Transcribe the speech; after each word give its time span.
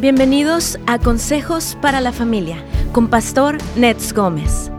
Bienvenidos 0.00 0.78
a 0.86 1.00
Consejos 1.00 1.76
para 1.82 2.00
la 2.00 2.12
Familia 2.12 2.64
con 2.92 3.10
Pastor 3.10 3.58
Nets 3.76 4.12
Gómez. 4.12 4.70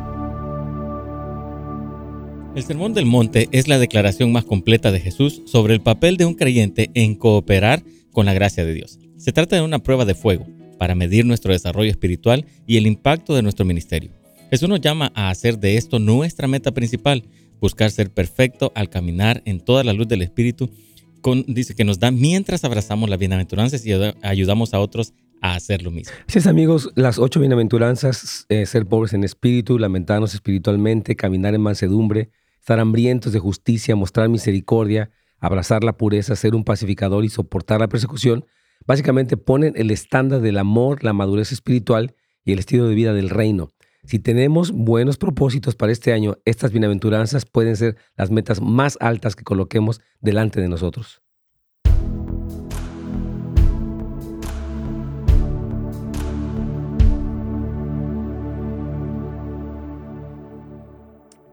El 2.55 2.63
Sermón 2.63 2.93
del 2.93 3.05
Monte 3.05 3.49
es 3.51 3.67
la 3.67 3.79
declaración 3.79 4.31
más 4.31 4.45
completa 4.45 4.93
de 4.93 5.01
Jesús 5.01 5.41
sobre 5.45 5.73
el 5.73 5.81
papel 5.81 6.15
de 6.15 6.23
un 6.23 6.35
creyente 6.35 6.89
en 6.93 7.15
cooperar 7.15 7.83
con 8.13 8.27
la 8.27 8.33
gracia 8.33 8.63
de 8.63 8.73
Dios. 8.73 8.97
Se 9.17 9.33
trata 9.33 9.57
de 9.57 9.61
una 9.61 9.79
prueba 9.79 10.05
de 10.05 10.15
fuego 10.15 10.47
para 10.77 10.95
medir 10.95 11.25
nuestro 11.25 11.51
desarrollo 11.51 11.91
espiritual 11.91 12.45
y 12.65 12.77
el 12.77 12.87
impacto 12.87 13.35
de 13.35 13.41
nuestro 13.41 13.65
ministerio. 13.65 14.11
Jesús 14.49 14.69
nos 14.69 14.79
llama 14.79 15.11
a 15.15 15.31
hacer 15.31 15.59
de 15.59 15.75
esto 15.75 15.99
nuestra 15.99 16.47
meta 16.47 16.71
principal, 16.71 17.25
buscar 17.59 17.91
ser 17.91 18.09
perfecto 18.09 18.71
al 18.73 18.89
caminar 18.89 19.41
en 19.43 19.59
toda 19.59 19.83
la 19.83 19.91
luz 19.91 20.07
del 20.07 20.21
Espíritu 20.21 20.69
dice 21.47 21.75
que 21.75 21.83
nos 21.83 21.99
da 21.99 22.11
mientras 22.11 22.63
abrazamos 22.63 23.09
las 23.09 23.19
bienaventuranzas 23.19 23.85
y 23.85 23.93
ayudamos 24.21 24.73
a 24.73 24.79
otros 24.79 25.13
a 25.41 25.55
hacer 25.55 25.83
lo 25.83 25.91
mismo. 25.91 26.13
Así 26.27 26.39
es, 26.39 26.47
amigos, 26.47 26.91
las 26.95 27.17
ocho 27.17 27.39
bienaventuranzas, 27.39 28.45
eh, 28.49 28.65
ser 28.65 28.85
pobres 28.85 29.13
en 29.13 29.23
espíritu, 29.23 29.79
lamentarnos 29.79 30.33
espiritualmente, 30.33 31.15
caminar 31.15 31.55
en 31.55 31.61
mansedumbre, 31.61 32.29
estar 32.59 32.79
hambrientos 32.79 33.31
de 33.33 33.39
justicia, 33.39 33.95
mostrar 33.95 34.29
misericordia, 34.29 35.11
abrazar 35.39 35.83
la 35.83 35.97
pureza, 35.97 36.35
ser 36.35 36.55
un 36.55 36.63
pacificador 36.63 37.23
y 37.23 37.29
soportar 37.29 37.79
la 37.79 37.87
persecución, 37.87 38.45
básicamente 38.85 39.37
ponen 39.37 39.73
el 39.75 39.91
estándar 39.91 40.41
del 40.41 40.57
amor, 40.57 41.03
la 41.03 41.13
madurez 41.13 41.51
espiritual 41.51 42.15
y 42.43 42.51
el 42.51 42.59
estilo 42.59 42.87
de 42.87 42.95
vida 42.95 43.13
del 43.13 43.29
reino. 43.29 43.69
Si 44.09 44.17
tenemos 44.17 44.71
buenos 44.71 45.17
propósitos 45.17 45.75
para 45.75 45.91
este 45.91 46.13
año, 46.13 46.39
estas 46.43 46.71
bienaventuranzas 46.71 47.45
pueden 47.45 47.75
ser 47.75 47.95
las 48.17 48.31
metas 48.31 48.59
más 48.59 48.97
altas 49.01 49.35
que 49.35 49.43
coloquemos 49.43 50.01
delante 50.19 50.59
de 50.59 50.67
nosotros. 50.67 51.21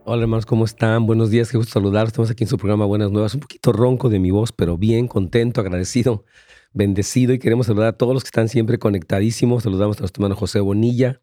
Hola 0.03 0.23
hermanos, 0.23 0.47
¿cómo 0.47 0.65
están? 0.65 1.05
Buenos 1.05 1.29
días, 1.29 1.51
qué 1.51 1.57
gusto 1.57 1.73
saludarlos. 1.73 2.09
Estamos 2.09 2.31
aquí 2.31 2.43
en 2.45 2.49
su 2.49 2.57
programa 2.57 2.85
Buenas 2.85 3.11
Nuevas. 3.11 3.35
Un 3.35 3.41
poquito 3.41 3.71
ronco 3.71 4.09
de 4.09 4.17
mi 4.17 4.31
voz, 4.31 4.51
pero 4.51 4.79
bien, 4.79 5.07
contento, 5.07 5.61
agradecido, 5.61 6.25
bendecido. 6.73 7.33
Y 7.33 7.37
queremos 7.37 7.67
saludar 7.67 7.89
a 7.89 7.97
todos 7.97 8.15
los 8.15 8.23
que 8.23 8.29
están 8.29 8.49
siempre 8.49 8.79
conectadísimos. 8.79 9.61
Saludamos 9.61 9.97
a 9.97 9.99
nuestro 9.99 10.23
hermano 10.23 10.35
José 10.35 10.59
Bonilla, 10.59 11.21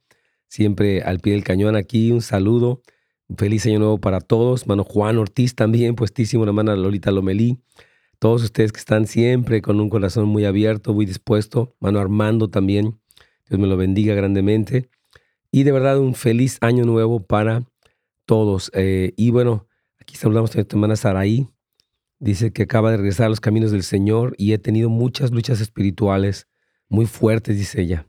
siempre 0.55 1.02
al 1.02 1.19
pie 1.19 1.33
del 1.33 1.42
cañón 1.42 1.74
aquí. 1.74 2.12
Un 2.12 2.22
saludo. 2.22 2.80
Un 3.28 3.36
feliz 3.36 3.66
año 3.66 3.80
nuevo 3.80 3.98
para 3.98 4.20
todos. 4.20 4.69
Mano 4.69 4.84
Juan 4.84 5.19
Ortiz 5.19 5.56
también, 5.56 5.97
puestísimo, 5.97 6.44
hermana 6.44 6.77
Lolita 6.77 7.10
Lomelí. 7.10 7.58
Todos 8.20 8.44
ustedes 8.44 8.70
que 8.70 8.78
están 8.78 9.08
siempre 9.08 9.60
con 9.62 9.80
un 9.80 9.91
corazón 9.91 10.28
muy 10.28 10.44
abierto, 10.44 10.94
muy 10.94 11.06
dispuesto. 11.06 11.75
Mano 11.80 11.98
Armando 11.98 12.50
también. 12.50 13.00
Dios 13.48 13.60
me 13.60 13.66
lo 13.66 13.77
bendiga 13.77 14.14
grandemente. 14.14 14.88
Y 15.50 15.64
de 15.64 15.72
verdad 15.72 15.98
un 15.98 16.14
feliz 16.14 16.58
año 16.60 16.84
nuevo 16.84 17.27
para 17.27 17.64
todos. 18.25 18.70
Eh, 18.75 19.12
y 19.16 19.30
bueno, 19.30 19.66
aquí 19.98 20.16
saludamos 20.16 20.52
a 20.52 20.58
nuestra 20.58 20.77
hermana 20.77 20.94
Saraí. 20.94 21.48
Dice 22.20 22.52
que 22.52 22.62
acaba 22.62 22.92
de 22.92 22.98
regresar 22.98 23.27
a 23.27 23.30
los 23.30 23.41
caminos 23.41 23.72
del 23.72 23.82
Señor 23.82 24.36
y 24.38 24.52
he 24.52 24.58
tenido 24.58 24.88
muchas 24.88 25.32
luchas 25.32 25.60
espirituales 25.60 26.47
muy 26.88 27.06
fuertes, 27.06 27.56
dice 27.56 27.80
ella. 27.80 28.06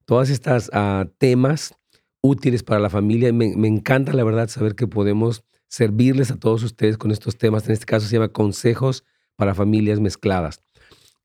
todas 0.06 0.29
estas 0.29 0.69
ah, 0.73 1.06
temas 1.17 1.75
útiles 2.22 2.63
para 2.63 2.79
la 2.79 2.89
familia. 2.89 3.31
Me, 3.31 3.56
me 3.56 3.67
encanta, 3.67 4.13
la 4.13 4.23
verdad, 4.23 4.50
saber 4.50 4.75
que 4.75 4.88
podemos 4.88 5.44
servirles 5.67 6.31
a 6.31 6.38
todos 6.38 6.63
ustedes 6.63 6.97
con 6.97 7.12
estos 7.12 7.38
temas. 7.38 7.66
En 7.66 7.72
este 7.72 7.85
caso 7.85 8.07
se 8.07 8.13
llama 8.13 8.29
Consejos 8.29 9.06
para 9.35 9.56
Familias 9.56 10.00
Mezcladas. 10.00 10.62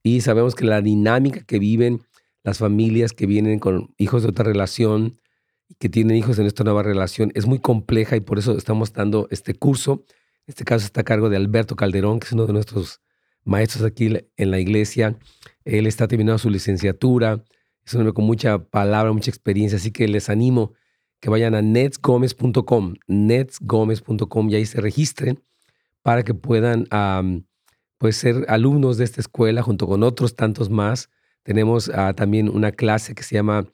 Y 0.01 0.21
sabemos 0.21 0.55
que 0.55 0.65
la 0.65 0.81
dinámica 0.81 1.43
que 1.43 1.59
viven 1.59 2.03
las 2.43 2.57
familias 2.57 3.13
que 3.13 3.25
vienen 3.25 3.59
con 3.59 3.93
hijos 3.97 4.23
de 4.23 4.29
otra 4.29 4.45
relación 4.45 5.19
y 5.67 5.75
que 5.75 5.89
tienen 5.89 6.17
hijos 6.17 6.39
en 6.39 6.45
esta 6.45 6.63
nueva 6.63 6.83
relación 6.83 7.31
es 7.35 7.45
muy 7.45 7.59
compleja 7.59 8.15
y 8.15 8.21
por 8.21 8.39
eso 8.39 8.57
estamos 8.57 8.93
dando 8.93 9.27
este 9.29 9.53
curso. 9.53 10.03
Este 10.47 10.63
caso 10.63 10.85
está 10.85 11.01
a 11.01 11.03
cargo 11.03 11.29
de 11.29 11.37
Alberto 11.37 11.75
Calderón, 11.75 12.19
que 12.19 12.25
es 12.25 12.31
uno 12.31 12.47
de 12.47 12.53
nuestros 12.53 13.01
maestros 13.43 13.83
aquí 13.83 14.13
en 14.37 14.51
la 14.51 14.59
iglesia. 14.59 15.17
Él 15.65 15.87
está 15.87 16.07
terminando 16.07 16.37
su 16.37 16.49
licenciatura. 16.49 17.43
Es 17.85 17.93
un 17.93 18.01
hombre 18.01 18.13
con 18.13 18.25
mucha 18.25 18.59
palabra, 18.59 19.11
mucha 19.11 19.31
experiencia. 19.31 19.77
Así 19.77 19.91
que 19.91 20.07
les 20.07 20.29
animo 20.29 20.73
que 21.19 21.29
vayan 21.29 21.55
a 21.55 21.61
netsgomez.com, 21.61 22.95
netsgomez.com 23.07 24.49
y 24.49 24.55
ahí 24.55 24.65
se 24.65 24.79
registren 24.79 25.43
para 26.01 26.23
que 26.23 26.33
puedan 26.33 26.87
pues 27.97 28.15
ser 28.15 28.45
alumnos 28.47 28.97
de 28.97 29.03
esta 29.03 29.21
escuela 29.21 29.61
junto 29.61 29.87
con 29.87 30.03
otros 30.03 30.35
tantos 30.35 30.69
más. 30.69 31.09
Tenemos 31.43 31.89
ah, 31.93 32.13
también 32.13 32.49
una 32.49 32.71
clase 32.71 33.13
que 33.13 33.23
se 33.23 33.35
llama 33.35 33.67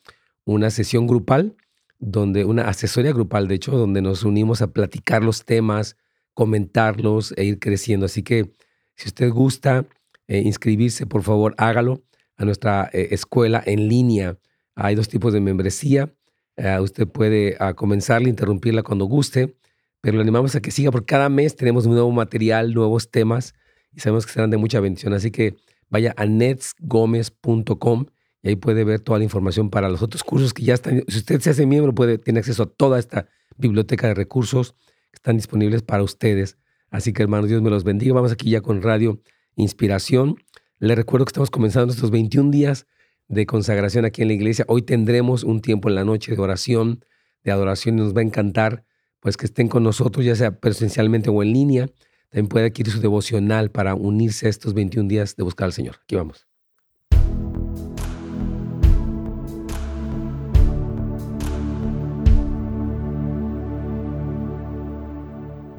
una 0.43 0.69
sesión 0.69 1.07
grupal, 1.07 1.55
donde 1.99 2.45
una 2.45 2.63
asesoría 2.67 3.13
grupal, 3.13 3.47
de 3.47 3.55
hecho, 3.55 3.71
donde 3.71 4.01
nos 4.01 4.23
unimos 4.23 4.61
a 4.61 4.71
platicar 4.71 5.23
los 5.23 5.45
temas, 5.45 5.97
comentarlos 6.33 7.33
e 7.37 7.45
ir 7.45 7.59
creciendo. 7.59 8.05
Así 8.05 8.23
que 8.23 8.51
si 8.95 9.07
usted 9.09 9.29
gusta 9.31 9.85
eh, 10.27 10.39
inscribirse, 10.39 11.05
por 11.05 11.23
favor, 11.23 11.53
hágalo 11.57 12.03
a 12.37 12.45
nuestra 12.45 12.89
eh, 12.91 13.09
escuela 13.11 13.61
en 13.65 13.87
línea. 13.87 14.37
Hay 14.75 14.95
dos 14.95 15.07
tipos 15.07 15.33
de 15.33 15.41
membresía. 15.41 16.13
Eh, 16.57 16.79
usted 16.79 17.07
puede 17.07 17.57
uh, 17.59 17.75
comenzarla, 17.75 18.29
interrumpirla 18.29 18.81
cuando 18.83 19.05
guste, 19.05 19.57
pero 20.01 20.17
le 20.17 20.23
animamos 20.23 20.55
a 20.55 20.61
que 20.61 20.71
siga 20.71 20.91
porque 20.91 21.07
cada 21.07 21.29
mes 21.29 21.55
tenemos 21.55 21.85
nuevo 21.85 22.11
material, 22.11 22.73
nuevos 22.73 23.11
temas 23.11 23.53
y 23.91 23.99
sabemos 23.99 24.25
que 24.25 24.33
serán 24.33 24.49
de 24.49 24.57
mucha 24.57 24.79
bendición. 24.79 25.13
Así 25.13 25.31
que 25.31 25.57
vaya 25.89 26.13
a 26.17 26.25
netsgomez.com 26.25 28.05
y 28.41 28.49
ahí 28.49 28.55
puede 28.55 28.83
ver 28.83 28.99
toda 28.99 29.17
la 29.17 29.23
información 29.25 29.69
para 29.69 29.89
los 29.89 30.01
otros 30.01 30.23
cursos 30.23 30.53
que 30.53 30.63
ya 30.63 30.75
están. 30.75 31.03
Si 31.07 31.17
usted 31.17 31.41
se 31.41 31.49
hace 31.49 31.65
miembro, 31.65 31.93
puede, 31.93 32.17
tiene 32.17 32.39
acceso 32.39 32.63
a 32.63 32.65
toda 32.67 32.99
esta 32.99 33.27
biblioteca 33.57 34.07
de 34.07 34.13
recursos 34.13 34.73
que 35.11 35.15
están 35.15 35.35
disponibles 35.35 35.81
para 35.81 36.03
ustedes 36.03 36.57
Así 36.95 37.11
que 37.11 37.23
hermanos, 37.23 37.49
Dios 37.49 37.61
me 37.61 37.69
los 37.69 37.83
bendiga. 37.83 38.13
Vamos 38.13 38.31
aquí 38.31 38.49
ya 38.49 38.61
con 38.61 38.81
Radio 38.81 39.19
Inspiración. 39.57 40.37
Les 40.79 40.95
recuerdo 40.95 41.25
que 41.25 41.31
estamos 41.31 41.49
comenzando 41.49 41.93
estos 41.93 42.09
21 42.09 42.51
días 42.51 42.87
de 43.27 43.45
consagración 43.45 44.05
aquí 44.05 44.21
en 44.21 44.29
la 44.29 44.35
iglesia. 44.35 44.63
Hoy 44.69 44.81
tendremos 44.81 45.43
un 45.43 45.59
tiempo 45.59 45.89
en 45.89 45.95
la 45.95 46.05
noche 46.05 46.33
de 46.33 46.41
oración, 46.41 47.03
de 47.43 47.51
adoración 47.51 47.99
y 47.99 48.01
nos 48.01 48.15
va 48.15 48.21
a 48.21 48.23
encantar 48.23 48.85
pues 49.19 49.35
que 49.35 49.45
estén 49.45 49.67
con 49.67 49.83
nosotros, 49.83 50.25
ya 50.25 50.37
sea 50.37 50.57
presencialmente 50.57 51.29
o 51.29 51.43
en 51.43 51.51
línea. 51.51 51.89
También 52.29 52.47
puede 52.47 52.67
adquirir 52.67 52.93
su 52.93 53.01
devocional 53.01 53.71
para 53.71 53.93
unirse 53.93 54.47
a 54.47 54.49
estos 54.49 54.73
21 54.73 55.09
días 55.09 55.35
de 55.35 55.43
buscar 55.43 55.65
al 55.65 55.73
Señor. 55.73 55.97
Aquí 56.01 56.15
vamos. 56.15 56.47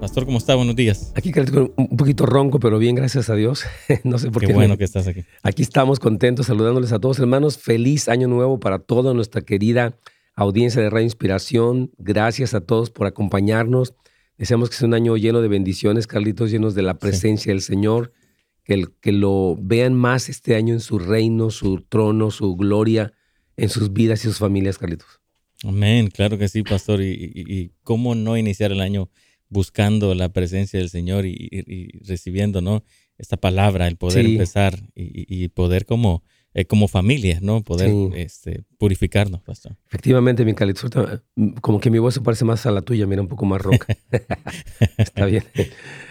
Pastor, 0.00 0.26
¿cómo 0.26 0.38
está? 0.38 0.54
Buenos 0.54 0.76
días. 0.76 1.12
Aquí 1.14 1.32
un 1.76 1.96
poquito 1.96 2.26
ronco, 2.26 2.60
pero 2.60 2.78
bien, 2.78 2.94
gracias 2.94 3.30
a 3.30 3.34
Dios. 3.34 3.64
no 4.04 4.18
sé 4.18 4.30
por 4.30 4.40
qué. 4.40 4.48
Qué 4.48 4.52
bueno 4.52 4.76
que 4.76 4.84
estás 4.84 5.06
aquí. 5.06 5.24
Aquí 5.42 5.62
estamos 5.62 5.98
contentos, 5.98 6.46
saludándoles 6.46 6.92
a 6.92 6.98
todos, 6.98 7.18
hermanos. 7.18 7.58
Feliz 7.58 8.08
año 8.08 8.28
nuevo 8.28 8.60
para 8.60 8.78
toda 8.78 9.14
nuestra 9.14 9.40
querida 9.40 9.98
audiencia 10.34 10.82
de 10.82 10.90
Radio 10.90 11.04
Inspiración. 11.04 11.92
Gracias 11.96 12.52
a 12.52 12.60
todos 12.60 12.90
por 12.90 13.06
acompañarnos. 13.06 13.94
Deseamos 14.36 14.68
que 14.68 14.76
sea 14.76 14.86
un 14.86 14.94
año 14.94 15.16
lleno 15.16 15.40
de 15.40 15.48
bendiciones, 15.48 16.06
Carlitos, 16.06 16.50
llenos 16.50 16.74
de 16.74 16.82
la 16.82 16.98
presencia 16.98 17.52
del 17.52 17.62
Señor. 17.62 18.12
que, 18.64 18.86
que 19.00 19.12
lo 19.12 19.56
vean 19.58 19.94
más 19.94 20.28
este 20.28 20.56
año 20.56 20.74
en 20.74 20.80
su 20.80 20.98
reino, 20.98 21.50
su 21.50 21.80
trono, 21.80 22.30
su 22.30 22.54
gloria, 22.54 23.14
en 23.56 23.70
sus 23.70 23.92
vidas 23.92 24.20
y 24.20 24.28
sus 24.28 24.38
familias, 24.38 24.76
Carlitos. 24.76 25.20
Amén, 25.64 26.08
claro 26.08 26.38
que 26.38 26.48
sí, 26.48 26.62
pastor. 26.62 27.00
Y, 27.02 27.72
cómo 27.82 28.14
no 28.14 28.36
iniciar 28.36 28.72
el 28.72 28.80
año 28.80 29.08
buscando 29.48 30.14
la 30.14 30.28
presencia 30.28 30.78
del 30.78 30.90
Señor 30.90 31.26
y, 31.26 32.00
recibiendo, 32.06 32.60
¿no? 32.60 32.84
Esta 33.18 33.36
palabra, 33.36 33.86
el 33.86 33.96
poder 33.96 34.26
empezar 34.26 34.78
y, 34.94 35.48
poder 35.48 35.86
como, 35.86 36.22
eh, 36.54 36.66
como 36.66 36.88
familia, 36.88 37.38
¿no? 37.40 37.62
Poder 37.62 37.92
este, 38.14 38.64
purificarnos, 38.78 39.40
pastor. 39.42 39.76
Efectivamente, 39.88 40.44
mi 40.44 40.54
Carlitos, 40.54 40.90
como 41.60 41.80
que 41.80 41.90
mi 41.90 41.98
voz 41.98 42.14
se 42.14 42.20
parece 42.20 42.44
más 42.44 42.66
a 42.66 42.70
la 42.70 42.82
tuya, 42.82 43.06
mira, 43.06 43.22
un 43.22 43.28
poco 43.28 43.46
más 43.46 43.62
roca. 43.62 43.96
Está 44.98 45.26
bien. 45.26 45.44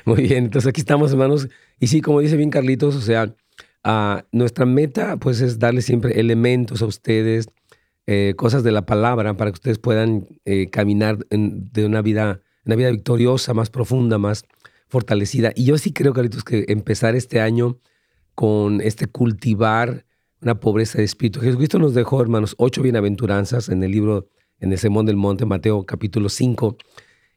Muy 0.05 0.23
bien, 0.23 0.45
entonces 0.45 0.69
aquí 0.69 0.81
estamos, 0.81 1.11
hermanos. 1.11 1.47
Y 1.79 1.87
sí, 1.87 2.01
como 2.01 2.21
dice 2.21 2.37
bien 2.37 2.49
Carlitos, 2.49 2.95
o 2.95 3.01
sea, 3.01 3.35
ah, 3.83 4.25
nuestra 4.31 4.65
meta 4.65 5.17
pues 5.17 5.41
es 5.41 5.59
darle 5.59 5.81
siempre 5.81 6.19
elementos 6.19 6.81
a 6.81 6.85
ustedes, 6.85 7.47
eh, 8.07 8.35
cosas 8.37 8.63
de 8.63 8.71
la 8.71 8.85
palabra 8.85 9.35
para 9.35 9.49
que 9.51 9.55
ustedes 9.55 9.79
puedan 9.79 10.27
eh, 10.45 10.69
caminar 10.69 11.25
de 11.29 11.85
una 11.85 12.03
vida, 12.03 12.41
una 12.65 12.75
vida 12.75 12.91
victoriosa, 12.91 13.53
más 13.53 13.69
profunda, 13.69 14.17
más 14.17 14.45
fortalecida. 14.87 15.51
Y 15.55 15.65
yo 15.65 15.77
sí 15.77 15.91
creo, 15.91 16.13
Carlitos, 16.13 16.43
que 16.43 16.65
empezar 16.67 17.15
este 17.15 17.39
año 17.39 17.79
con 18.33 18.81
este 18.81 19.07
cultivar 19.07 20.05
una 20.41 20.59
pobreza 20.59 20.97
de 20.97 21.03
espíritu. 21.03 21.39
Jesucristo 21.39 21.79
nos 21.79 21.93
dejó, 21.93 22.21
hermanos, 22.21 22.55
ocho 22.57 22.81
bienaventuranzas 22.81 23.69
en 23.69 23.83
el 23.83 23.91
libro, 23.91 24.29
en 24.59 24.71
el 24.71 24.77
Sermón 24.77 25.05
del 25.05 25.15
Monte, 25.15 25.45
Mateo 25.45 25.85
capítulo 25.85 26.29
5. 26.29 26.77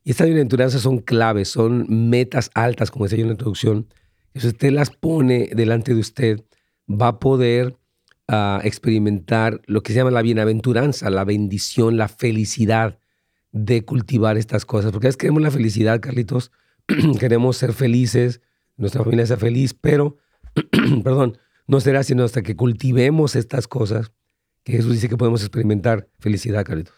Y 0.04 0.10
estas 0.10 0.26
bienaventuranzas 0.26 0.82
son 0.82 0.98
claves, 0.98 1.48
son 1.48 1.86
metas 1.88 2.50
altas, 2.54 2.90
como 2.90 3.04
decía 3.04 3.18
yo 3.18 3.22
en 3.22 3.28
la 3.28 3.34
introducción. 3.34 3.86
si 4.34 4.46
usted 4.46 4.72
las 4.72 4.90
pone 4.90 5.50
delante 5.54 5.94
de 5.94 6.00
usted, 6.00 6.44
va 6.88 7.08
a 7.08 7.18
poder 7.18 7.76
a 8.28 8.60
experimentar 8.62 9.62
lo 9.66 9.82
que 9.82 9.92
se 9.92 9.98
llama 9.98 10.10
la 10.10 10.22
bienaventuranza, 10.22 11.08
la 11.08 11.24
bendición, 11.24 11.96
la 11.96 12.08
felicidad 12.08 12.98
de 13.52 13.84
cultivar 13.84 14.36
estas 14.36 14.64
cosas. 14.64 14.92
Porque 14.92 15.06
a 15.06 15.08
veces 15.08 15.18
queremos 15.18 15.42
la 15.42 15.50
felicidad, 15.50 16.00
Carlitos, 16.00 16.52
queremos 17.20 17.56
ser 17.56 17.72
felices, 17.72 18.40
nuestra 18.76 19.02
familia 19.02 19.26
sea 19.26 19.36
feliz, 19.36 19.74
pero, 19.74 20.18
perdón, 21.04 21.38
no 21.66 21.80
será 21.80 22.02
sino 22.02 22.24
hasta 22.24 22.42
que 22.42 22.56
cultivemos 22.56 23.36
estas 23.36 23.68
cosas 23.68 24.12
que 24.64 24.72
Jesús 24.72 24.94
dice 24.94 25.08
que 25.08 25.16
podemos 25.16 25.42
experimentar 25.42 26.08
felicidad, 26.18 26.64
Carlitos. 26.64 26.94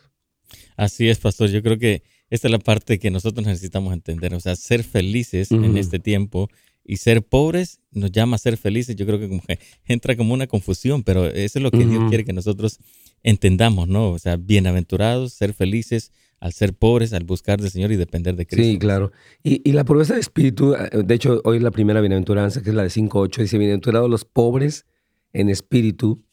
Así 0.76 1.08
es, 1.08 1.18
pastor. 1.18 1.50
Yo 1.50 1.62
creo 1.62 1.78
que 1.78 2.02
esta 2.30 2.48
es 2.48 2.52
la 2.52 2.58
parte 2.58 2.98
que 2.98 3.10
nosotros 3.10 3.46
necesitamos 3.46 3.92
entender. 3.92 4.34
O 4.34 4.40
sea, 4.40 4.56
ser 4.56 4.82
felices 4.82 5.50
en 5.50 5.76
este 5.76 5.98
tiempo 5.98 6.48
y 6.84 6.96
ser 6.96 7.22
pobres 7.22 7.80
nos 7.92 8.10
llama 8.12 8.36
a 8.36 8.38
ser 8.38 8.56
felices. 8.56 8.96
Yo 8.96 9.06
creo 9.06 9.18
que, 9.18 9.28
como 9.28 9.42
entra 9.84 10.16
como 10.16 10.34
una 10.34 10.46
confusión, 10.46 11.02
pero 11.02 11.26
eso 11.26 11.58
es 11.58 11.62
lo 11.62 11.70
que 11.70 11.84
Dios 11.84 12.08
quiere 12.08 12.24
que 12.24 12.32
nosotros 12.32 12.78
entendamos, 13.22 13.88
¿no? 13.88 14.10
O 14.10 14.18
sea, 14.18 14.36
bienaventurados, 14.36 15.32
ser 15.32 15.54
felices 15.54 16.12
al 16.40 16.52
ser 16.54 16.74
pobres, 16.74 17.12
al 17.12 17.24
buscar 17.24 17.60
del 17.60 17.70
Señor 17.70 17.92
y 17.92 17.96
depender 17.96 18.34
de 18.34 18.46
Cristo. 18.46 18.64
Sí, 18.64 18.78
claro. 18.78 19.12
Y, 19.42 19.70
la 19.72 19.84
pobreza 19.84 20.14
de 20.14 20.20
espíritu, 20.20 20.74
eh, 20.74 20.88
de 21.04 21.14
hecho, 21.14 21.40
hoy 21.44 21.58
es 21.58 21.62
la 21.62 21.70
primera 21.70 22.00
bienaventuranza, 22.00 22.62
que 22.62 22.70
es 22.70 22.74
la 22.74 22.82
de 22.82 22.88
5.8, 22.88 23.42
dice, 23.42 23.58
bienaventurados 23.58 24.08
los 24.08 24.24
pobres 24.24 24.86
en 25.34 25.50
espíritu, 25.50 26.24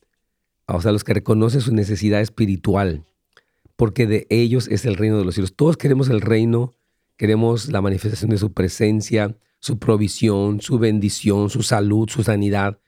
o 0.66 0.82
sea, 0.82 0.94
los 0.94 1.04
que 1.04 1.14
reconocen 1.14 1.62
su 1.62 1.74
necesidad 1.74 2.22
espiritual, 2.22 3.06
porque 3.76 4.08
de 4.08 4.28
ellos 4.30 4.70
es 4.70 4.86
el 4.86 4.96
reino 4.96 5.18
de 5.18 5.26
los 5.26 5.36
cielos. 5.36 5.56
Todos 5.56 5.76
queremos 5.76 6.10
el 6.10 6.22
reino, 6.22 6.74
queremos 7.18 7.70
la 7.70 7.82
manifestación 7.82 8.32
de 8.32 8.38
su 8.38 8.54
presencia, 8.54 9.36
su 9.60 9.78
provisión, 9.78 10.62
su 10.62 10.80
bendición, 10.80 11.50
su 11.50 11.64
salud, 11.64 12.10
su 12.10 12.24
sanidad. 12.24 12.80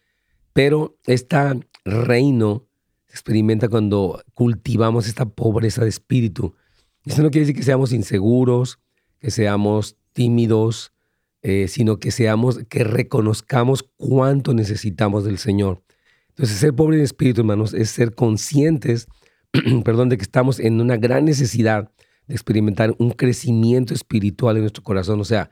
Pero 0.53 0.97
este 1.05 1.37
reino 1.83 2.65
se 3.07 3.13
experimenta 3.13 3.67
cuando 3.67 4.23
cultivamos 4.33 5.07
esta 5.07 5.25
pobreza 5.25 5.83
de 5.83 5.89
espíritu. 5.89 6.55
Eso 7.05 7.23
no 7.23 7.31
quiere 7.31 7.45
decir 7.45 7.55
que 7.55 7.63
seamos 7.63 7.93
inseguros, 7.93 8.79
que 9.19 9.31
seamos 9.31 9.97
tímidos, 10.13 10.93
eh, 11.41 11.67
sino 11.67 11.99
que 11.99 12.11
seamos, 12.11 12.59
que 12.69 12.83
reconozcamos 12.83 13.83
cuánto 13.97 14.53
necesitamos 14.53 15.23
del 15.23 15.37
Señor. 15.37 15.83
Entonces, 16.29 16.57
ser 16.57 16.73
pobre 16.73 16.97
en 16.97 17.03
espíritu, 17.03 17.41
hermanos, 17.41 17.73
es 17.73 17.89
ser 17.89 18.15
conscientes, 18.15 19.07
perdón, 19.83 20.09
de 20.09 20.17
que 20.17 20.23
estamos 20.23 20.59
en 20.59 20.79
una 20.81 20.97
gran 20.97 21.25
necesidad 21.25 21.91
de 22.27 22.35
experimentar 22.35 22.95
un 22.99 23.11
crecimiento 23.11 23.93
espiritual 23.93 24.57
en 24.57 24.63
nuestro 24.63 24.83
corazón. 24.83 25.19
O 25.19 25.25
sea, 25.25 25.51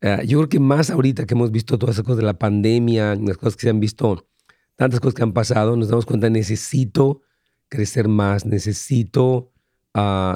Ah, 0.00 0.22
yo 0.22 0.38
creo 0.38 0.48
que 0.48 0.60
más 0.60 0.90
ahorita 0.90 1.26
que 1.26 1.34
hemos 1.34 1.50
visto 1.50 1.76
todas 1.76 1.96
esas 1.96 2.04
cosas 2.04 2.18
de 2.18 2.24
la 2.24 2.38
pandemia, 2.38 3.16
las 3.16 3.36
cosas 3.36 3.56
que 3.56 3.62
se 3.62 3.70
han 3.70 3.80
visto, 3.80 4.28
tantas 4.76 5.00
cosas 5.00 5.14
que 5.14 5.22
han 5.24 5.32
pasado, 5.32 5.76
nos 5.76 5.88
damos 5.88 6.06
cuenta, 6.06 6.30
necesito 6.30 7.22
crecer 7.68 8.06
más, 8.06 8.46
necesito 8.46 9.52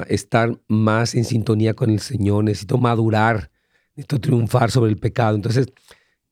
estar 0.07 0.59
más 0.67 1.15
en 1.15 1.25
sintonía 1.25 1.73
con 1.73 1.89
el 1.89 1.99
Señor, 1.99 2.43
necesito 2.43 2.77
madurar, 2.77 3.51
necesito 3.95 4.19
triunfar 4.19 4.71
sobre 4.71 4.91
el 4.91 4.97
pecado. 4.97 5.35
Entonces, 5.35 5.67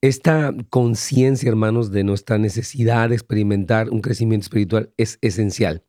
esta 0.02 0.54
conciencia, 0.70 1.50
hermanos, 1.50 1.92
de 1.92 2.04
nuestra 2.04 2.38
necesidad 2.38 3.10
de 3.10 3.16
experimentar 3.16 3.90
un 3.90 4.02
crecimiento 4.02 4.46
espiritual 4.46 4.92
es 4.98 5.20
esencial. 5.22 5.84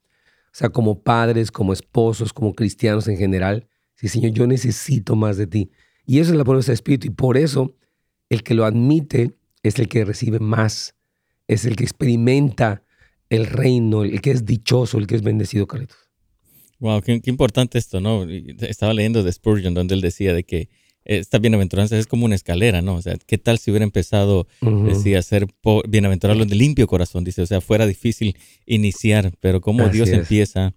O 0.46 0.54
sea, 0.54 0.68
como 0.68 1.02
padres, 1.02 1.50
como 1.50 1.72
esposos, 1.72 2.34
como 2.34 2.54
cristianos 2.54 3.08
en 3.08 3.16
general, 3.16 3.66
sí, 3.94 4.08
Señor, 4.08 4.32
yo 4.32 4.46
necesito 4.46 5.16
más 5.16 5.38
de 5.38 5.46
ti. 5.46 5.70
Y 6.04 6.18
eso 6.18 6.32
es 6.32 6.36
la 6.36 6.44
pobreza 6.44 6.72
de 6.72 6.74
espíritu. 6.74 7.06
Y 7.06 7.10
por 7.10 7.38
eso 7.38 7.74
el 8.28 8.42
que 8.42 8.54
lo 8.54 8.66
admite 8.66 9.34
es 9.62 9.78
el 9.78 9.88
que 9.88 10.04
recibe 10.04 10.40
más, 10.40 10.94
es 11.48 11.64
el 11.64 11.76
que 11.76 11.84
experimenta 11.84 12.82
el 13.30 13.46
reino, 13.46 14.04
el 14.04 14.20
que 14.20 14.30
es 14.30 14.44
dichoso, 14.44 14.98
el 14.98 15.06
que 15.06 15.14
es 15.14 15.22
bendecido, 15.22 15.66
Carlitos. 15.66 16.11
Wow, 16.82 17.00
qué, 17.00 17.22
importante 17.26 17.78
esto, 17.78 18.00
¿no? 18.00 18.26
Estaba 18.58 18.92
leyendo 18.92 19.22
de 19.22 19.30
Spurgeon 19.30 19.72
donde 19.72 19.94
él 19.94 20.00
decía 20.00 20.34
de 20.34 20.42
que 20.42 20.68
esta 21.04 21.38
bienaventuranza 21.38 21.96
es 21.96 22.08
como 22.08 22.24
una 22.24 22.34
escalera, 22.34 22.82
¿no? 22.82 22.96
O 22.96 23.02
sea, 23.02 23.16
¿qué 23.24 23.38
tal 23.38 23.58
si 23.58 23.70
hubiera 23.70 23.84
empezado, 23.84 24.48
decía, 24.60 25.20
a 25.20 25.22
ser 25.22 25.46
bienaventurado 25.88 26.44
de 26.44 26.56
limpio 26.56 26.88
corazón? 26.88 27.22
Dice, 27.22 27.40
o 27.40 27.46
sea, 27.46 27.60
fuera 27.60 27.86
difícil 27.86 28.36
iniciar, 28.66 29.32
pero 29.38 29.60
cómo 29.60 29.88
Dios 29.90 30.08
empieza 30.08 30.74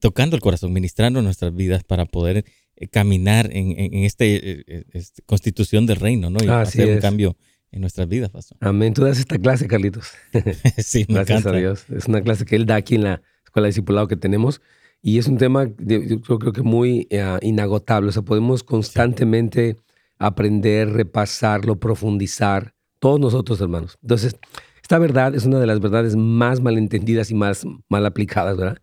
tocando 0.00 0.34
el 0.34 0.42
corazón, 0.42 0.72
ministrando 0.72 1.22
nuestras 1.22 1.54
vidas 1.54 1.84
para 1.84 2.04
poder 2.04 2.44
eh, 2.74 2.88
caminar 2.88 3.48
en, 3.52 3.78
en 3.78 4.02
este, 4.02 4.60
eh, 4.60 4.84
este, 4.92 5.22
constitución 5.22 5.86
del 5.86 5.98
reino, 5.98 6.30
¿no? 6.30 6.44
Y 6.44 6.48
hacer 6.48 6.96
un 6.96 7.00
cambio 7.00 7.36
en 7.70 7.80
nuestras 7.80 8.08
vidas, 8.08 8.30
Pastor. 8.30 8.58
Amén. 8.60 8.92
Tú 8.92 9.04
das 9.04 9.20
esta 9.20 9.38
clase, 9.38 9.68
Carlitos. 9.68 10.08
sí, 10.78 11.06
me 11.08 11.14
Gracias 11.14 11.46
a 11.46 11.52
Dios. 11.52 11.84
Es 11.90 12.06
una 12.06 12.22
clase 12.22 12.44
que 12.44 12.56
él 12.56 12.66
da 12.66 12.74
aquí 12.74 12.96
en 12.96 13.04
la 13.04 13.22
escuela 13.44 13.66
de 13.66 13.70
discipulado 13.70 14.08
que 14.08 14.16
tenemos. 14.16 14.60
Y 15.00 15.18
es 15.18 15.28
un 15.28 15.38
tema, 15.38 15.68
yo 15.78 16.38
creo 16.38 16.52
que 16.52 16.62
muy 16.62 17.06
eh, 17.10 17.38
inagotable. 17.42 18.08
O 18.08 18.12
sea, 18.12 18.22
podemos 18.22 18.62
constantemente 18.62 19.76
aprender, 20.18 20.90
repasarlo, 20.90 21.76
profundizar. 21.76 22.74
Todos 22.98 23.20
nosotros, 23.20 23.60
hermanos. 23.60 23.96
Entonces, 24.02 24.36
esta 24.82 24.98
verdad 24.98 25.34
es 25.34 25.44
una 25.44 25.60
de 25.60 25.66
las 25.66 25.80
verdades 25.80 26.16
más 26.16 26.60
malentendidas 26.60 27.30
y 27.30 27.34
más 27.34 27.64
mal 27.88 28.06
aplicadas, 28.06 28.56
¿verdad? 28.56 28.78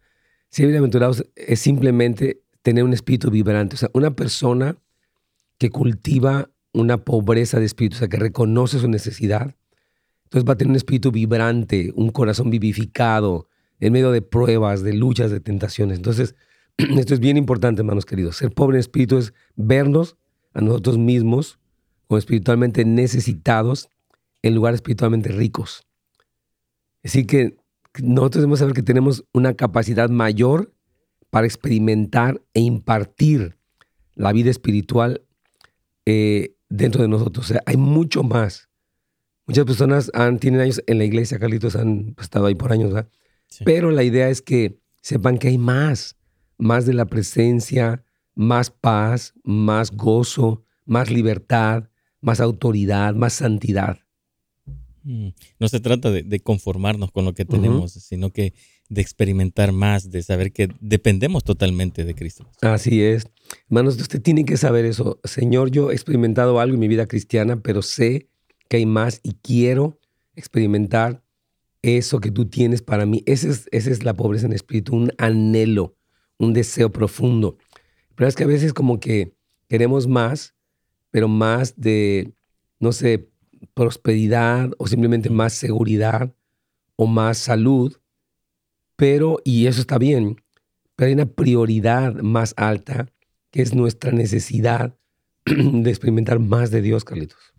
Ser 0.49 0.67
bienaventurados 0.67 1.25
es 1.35 1.59
simplemente 1.59 2.41
tener 2.61 2.83
un 2.83 2.93
espíritu 2.93 3.29
vibrante. 3.29 3.75
O 3.75 3.77
sea, 3.77 3.89
una 3.93 4.15
persona 4.15 4.77
que 5.57 5.69
cultiva 5.69 6.49
una 6.73 6.97
pobreza 6.97 7.59
de 7.59 7.65
espíritu, 7.65 7.95
o 7.95 7.99
sea, 7.99 8.07
que 8.07 8.17
reconoce 8.17 8.79
su 8.79 8.87
necesidad, 8.87 9.55
entonces 10.25 10.47
va 10.47 10.53
a 10.53 10.57
tener 10.57 10.71
un 10.71 10.75
espíritu 10.75 11.11
vibrante, 11.11 11.93
un 11.95 12.09
corazón 12.09 12.49
vivificado, 12.49 13.47
en 13.79 13.93
medio 13.93 14.11
de 14.11 14.21
pruebas, 14.21 14.83
de 14.83 14.93
luchas, 14.93 15.31
de 15.31 15.39
tentaciones. 15.39 15.97
Entonces, 15.97 16.35
esto 16.77 17.13
es 17.13 17.19
bien 17.19 17.37
importante, 17.37 17.81
hermanos 17.81 18.05
queridos. 18.05 18.37
Ser 18.37 18.51
pobre 18.51 18.77
en 18.77 18.81
espíritu 18.81 19.17
es 19.17 19.33
vernos 19.55 20.17
a 20.53 20.61
nosotros 20.61 20.97
mismos 20.97 21.59
como 22.07 22.17
espiritualmente 22.17 22.85
necesitados 22.85 23.89
en 24.41 24.55
lugares 24.55 24.77
espiritualmente 24.77 25.29
ricos. 25.29 25.85
Así 27.03 27.25
que 27.25 27.57
nosotros 28.01 28.41
debemos 28.41 28.59
saber 28.59 28.73
que 28.73 28.83
tenemos 28.83 29.25
una 29.33 29.53
capacidad 29.53 30.09
mayor 30.09 30.73
para 31.29 31.47
experimentar 31.47 32.41
e 32.53 32.61
impartir 32.61 33.57
la 34.13 34.31
vida 34.31 34.49
espiritual 34.49 35.21
eh, 36.05 36.55
dentro 36.69 37.01
de 37.01 37.07
nosotros. 37.07 37.45
O 37.45 37.53
sea, 37.53 37.61
hay 37.65 37.77
mucho 37.77 38.23
más. 38.23 38.69
Muchas 39.45 39.65
personas 39.65 40.11
han, 40.13 40.39
tienen 40.39 40.61
años 40.61 40.81
en 40.87 40.97
la 40.97 41.03
iglesia, 41.05 41.37
Carlitos, 41.37 41.75
han 41.75 42.15
estado 42.19 42.47
ahí 42.47 42.55
por 42.55 42.71
años, 42.71 42.93
¿verdad? 42.93 43.09
Pero 43.63 43.91
la 43.91 44.03
idea 44.03 44.29
es 44.29 44.41
que 44.41 44.79
sepan 45.01 45.37
que 45.37 45.49
hay 45.49 45.57
más, 45.57 46.17
más 46.57 46.85
de 46.85 46.93
la 46.93 47.05
presencia, 47.05 48.03
más 48.33 48.69
paz, 48.69 49.33
más 49.43 49.91
gozo, 49.91 50.63
más 50.85 51.09
libertad, 51.09 51.89
más 52.21 52.39
autoridad, 52.39 53.13
más 53.15 53.33
santidad. 53.33 53.99
Mm. 55.03 55.29
No 55.59 55.67
se 55.67 55.79
trata 55.79 56.11
de, 56.11 56.39
conformarnos 56.39 57.11
con 57.11 57.25
lo 57.25 57.33
que 57.33 57.45
tenemos, 57.45 57.93
sino 57.93 58.31
que 58.31 58.53
de 58.89 59.01
experimentar 59.01 59.71
más, 59.71 60.09
de 60.09 60.21
saber 60.23 60.51
que 60.51 60.69
dependemos 60.79 61.43
totalmente 61.43 62.05
de 62.05 62.13
Cristo. 62.13 62.49
Así 62.61 63.01
es. 63.01 63.27
Hermanos, 63.69 63.99
usted 63.99 64.21
tiene 64.21 64.45
que 64.45 64.57
saber 64.57 64.85
eso. 64.85 65.19
Señor, 65.23 65.71
yo 65.71 65.91
he 65.91 65.93
experimentado 65.93 66.59
algo 66.59 66.75
en 66.75 66.79
mi 66.79 66.87
vida 66.87 67.07
cristiana, 67.07 67.61
pero 67.61 67.81
sé 67.81 68.29
que 68.67 68.77
hay 68.77 68.85
más 68.85 69.21
y 69.23 69.33
quiero 69.41 69.99
experimentar 70.35 71.23
eso 71.85 72.19
que 72.19 72.31
tú 72.31 72.45
tienes 72.45 72.81
para 72.81 73.05
mí. 73.05 73.23
Esa 73.25 73.49
es, 73.49 73.67
esa 73.71 73.91
es 73.91 74.03
la 74.03 74.13
pobreza 74.13 74.45
en 74.45 74.53
espíritu, 74.53 74.95
un 74.95 75.11
anhelo, 75.17 75.95
un 76.37 76.53
deseo 76.53 76.91
profundo. 76.91 77.57
Pero 78.15 78.27
es 78.27 78.35
que 78.35 78.43
a 78.43 78.47
veces 78.47 78.73
como 78.73 78.99
que 78.99 79.35
queremos 79.67 80.07
más, 80.07 80.55
pero 81.11 81.27
más 81.27 81.79
de, 81.79 82.33
no 82.79 82.91
sé, 82.91 83.29
prosperidad 83.73 84.71
o 84.77 84.87
simplemente 84.87 85.29
más 85.29 85.53
seguridad 85.53 86.33
o 86.95 87.07
más 87.07 87.37
salud. 87.37 87.97
Pero, 88.95 89.39
y 89.43 89.67
eso 89.67 89.81
está 89.81 89.97
bien, 89.97 90.41
pero 90.95 91.07
hay 91.07 91.13
una 91.13 91.25
prioridad 91.25 92.15
más 92.15 92.53
alta 92.57 93.07
que 93.51 93.61
es 93.61 93.73
nuestra 93.73 94.11
necesidad 94.11 94.97
de 95.45 95.89
experimentar 95.89 96.39
más 96.39 96.71
de 96.71 96.81
Dios, 96.81 97.03
Carlitos. 97.03 97.54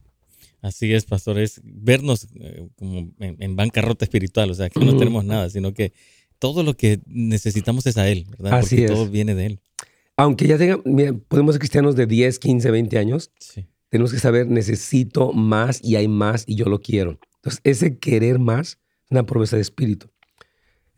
Así 0.66 0.92
es, 0.92 1.04
pastor, 1.04 1.38
es 1.38 1.60
vernos 1.62 2.26
eh, 2.40 2.66
como 2.74 3.12
en, 3.20 3.54
bancarrota 3.54 4.04
espiritual, 4.04 4.50
o 4.50 4.54
sea, 4.54 4.68
que 4.68 4.84
no 4.84 4.96
tenemos 4.96 5.24
nada, 5.24 5.48
sino 5.48 5.72
que 5.72 5.92
todo 6.40 6.64
lo 6.64 6.76
que 6.76 6.98
necesitamos 7.06 7.86
es 7.86 7.96
a 7.96 8.08
Él, 8.08 8.26
¿verdad? 8.30 8.58
Así 8.58 8.82
es. 8.82 8.90
todo 8.90 9.08
viene 9.08 9.36
de 9.36 9.46
Él. 9.46 9.60
Aunque 10.16 10.48
ya 10.48 10.58
tengan, 10.58 10.82
podemos 11.28 11.54
ser 11.54 11.60
cristianos 11.60 11.94
de 11.94 12.06
10, 12.06 12.40
15, 12.40 12.70
20 12.72 12.98
años, 12.98 13.30
tenemos 13.90 14.12
que 14.12 14.18
saber, 14.18 14.48
necesito 14.48 15.32
más 15.32 15.80
y 15.84 15.94
hay 15.94 16.08
más 16.08 16.42
y 16.48 16.56
yo 16.56 16.64
lo 16.64 16.80
quiero. 16.80 17.20
Entonces, 17.36 17.60
ese 17.62 17.98
querer 17.98 18.40
más 18.40 18.80
es 19.04 19.10
una 19.10 19.24
promesa 19.24 19.54
de 19.54 19.62
espíritu. 19.62 20.08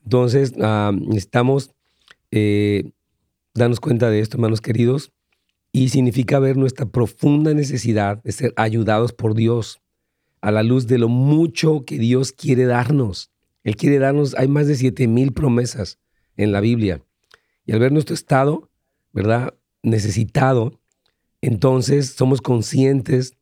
Entonces, 0.02 0.54
ah, 0.62 0.92
necesitamos 0.98 1.72
eh, 2.30 2.90
darnos 3.52 3.80
cuenta 3.80 4.08
de 4.08 4.20
esto, 4.20 4.38
hermanos 4.38 4.62
queridos, 4.62 5.12
y 5.72 5.90
significa 5.90 6.38
ver 6.38 6.56
nuestra 6.56 6.86
profunda 6.86 7.54
necesidad 7.54 8.22
de 8.22 8.32
ser 8.32 8.52
ayudados 8.56 9.12
por 9.12 9.34
Dios 9.34 9.80
a 10.40 10.50
la 10.50 10.62
luz 10.62 10.86
de 10.86 10.98
lo 10.98 11.08
mucho 11.08 11.84
que 11.84 11.98
Dios 11.98 12.32
quiere 12.32 12.64
darnos. 12.64 13.30
Él 13.64 13.76
quiere 13.76 13.98
darnos, 13.98 14.34
hay 14.36 14.48
más 14.48 14.66
de 14.66 14.76
siete 14.76 15.08
mil 15.08 15.32
promesas 15.32 15.98
en 16.36 16.52
la 16.52 16.60
Biblia. 16.60 17.02
Y 17.66 17.72
al 17.72 17.80
ver 17.80 17.92
nuestro 17.92 18.14
estado, 18.14 18.70
¿verdad? 19.12 19.54
Necesitado, 19.82 20.80
entonces 21.42 22.10
somos 22.10 22.40
conscientes 22.40 23.36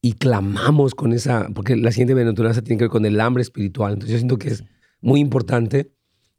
y 0.00 0.14
clamamos 0.14 0.94
con 0.94 1.12
esa, 1.12 1.48
porque 1.54 1.76
la 1.76 1.90
siguiente 1.90 2.14
bienaventuranza 2.14 2.62
tiene 2.62 2.78
que 2.78 2.84
ver 2.84 2.90
con 2.90 3.06
el 3.06 3.20
hambre 3.20 3.42
espiritual. 3.42 3.94
Entonces 3.94 4.12
yo 4.12 4.18
siento 4.18 4.38
que 4.38 4.48
es 4.48 4.64
muy 5.00 5.20
importante 5.20 5.90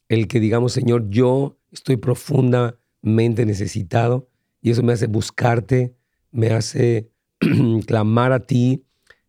el 0.10 0.28
que 0.28 0.40
digamos, 0.40 0.74
Señor, 0.74 1.10
yo 1.10 1.58
estoy 1.72 1.98
profundamente 1.98 3.46
necesitado 3.46 4.30
y 4.68 4.72
eso 4.72 4.84
me 4.84 4.92
hace 4.92 5.08
buscarte, 5.08 5.96
me 6.30 6.50
hace 6.50 7.10
clamar 7.88 8.34
a 8.34 8.42
ti, 8.42 8.84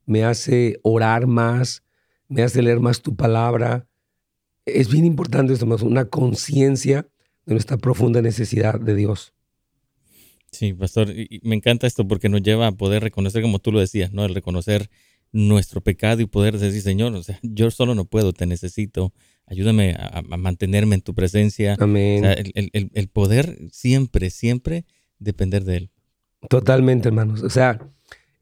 me 0.04 0.25
hace 0.25 0.80
orar 0.83 1.28
más, 1.28 1.85
me 2.26 2.42
hace 2.42 2.61
leer 2.61 2.80
más 2.80 3.02
tu 3.02 3.14
palabra. 3.14 3.87
Es 4.66 4.90
bien 4.90 5.04
importante 5.04 5.52
esto, 5.52 5.64
más 5.64 5.83
una 5.83 6.07
conciencia 6.07 7.07
de 7.47 7.54
nuestra 7.54 7.76
profunda 7.76 8.21
necesidad 8.21 8.80
de 8.80 8.97
Dios. 8.97 9.33
Sí, 10.50 10.75
pastor, 10.75 11.11
y 11.11 11.40
me 11.45 11.54
encanta 11.54 11.87
esto 11.87 12.09
porque 12.09 12.28
nos 12.28 12.42
lleva 12.42 12.66
a 12.66 12.73
poder 12.73 13.04
reconocer, 13.04 13.40
como 13.40 13.61
tú 13.61 13.71
lo 13.71 13.78
decías, 13.78 14.12
¿no? 14.12 14.25
El 14.25 14.35
reconocer 14.35 14.90
nuestro 15.30 15.83
pecado 15.83 16.21
y 16.21 16.26
poder 16.26 16.59
decir, 16.59 16.83
Señor, 16.83 17.14
o 17.14 17.23
sea, 17.23 17.38
yo 17.45 17.71
solo 17.71 17.95
no 17.95 18.07
puedo, 18.07 18.33
te 18.33 18.45
necesito, 18.45 19.12
ayúdame 19.47 19.95
a, 19.97 20.21
mantenerme 20.23 20.97
en 20.97 21.02
tu 21.02 21.14
presencia. 21.14 21.76
Amén. 21.78 22.25
el, 22.25 23.09
poder 23.09 23.57
siempre, 23.71 24.30
siempre 24.30 24.85
depender 25.18 25.64
de 25.64 25.76
Él. 25.76 25.90
Totalmente, 26.48 27.08
hermanos. 27.08 27.42
O 27.42 27.50
sea, 27.50 27.80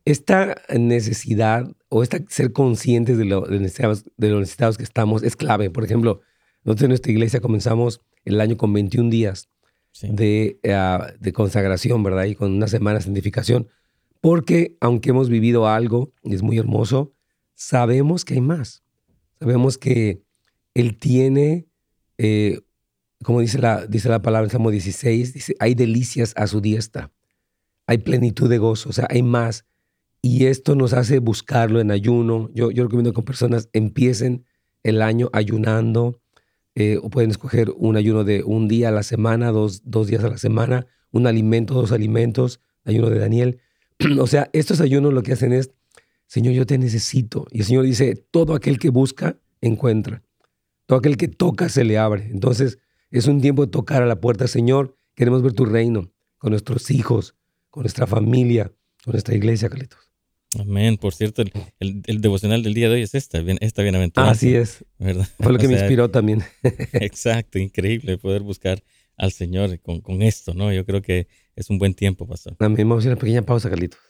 esta 0.04 0.56
necesidad 0.76 1.74
o 1.88 2.02
esta 2.02 2.18
ser 2.28 2.52
conscientes 2.52 3.18
de 3.18 3.24
lo, 3.24 3.42
de, 3.42 3.58
necesitados, 3.58 4.04
de 4.16 4.30
los 4.30 4.40
necesitados 4.40 4.78
que 4.78 4.84
estamos 4.84 5.22
es 5.22 5.36
clave. 5.36 5.70
Por 5.70 5.84
ejemplo, 5.84 6.20
nosotros 6.64 6.84
en 6.84 6.88
nuestra 6.90 7.12
iglesia 7.12 7.40
comenzamos 7.40 8.00
el 8.24 8.40
año 8.40 8.56
con 8.56 8.72
21 8.72 9.10
días 9.10 9.48
de, 10.02 10.58
ah, 10.72 11.12
de, 11.18 11.32
consagración, 11.32 12.02
¿verdad? 12.02 12.24
Y 12.24 12.34
con 12.34 12.52
una 12.52 12.68
semana 12.68 12.98
de 12.98 13.04
santificación. 13.04 13.68
Porque 14.20 14.76
aunque 14.80 15.10
hemos 15.10 15.28
vivido 15.28 15.68
algo, 15.68 16.12
y 16.22 16.34
es 16.34 16.42
muy 16.42 16.58
hermoso, 16.58 17.12
sabemos 17.54 18.24
que 18.24 18.34
hay 18.34 18.40
más. 18.40 18.82
Sabemos 19.38 19.78
que 19.78 20.22
Él 20.74 20.98
tiene 20.98 21.66
eh, 22.18 22.60
como 23.22 23.40
dice 23.40 23.58
la, 23.58 23.86
dice 23.86 24.08
la 24.08 24.22
palabra 24.22 24.46
en 24.46 24.50
Salmo 24.50 24.70
16, 24.70 25.32
dice, 25.32 25.56
hay 25.58 25.74
delicias 25.74 26.32
a 26.36 26.46
su 26.46 26.60
diestra, 26.60 27.12
hay 27.86 27.98
plenitud 27.98 28.48
de 28.48 28.58
gozo, 28.58 28.90
o 28.90 28.92
sea, 28.92 29.06
hay 29.10 29.22
más. 29.22 29.64
Y 30.22 30.46
esto 30.46 30.74
nos 30.74 30.92
hace 30.92 31.20
buscarlo 31.20 31.80
en 31.80 31.90
ayuno. 31.90 32.50
Yo, 32.52 32.70
yo 32.72 32.82
recomiendo 32.82 33.12
que 33.12 33.22
personas 33.22 33.68
empiecen 33.72 34.44
el 34.82 35.02
año 35.02 35.30
ayunando, 35.32 36.20
eh, 36.74 36.98
o 37.02 37.08
pueden 37.08 37.30
escoger 37.30 37.72
un 37.76 37.96
ayuno 37.96 38.24
de 38.24 38.42
un 38.42 38.68
día 38.68 38.88
a 38.88 38.92
la 38.92 39.02
semana, 39.02 39.50
dos, 39.50 39.82
dos 39.84 40.08
días 40.08 40.22
a 40.24 40.28
la 40.28 40.38
semana, 40.38 40.86
un 41.10 41.26
alimento, 41.26 41.74
dos 41.74 41.92
alimentos, 41.92 42.60
ayuno 42.84 43.08
de 43.08 43.18
Daniel. 43.18 43.60
o 44.20 44.26
sea, 44.26 44.50
estos 44.52 44.80
ayunos 44.80 45.14
lo 45.14 45.22
que 45.22 45.32
hacen 45.32 45.52
es, 45.52 45.70
Señor, 46.26 46.54
yo 46.54 46.66
te 46.66 46.76
necesito. 46.76 47.46
Y 47.50 47.60
el 47.60 47.64
Señor 47.64 47.84
dice, 47.84 48.14
todo 48.30 48.54
aquel 48.54 48.78
que 48.78 48.90
busca, 48.90 49.38
encuentra. 49.60 50.22
Todo 50.86 50.98
aquel 50.98 51.16
que 51.16 51.28
toca, 51.28 51.68
se 51.68 51.84
le 51.84 51.98
abre. 51.98 52.28
Entonces, 52.30 52.78
es 53.10 53.26
un 53.26 53.40
tiempo 53.40 53.64
de 53.64 53.70
tocar 53.70 54.02
a 54.02 54.06
la 54.06 54.20
puerta, 54.20 54.46
Señor. 54.46 54.96
Queremos 55.14 55.42
ver 55.42 55.52
tu 55.52 55.64
reino 55.64 56.12
con 56.38 56.50
nuestros 56.50 56.90
hijos, 56.90 57.34
con 57.70 57.82
nuestra 57.82 58.06
familia, 58.06 58.72
con 59.04 59.12
nuestra 59.12 59.34
iglesia, 59.34 59.68
Carlitos. 59.68 60.00
Amén. 60.58 60.96
Por 60.96 61.14
cierto, 61.14 61.42
el, 61.80 62.20
devocional 62.20 62.62
del 62.62 62.74
día 62.74 62.88
de 62.88 62.94
hoy 62.94 63.02
es 63.02 63.14
esta, 63.14 63.38
esta 63.60 63.82
bienaventuranza. 63.82 64.32
Así 64.32 64.54
es. 64.54 64.84
¿verdad? 64.98 65.26
Fue 65.40 65.52
lo 65.52 65.58
que 65.58 65.68
me 65.68 65.74
inspiró 65.74 66.10
también. 66.10 66.42
exacto, 66.92 67.58
increíble 67.58 68.16
poder 68.18 68.42
buscar 68.42 68.82
al 69.16 69.32
Señor 69.32 69.80
con, 69.80 70.00
con, 70.00 70.22
esto, 70.22 70.54
¿no? 70.54 70.72
Yo 70.72 70.84
creo 70.84 71.02
que 71.02 71.28
es 71.54 71.70
un 71.70 71.78
buen 71.78 71.94
tiempo, 71.94 72.26
pastor. 72.26 72.56
Amén. 72.58 72.88
Vamos 72.88 72.96
a 72.96 72.98
hacer 73.00 73.12
una 73.12 73.20
pequeña 73.20 73.42
pausa, 73.42 73.68
Carlitos. 73.70 74.00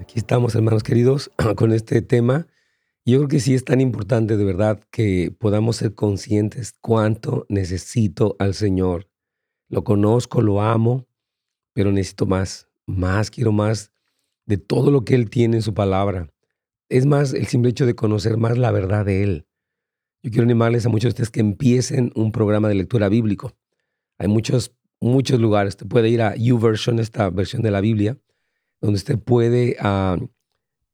Aquí 0.00 0.18
estamos, 0.18 0.54
hermanos 0.54 0.84
queridos, 0.84 1.30
con 1.56 1.72
este 1.72 2.00
tema. 2.00 2.46
Yo 3.04 3.18
creo 3.18 3.28
que 3.28 3.40
sí 3.40 3.54
es 3.54 3.64
tan 3.64 3.80
importante 3.80 4.36
de 4.36 4.44
verdad 4.44 4.80
que 4.92 5.34
podamos 5.36 5.76
ser 5.76 5.94
conscientes 5.94 6.74
cuánto 6.80 7.46
necesito 7.48 8.36
al 8.38 8.54
Señor. 8.54 9.08
Lo 9.68 9.82
conozco, 9.82 10.40
lo 10.40 10.62
amo, 10.62 11.06
pero 11.72 11.90
necesito 11.90 12.26
más, 12.26 12.68
más, 12.86 13.30
quiero 13.30 13.50
más 13.50 13.90
de 14.44 14.56
todo 14.56 14.92
lo 14.92 15.04
que 15.04 15.16
Él 15.16 15.30
tiene 15.30 15.56
en 15.56 15.62
su 15.62 15.74
palabra. 15.74 16.32
Es 16.88 17.04
más 17.04 17.34
el 17.34 17.46
simple 17.46 17.70
hecho 17.70 17.86
de 17.86 17.96
conocer 17.96 18.36
más 18.36 18.56
la 18.58 18.70
verdad 18.70 19.04
de 19.04 19.24
Él. 19.24 19.46
Yo 20.22 20.30
quiero 20.30 20.44
animarles 20.44 20.86
a 20.86 20.88
muchos 20.88 21.04
de 21.04 21.08
ustedes 21.10 21.30
que 21.30 21.40
empiecen 21.40 22.12
un 22.14 22.30
programa 22.30 22.68
de 22.68 22.76
lectura 22.76 23.08
bíblico. 23.08 23.52
Hay 24.18 24.28
muchos, 24.28 24.76
muchos 25.00 25.40
lugares. 25.40 25.76
Te 25.76 25.86
puede 25.86 26.08
ir 26.08 26.22
a 26.22 26.36
YouVersion, 26.36 27.00
esta 27.00 27.30
versión 27.30 27.62
de 27.62 27.72
la 27.72 27.80
Biblia, 27.80 28.16
donde 28.80 28.96
usted 28.96 29.18
puede 29.18 29.76
ah, 29.80 30.18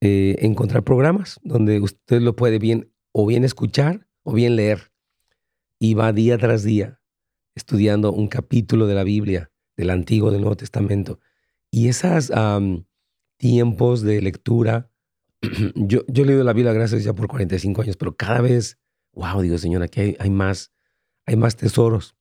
eh, 0.01 0.37
encontrar 0.41 0.85
programas, 0.85 1.41
donde 1.43 1.81
usted 1.81 2.21
lo 2.21 2.35
puede 2.35 2.59
bien 2.59 2.93
o 3.13 3.27
bien 3.27 3.45
escuchar 3.45 4.07
o 4.23 4.33
bien 4.33 4.57
leer. 4.57 4.93
Y 5.79 5.95
va 5.95 6.13
día 6.13 6.39
tras 6.39 6.63
día 6.63 7.01
estudiando 7.55 8.13
un 8.13 8.29
capítulo 8.29 8.87
de 8.87 8.95
la 8.95 9.05
Biblia, 9.05 9.51
del 9.77 9.91
Antiguo, 9.91 10.31
del 10.31 10.41
Nuevo 10.41 10.57
Testamento. 10.57 11.21
Y 11.71 11.89
esos 11.89 12.33
tiempos 13.37 14.03
de 14.03 14.23
lectura, 14.23 14.91
yo, 15.75 16.03
yo 16.07 16.25
he 16.25 16.27
leído 16.27 16.45
la 16.45 16.53
Biblia, 16.53 16.73
gracias 16.73 17.05
ya 17.05 17.15
por 17.15 17.29
45 17.29 17.83
años, 17.83 17.97
pero 17.97 18.17
cada 18.17 18.41
vez, 18.41 18.79
wow, 19.13 19.41
digo, 19.41 19.59
Señor, 19.59 19.83
aquí 19.83 20.01
hay, 20.01 20.17
hay 20.19 20.31
más, 20.31 20.73
hay 21.27 21.37
más 21.37 21.57
tesoros. 21.57 22.17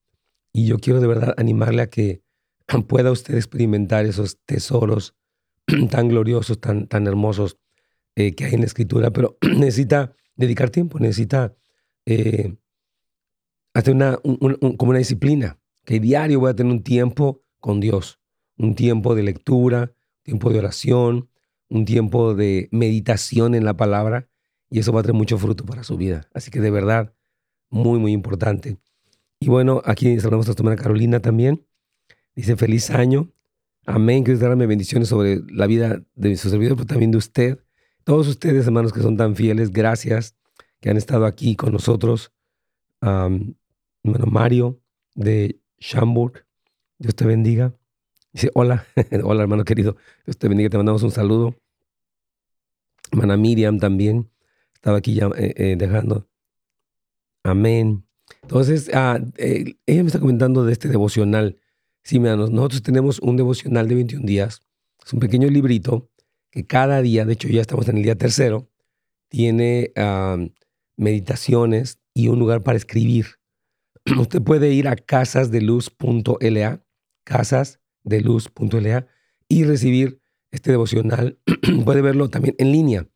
Y 0.54 0.66
yo 0.66 0.80
quiero 0.80 1.00
de 1.00 1.08
verdad 1.08 1.34
animarle 1.38 1.84
a 1.84 1.90
que 1.90 2.24
pueda 2.88 3.12
usted 3.12 3.36
experimentar 3.36 4.06
esos 4.06 4.38
tesoros 4.46 5.16
tan 5.90 6.10
gloriosos, 6.10 6.60
tan, 6.60 6.88
tan 6.88 7.08
hermosos 7.08 7.58
eh, 8.16 8.34
que 8.36 8.46
hay 8.46 8.54
en 8.54 8.62
la 8.62 8.66
escritura, 8.66 9.12
pero 9.12 9.38
necesita 9.58 10.14
dedicar 10.36 10.70
tiempo, 10.70 11.00
necesita 11.00 11.56
eh, 12.06 12.56
hacer 13.74 13.96
una, 13.96 14.18
como 14.18 14.90
una 14.90 15.00
disciplina, 15.00 15.60
que 15.86 16.00
diario 16.00 16.40
voy 16.40 16.52
a 16.52 16.56
tener 16.56 16.72
un 16.72 16.84
tiempo 16.84 17.42
con 17.60 17.80
Dios, 17.80 18.20
un 18.58 18.76
tiempo 18.76 19.16
de 19.16 19.24
lectura, 19.24 19.94
tiempo 20.24 20.50
de 20.50 20.60
oración, 20.60 21.30
un 21.70 21.86
tiempo 21.86 22.36
de 22.36 22.70
meditación 22.72 23.56
en 23.56 23.66
la 23.66 23.76
palabra, 23.76 24.28
y 24.70 24.80
eso 24.80 24.92
va 24.94 25.02
a 25.02 25.04
traer 25.04 25.16
mucho 25.16 25.38
fruto 25.38 25.66
para 25.66 25.84
su 25.84 25.98
vida. 25.98 26.30
Así 26.34 26.52
que 26.52 26.62
de 26.62 26.72
verdad, 26.72 27.14
muy, 27.70 28.00
muy 28.00 28.12
importante. 28.12 28.78
Y 29.40 29.48
bueno, 29.48 29.82
aquí 29.86 30.20
saludamos 30.20 30.48
a 30.48 30.50
nuestra 30.50 30.76
Carolina 30.76 31.20
también. 31.20 31.66
Dice 32.36 32.56
feliz 32.56 32.90
año. 32.92 33.32
Amén. 33.86 34.24
Que 34.24 34.32
Dios 34.32 34.42
darme 34.42 34.68
bendiciones 34.68 35.10
sobre 35.10 35.42
la 35.50 35.68
vida 35.68 36.04
de 36.16 36.36
su 36.38 36.50
servidor, 36.50 36.78
pero 36.78 36.88
también 36.88 37.12
de 37.12 37.18
usted. 37.18 37.60
Todos 38.04 38.28
ustedes, 38.28 38.66
hermanos, 38.66 38.94
que 38.94 39.02
son 39.02 39.18
tan 39.18 39.36
fieles, 39.36 39.72
gracias 39.72 40.36
que 40.80 40.90
han 40.90 40.98
estado 40.98 41.26
aquí 41.26 41.56
con 41.56 41.72
nosotros. 41.72 42.34
hermano 43.02 43.56
Mario 44.04 44.82
de 45.16 45.60
Shamburg. 45.80 46.46
Dios 46.98 47.16
te 47.16 47.26
bendiga. 47.26 47.76
Dice, 48.34 48.50
hola, 48.54 48.86
hola 49.24 49.44
hermano 49.44 49.64
querido. 49.64 49.98
Dios 50.26 50.38
te 50.38 50.48
bendiga, 50.48 50.70
te 50.70 50.78
mandamos 50.78 51.04
un 51.04 51.12
saludo. 51.12 51.56
Hermana 53.12 53.38
Miriam 53.38 53.80
también. 53.80 54.30
Estaba 54.74 54.98
aquí 54.98 55.14
ya 55.14 55.28
eh, 55.38 55.54
eh, 55.58 55.76
dejando. 55.78 56.28
Amén. 57.44 58.06
Entonces, 58.42 58.90
ah, 58.94 59.20
eh, 59.38 59.76
ella 59.86 60.04
me 60.04 60.08
está 60.08 60.20
comentando 60.20 60.66
de 60.66 60.74
este 60.74 60.88
devocional. 60.88 61.60
Sí, 62.04 62.18
hermanos, 62.18 62.52
nosotros 62.52 62.82
tenemos 62.82 63.20
un 63.20 63.38
devocional 63.38 63.88
de 63.88 63.96
21 63.96 64.26
días. 64.26 64.62
Es 65.06 65.14
un 65.14 65.20
pequeño 65.20 65.50
librito 65.50 66.10
que 66.50 66.66
cada 66.66 67.02
día, 67.02 67.26
de 67.26 67.34
hecho 67.34 67.48
ya 67.48 67.62
estamos 67.62 67.88
en 67.88 67.98
el 67.98 68.04
día 68.04 68.18
tercero, 68.18 68.70
tiene 69.30 69.94
meditaciones 70.98 72.00
y 72.14 72.28
un 72.28 72.40
lugar 72.40 72.64
para 72.64 72.78
escribir. 72.78 73.26
Usted 74.20 74.42
puede 74.42 74.74
ir 74.74 74.88
a 74.88 74.96
casasdeluz.la, 74.96 76.84
casasdeluz.la 77.24 79.08
y 79.48 79.64
recibir 79.64 80.22
este 80.52 80.72
devocional. 80.72 81.40
puede 81.86 82.02
verlo 82.02 82.30
también 82.30 82.56
en 82.58 82.72
línea, 82.72 83.08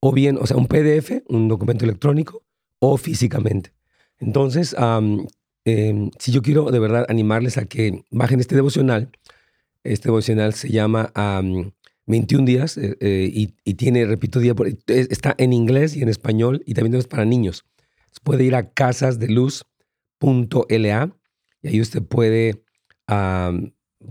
o 0.00 0.12
bien, 0.12 0.36
o 0.38 0.46
sea, 0.46 0.56
un 0.56 0.66
PDF, 0.66 1.22
un 1.28 1.48
documento 1.48 1.84
electrónico, 1.84 2.44
o 2.80 2.96
físicamente. 2.96 3.72
Entonces, 4.18 4.76
em, 5.64 6.10
si 6.18 6.32
yo 6.32 6.42
quiero 6.42 6.70
de 6.70 6.78
verdad 6.78 7.06
animarles 7.08 7.58
a 7.58 7.66
que 7.66 8.04
bajen 8.10 8.40
este 8.40 8.54
devocional, 8.54 9.10
este 9.84 10.08
devocional 10.08 10.54
se 10.54 10.70
llama 10.70 11.12
21 12.06 12.44
días 12.44 12.76
eh, 12.78 12.96
eh, 13.00 13.30
y, 13.32 13.74
tiene, 13.74 14.04
repito, 14.06 14.40
día 14.40 14.54
por, 14.54 14.68
está 14.86 15.34
en 15.38 15.52
inglés 15.52 15.96
y 15.96 16.02
en 16.02 16.08
español 16.08 16.62
y 16.66 16.74
también 16.74 16.94
es 16.94 17.06
para 17.06 17.24
niños. 17.24 17.64
puede 18.22 18.44
ir 18.44 18.54
a 18.54 18.70
casasdeluz.la 18.70 21.16
y 21.62 21.68
ahí 21.68 21.80
usted 21.80 22.02
puede 22.02 22.62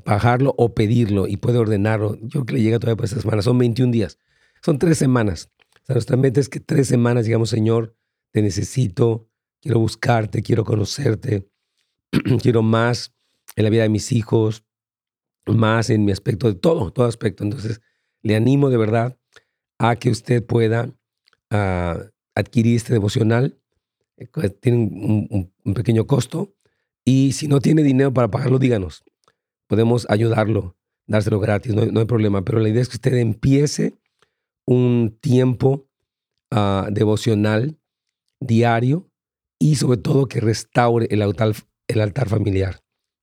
bajarlo 0.06 0.54
o 0.58 0.74
pedirlo 0.74 1.28
y 1.28 1.38
puede 1.38 1.58
ordenarlo. 1.58 2.18
Yo 2.22 2.30
creo 2.30 2.46
que 2.46 2.54
le 2.54 2.62
llega 2.62 2.80
todavía 2.80 2.98
por 2.98 3.06
esta 3.06 3.22
semana. 3.22 3.42
Son 3.42 3.58
21 3.58 3.92
días. 3.92 4.18
Son 4.62 4.80
tres 4.80 4.98
semanas. 4.98 5.52
O 5.84 5.86
sea, 5.86 5.96
nuestra 5.96 6.18
mente 6.18 6.40
es 6.40 6.50
que 6.50 6.60
tres 6.60 6.88
semanas, 6.88 7.26
digamos, 7.26 7.50
Señor, 7.50 7.96
te 8.32 8.42
necesito, 8.42 9.28
quiero 9.62 9.80
buscarte, 9.80 10.42
quiero 10.42 10.66
conocerte, 10.66 11.48
quiero 12.42 12.62
más 12.64 13.14
en 13.56 13.64
la 13.64 13.70
vida 13.70 13.84
de 13.84 13.90
mis 13.90 14.12
hijos, 14.12 14.66
más 15.46 15.90
en 15.90 16.06
mi 16.06 16.12
aspecto 16.12 16.48
de 16.48 16.56
todo, 16.56 16.92
todo 16.92 17.06
aspecto. 17.06 17.44
Entonces, 17.44 17.82
le 18.22 18.36
animo 18.36 18.70
de 18.70 18.78
verdad 18.78 19.18
a 19.78 19.96
que 19.96 20.10
usted 20.10 20.46
pueda 20.46 20.94
ah, 21.50 21.98
adquirir 22.36 22.76
este 22.76 22.94
devocional. 22.94 23.60
Eh, 24.18 24.50
tiene 24.50 24.78
un, 24.78 25.74
pequeño 25.74 26.06
costo. 26.08 26.54
Y 27.04 27.32
si 27.32 27.48
no 27.48 27.60
tiene 27.60 27.84
dinero 27.84 28.14
para 28.14 28.30
pagarlo, 28.30 28.60
díganos. 28.60 29.04
Podemos 29.68 30.06
ayudarlo, 30.10 30.76
dárselo 31.08 31.40
gratis, 31.40 31.74
no, 31.74 32.00
hay 32.00 32.06
problema. 32.06 32.44
Pero 32.44 32.60
la 32.60 32.70
idea 32.70 32.82
es 32.82 32.90
que 32.90 32.98
usted 32.98 33.16
empiece 33.16 33.96
un 34.66 35.18
tiempo 35.20 35.88
ah, 36.52 36.88
devocional 36.92 37.80
diario 38.40 39.11
y 39.62 39.76
sobre 39.76 40.00
todo 40.00 40.26
que 40.26 40.40
restaure 40.40 41.06
el 41.12 41.22
altar, 41.22 41.54
el 41.88 42.02
altar 42.02 42.28
familiar. 42.28 42.82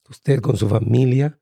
Usted 0.09 0.41
con 0.41 0.57
su 0.57 0.69
familia 0.69 1.41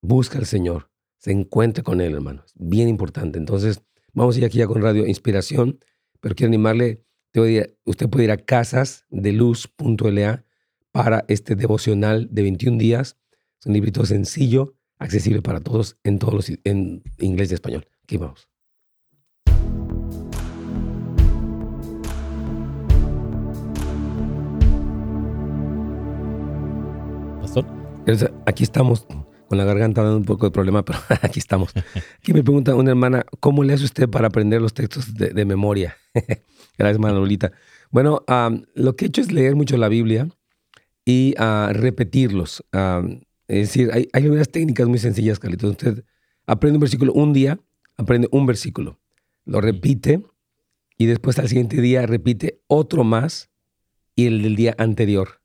busca 0.00 0.38
al 0.38 0.46
Señor, 0.46 0.92
se 1.18 1.32
encuentre 1.32 1.82
con 1.82 2.00
Él, 2.00 2.14
hermanos. 2.14 2.52
Bien 2.54 2.88
importante. 2.88 3.40
Entonces, 3.40 3.82
vamos 4.12 4.36
a 4.36 4.38
ir 4.38 4.44
aquí 4.44 4.58
ya 4.58 4.68
con 4.68 4.82
Radio 4.82 5.04
Inspiración, 5.04 5.80
pero 6.20 6.36
quiero 6.36 6.50
animarle, 6.50 7.02
usted 7.84 8.08
puede 8.08 8.26
ir 8.26 8.30
a 8.30 8.36
casasdeluz.la 8.36 10.44
para 10.92 11.24
este 11.26 11.56
devocional 11.56 12.28
de 12.30 12.42
21 12.42 12.78
días. 12.78 13.16
Es 13.58 13.66
un 13.66 13.72
librito 13.72 14.06
sencillo, 14.06 14.76
accesible 14.98 15.42
para 15.42 15.58
todos 15.58 15.98
en 16.04 16.20
todos 16.20 16.34
los 16.34 16.52
en 16.62 17.02
inglés 17.18 17.50
y 17.50 17.54
español. 17.54 17.88
Aquí 18.04 18.16
vamos. 18.16 18.48
Aquí 28.46 28.62
estamos 28.62 29.04
con 29.48 29.58
la 29.58 29.64
garganta 29.64 30.02
dando 30.02 30.18
un 30.18 30.24
poco 30.24 30.46
de 30.46 30.52
problema, 30.52 30.84
pero 30.84 30.98
aquí 31.22 31.40
estamos. 31.40 31.72
Aquí 32.18 32.32
me 32.32 32.44
pregunta 32.44 32.74
una 32.74 32.90
hermana, 32.90 33.26
¿cómo 33.40 33.64
le 33.64 33.72
hace 33.72 33.84
usted 33.84 34.08
para 34.08 34.28
aprender 34.28 34.62
los 34.62 34.74
textos 34.74 35.14
de, 35.14 35.44
memoria? 35.44 35.96
Gracias, 36.78 37.00
Manolita. 37.00 37.52
Bueno, 37.90 38.24
lo 38.74 38.94
que 38.94 39.06
he 39.06 39.08
hecho 39.08 39.20
es 39.20 39.32
leer 39.32 39.56
mucho 39.56 39.76
la 39.76 39.88
Biblia 39.88 40.28
y 41.04 41.34
uh, 41.38 41.72
repetirlos. 41.72 42.64
es 43.48 43.68
decir, 43.68 43.90
hay, 43.92 44.08
hay 44.12 44.28
unas 44.28 44.50
técnicas 44.50 44.86
muy 44.86 44.98
sencillas, 44.98 45.38
Carlitos. 45.38 45.70
Usted 45.70 46.04
aprende 46.46 46.76
un 46.76 46.80
versículo 46.80 47.12
un 47.12 47.32
día, 47.32 47.58
aprende 47.96 48.28
un 48.30 48.46
versículo, 48.46 49.00
lo 49.44 49.60
repite 49.60 50.22
y 50.96 51.06
después 51.06 51.38
al 51.38 51.48
siguiente 51.48 51.80
día 51.80 52.06
repite 52.06 52.60
otro 52.68 53.02
más 53.02 53.50
y 54.14 54.26
el 54.26 54.42
del 54.42 54.54
día 54.54 54.74
anterior. 54.78 55.40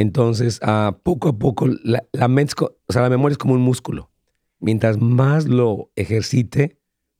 Entonces, 0.00 0.60
uh, 0.62 0.94
poco 1.02 1.28
a 1.28 1.38
poco, 1.38 1.68
la, 1.84 2.02
la, 2.12 2.26
o 2.26 2.92
sea, 2.92 3.02
la 3.02 3.10
memoria 3.10 3.34
es 3.34 3.38
como 3.38 3.52
un 3.52 3.60
músculo. 3.60 4.10
Mientras 4.58 4.98
más 4.98 5.46
lo 5.46 5.90
ejercite, 5.94 6.78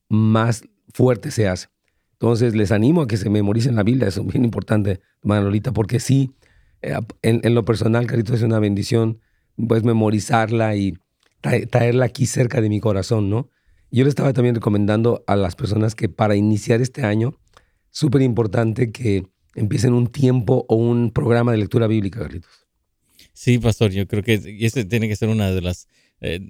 más 0.09 0.63
fuerte 0.95 1.31
se 1.31 1.47
hace. 1.47 1.69
Entonces, 2.13 2.55
les 2.55 2.73
animo 2.73 3.03
a 3.03 3.07
que 3.07 3.19
se 3.19 3.29
memoricen 3.29 3.77
la 3.77 3.83
Biblia. 3.83 4.09
Eso 4.09 4.23
es 4.23 4.29
bien 4.29 4.47
importante, 4.47 5.03
Manolita, 5.23 5.73
porque 5.73 6.01
sí, 6.01 6.33
eh, 6.81 6.97
en, 7.21 7.55
lo 7.55 7.67
personal, 7.67 8.07
Carito, 8.07 8.33
es 8.33 8.41
una 8.41 8.59
bendición, 8.59 9.21
pues, 9.69 9.85
memorizarla 9.85 10.75
y 10.75 10.97
traerla 11.43 12.07
aquí 12.07 12.25
cerca 12.25 12.63
de 12.63 12.71
mi 12.71 12.81
corazón, 12.81 13.29
¿no? 13.29 13.51
Yo 13.91 14.05
le 14.05 14.09
estaba 14.09 14.33
también 14.33 14.55
recomendando 14.55 15.23
a 15.27 15.37
las 15.37 15.55
personas 15.55 15.95
que 15.95 16.09
para 16.09 16.35
iniciar 16.35 16.81
este 16.81 17.03
año, 17.03 17.35
súper 17.91 18.23
importante 18.23 18.91
que 18.91 19.27
empiecen 19.55 19.93
un 19.93 20.07
tiempo 20.07 20.65
o 20.67 20.77
un 20.77 21.11
programa 21.11 21.53
de 21.53 21.59
lectura 21.59 21.87
bíblica, 21.87 22.21
Carlitos. 22.21 22.60
Sí, 23.41 23.59
pastor, 23.59 23.91
yo 23.91 24.07
creo 24.07 24.23
que 24.23 24.35
ese 24.61 24.85
tiene 24.85 25.09
que 25.09 25.17
ser 25.17 25.31
una 25.31 25.51
de 25.51 25.63
las 25.63 25.89
eh, 26.21 26.41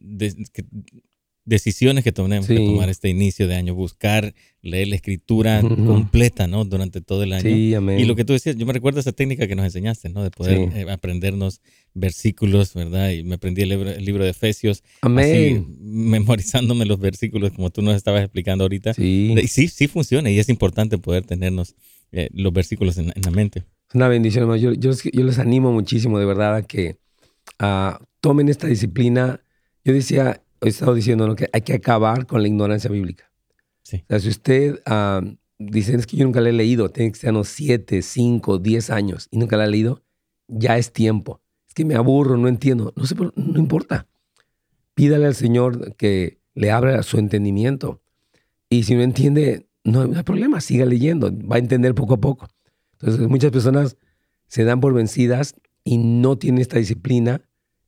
decisiones 1.45 2.03
que 2.03 2.11
tenemos 2.11 2.49
que 2.49 2.57
tomar 2.57 2.89
este 2.89 3.09
inicio 3.09 3.47
de 3.47 3.55
año, 3.55 3.77
buscar 3.77 4.35
leer 4.61 4.89
la 4.89 4.97
escritura 4.97 5.61
completa, 5.87 6.49
¿no? 6.49 6.65
Durante 6.65 7.01
todo 7.01 7.23
el 7.23 7.33
año. 7.33 7.43
Sí, 7.49 7.75
amén. 7.75 8.01
Y 8.01 8.07
lo 8.07 8.17
que 8.17 8.25
tú 8.25 8.33
decías, 8.33 8.57
yo 8.57 8.67
me 8.67 8.73
recuerdo 8.73 8.99
esa 8.99 9.13
técnica 9.13 9.47
que 9.47 9.55
nos 9.55 9.67
enseñaste, 9.67 10.09
¿no? 10.09 10.25
De 10.25 10.33
poder 10.33 10.69
eh, 10.75 10.91
aprendernos 10.91 11.61
versículos, 11.95 12.75
¿verdad? 12.75 13.13
Y 13.13 13.23
me 13.23 13.37
aprendí 13.37 13.63
el 13.63 13.69
libro, 14.05 14.25
de 14.25 14.31
Efesios. 14.31 14.83
Amén. 15.01 15.27
Así, 15.27 15.77
memorizándome 15.81 16.87
los 16.87 16.99
versículos 16.99 17.53
como 17.53 17.71
tú 17.71 17.83
nos 17.83 17.95
estabas 17.95 18.25
explicando 18.25 18.65
ahorita. 18.65 18.95
Sí. 18.95 19.37
Y 19.41 19.47
sí, 19.47 19.69
sí 19.69 19.87
funciona 19.87 20.29
y 20.29 20.41
es 20.41 20.49
importante 20.49 20.99
poder 20.99 21.25
tenernos 21.25 21.77
eh, 22.11 22.31
los 22.33 22.53
versículos 22.53 22.99
en 22.99 23.13
la 23.15 23.31
mente. 23.31 23.63
Es 23.91 23.97
una 23.97 24.07
bendición, 24.07 24.43
hermano. 24.43 24.57
Yo, 24.57 24.73
yo, 24.73 24.93
yo, 24.93 25.25
les 25.25 25.41
animo 25.41 25.73
muchísimo, 25.73 26.21
de 26.21 26.25
verdad, 26.25 26.55
a 26.55 26.63
que 26.63 26.99
tomen 28.21 28.49
esta 28.49 28.69
disciplina. 28.69 29.43
Yo 29.85 29.93
decía, 29.93 30.45
he 30.61 30.69
estado 30.69 30.95
diciendo 30.95 31.35
que 31.35 31.49
hay 31.53 31.63
que 31.63 31.75
acabar 31.75 32.27
con 32.27 32.41
la 32.41 32.47
ignorancia 32.47 32.89
bíblica. 32.89 33.33
Sí. 33.83 33.97
O 34.05 34.07
sea, 34.09 34.21
si 34.21 34.29
usted 34.29 34.81
dice, 35.59 35.97
es 35.97 36.07
que 36.07 36.17
yo 36.17 36.25
nunca 36.25 36.41
la 36.41 36.51
he 36.51 36.53
leído, 36.53 36.91
tiene 36.91 37.11
que 37.11 37.19
ser 37.19 37.31
unos 37.31 37.49
7, 37.49 38.01
5, 38.01 38.59
10 38.59 38.91
años 38.91 39.27
y 39.33 39.39
nunca 39.39 39.57
la 39.57 39.65
ha 39.65 39.67
leído, 39.67 40.05
ya 40.47 40.79
es 40.79 40.93
tiempo. 40.93 41.41
Es 41.67 41.75
que 41.75 41.85
me 41.85 41.97
aburro, 41.97 42.37
no 42.37 42.47
entiendo. 42.47 42.93
No, 42.95 43.07
sé, 43.07 43.17
no 43.17 43.59
importa. 43.59 44.07
Pídale 44.95 45.27
al 45.27 45.35
Señor 45.35 45.97
que 45.97 46.39
le 46.55 46.71
abra 46.71 47.03
su 47.03 47.19
entendimiento. 47.19 48.03
Y 48.69 48.85
si 48.85 48.95
no 48.95 49.03
entiende, 49.03 49.67
no 49.83 50.03
hay 50.03 50.23
problema, 50.23 50.61
siga 50.61 50.87
leyendo, 50.87 51.37
va 51.37 51.57
a 51.57 51.59
entender 51.59 51.93
poco 51.97 52.15
a 52.15 52.21
poco. 52.21 52.49
Entonces, 53.01 53.29
muchas 53.29 53.51
personas 53.51 53.97
se 54.47 54.65
dan 54.65 54.81
por 54.81 54.93
vencidas 54.93 55.55
y 55.85 55.99
no 55.99 56.37
tienen 56.37 56.61
esta 56.61 56.79
disciplina, 56.79 57.43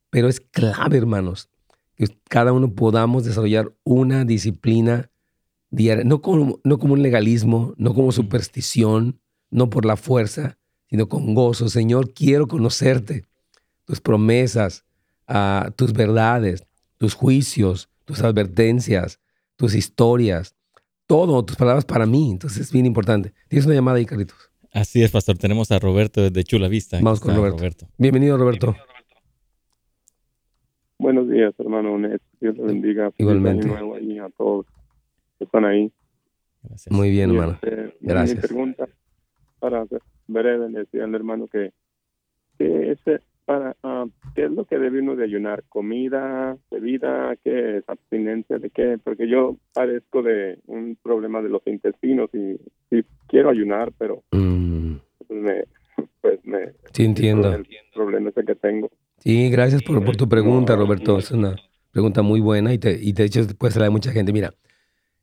pero 0.09 0.27
es 0.27 0.39
clave, 0.39 0.97
hermanos, 0.97 1.49
que 1.95 2.07
cada 2.29 2.51
uno 2.51 2.73
podamos 2.73 3.23
desarrollar 3.23 3.73
una 3.83 4.25
disciplina 4.25 5.09
diaria, 5.69 6.03
no 6.03 6.21
como, 6.21 6.59
no 6.63 6.79
como 6.79 6.93
un 6.93 7.03
legalismo, 7.03 7.73
no 7.77 7.93
como 7.93 8.11
superstición, 8.11 9.19
no 9.49 9.69
por 9.69 9.85
la 9.85 9.97
fuerza, 9.97 10.57
sino 10.89 11.07
con 11.07 11.33
gozo. 11.35 11.69
Señor, 11.69 12.13
quiero 12.13 12.47
conocerte, 12.47 13.25
tus 13.85 14.01
promesas, 14.01 14.85
ah, 15.27 15.71
tus 15.75 15.93
verdades, 15.93 16.65
tus 16.97 17.13
juicios, 17.13 17.89
tus 18.05 18.21
advertencias, 18.21 19.19
tus 19.55 19.75
historias, 19.75 20.55
todo, 21.05 21.43
tus 21.45 21.55
palabras 21.55 21.85
para 21.85 22.05
mí. 22.05 22.31
Entonces 22.31 22.59
es 22.59 22.71
bien 22.71 22.85
importante. 22.85 23.33
Tienes 23.47 23.65
una 23.65 23.75
llamada 23.75 23.97
ahí, 23.97 24.05
Carlitos. 24.05 24.52
Así 24.73 25.03
es, 25.03 25.11
pastor. 25.11 25.37
Tenemos 25.37 25.71
a 25.71 25.77
Roberto 25.77 26.21
desde 26.21 26.43
Chula 26.43 26.67
Vista. 26.67 26.97
Vamos 27.01 27.19
con 27.19 27.35
Roberto. 27.35 27.87
Bienvenido, 27.97 28.37
Roberto. 28.37 28.75
Buenos 30.97 31.29
días, 31.29 31.53
hermano 31.59 31.97
Dios 32.39 32.55
te 32.55 32.61
bendiga. 32.61 33.11
Igualmente. 33.17 33.67
Y 34.01 34.17
a 34.17 34.29
todos 34.29 34.65
que 35.37 35.45
están 35.45 35.65
ahí. 35.65 35.91
Muy 36.89 37.11
bien, 37.11 37.31
hermano. 37.31 37.59
Este, 37.61 37.95
Gracias. 38.01 38.41
Mi 38.41 38.47
pregunta, 38.47 38.87
para 39.59 39.83
ver, 39.85 40.01
breve, 40.27 40.69
decía 40.69 41.03
al 41.03 41.13
hermano 41.13 41.47
que 41.47 41.71
¿qué 42.57 42.91
es, 42.91 42.99
para, 43.45 43.75
ah, 43.83 44.05
¿qué 44.35 44.45
es 44.45 44.51
lo 44.51 44.65
que 44.65 44.77
debe 44.77 45.01
uno 45.01 45.15
de 45.15 45.23
ayunar? 45.23 45.63
¿Comida, 45.69 46.57
bebida? 46.71 47.35
¿Qué 47.43 47.77
es 47.77 47.83
abstinencia 47.87 48.57
de 48.57 48.69
qué? 48.69 48.97
Porque 49.03 49.27
yo 49.27 49.57
padezco 49.73 50.21
de 50.21 50.59
un 50.67 50.97
problema 51.01 51.41
de 51.41 51.49
los 51.49 51.61
intestinos 51.65 52.29
y, 52.33 52.59
y 52.95 53.03
quiero 53.27 53.49
ayunar, 53.49 53.91
pero 53.97 54.23
Mm, 54.31 54.95
pues 55.27 55.41
me... 55.41 55.63
Pues 56.21 56.39
me 56.45 56.73
sí, 56.93 57.03
entiendo. 57.03 57.53
El 57.53 57.67
problema 57.93 58.29
ese 58.29 58.45
que 58.45 58.55
tengo. 58.55 58.89
Sí, 59.19 59.49
gracias 59.49 59.83
por, 59.83 60.03
por 60.03 60.15
tu 60.15 60.27
pregunta, 60.29 60.75
Roberto. 60.75 61.17
Es 61.17 61.31
una 61.31 61.55
pregunta 61.91 62.21
muy 62.21 62.39
buena 62.39 62.73
y, 62.73 62.77
te, 62.77 62.97
y 62.99 63.11
de 63.11 63.25
hecho 63.25 63.41
puede 63.57 63.73
ser 63.73 63.81
la 63.81 63.87
de 63.87 63.91
mucha 63.91 64.11
gente. 64.11 64.31
Mira, 64.31 64.53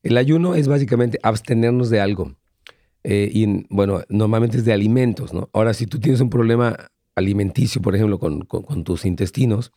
el 0.03 0.17
ayuno 0.17 0.55
es 0.55 0.69
básicamente 0.69 1.19
abstenernos 1.23 1.91
de 1.91 2.01
algo. 2.01 2.33
Eh, 3.03 3.31
y 3.33 3.67
bueno, 3.75 4.03
normalmente 4.11 4.59
es 4.59 4.65
de 4.65 4.75
alimentos, 4.75 5.33
¿no? 5.33 5.49
Ahora, 5.55 5.73
si 5.73 5.87
tú 5.87 5.99
tienes 5.99 6.21
un 6.21 6.29
problema 6.31 6.77
alimenticio, 7.21 7.81
por 7.81 7.95
ejemplo, 7.95 8.19
con, 8.19 8.43
con- 8.43 8.63
con 8.63 8.85
tus 8.85 9.05
intestinos, 9.05 9.73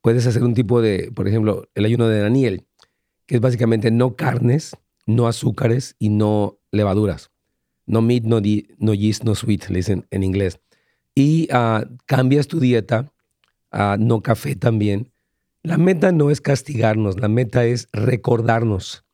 puedes 0.00 0.26
hacer 0.26 0.42
un 0.42 0.54
tipo 0.54 0.80
de, 0.80 1.10
por 1.14 1.28
ejemplo, 1.28 1.68
el 1.74 1.84
ayuno 1.84 2.08
de 2.08 2.20
Daniel, 2.20 2.66
que 3.26 3.36
es 3.36 3.40
básicamente 3.40 3.90
no 3.90 4.16
carnes, 4.16 4.76
no 5.06 5.26
azúcares 5.28 5.96
y 5.98 6.08
no 6.08 6.58
levaduras. 6.70 7.30
No 7.86 8.00
meat, 8.00 8.24
no, 8.24 8.40
di- 8.40 8.68
no 8.78 8.94
yeast, 8.94 9.24
no 9.24 9.34
sweet, 9.34 9.68
le 9.68 9.76
dicen 9.76 10.06
en 10.10 10.22
inglés. 10.22 10.58
Y 11.14 11.48
ah, 11.52 11.84
cambias 12.06 12.48
tu 12.48 12.58
dieta, 12.60 13.12
a 13.70 13.96
no 13.98 14.22
café 14.22 14.56
también. 14.56 15.12
La 15.62 15.78
meta 15.78 16.12
no 16.12 16.30
es 16.30 16.40
castigarnos, 16.40 17.18
la 17.20 17.28
meta 17.28 17.64
es 17.66 17.88
recordarnos. 17.92 19.04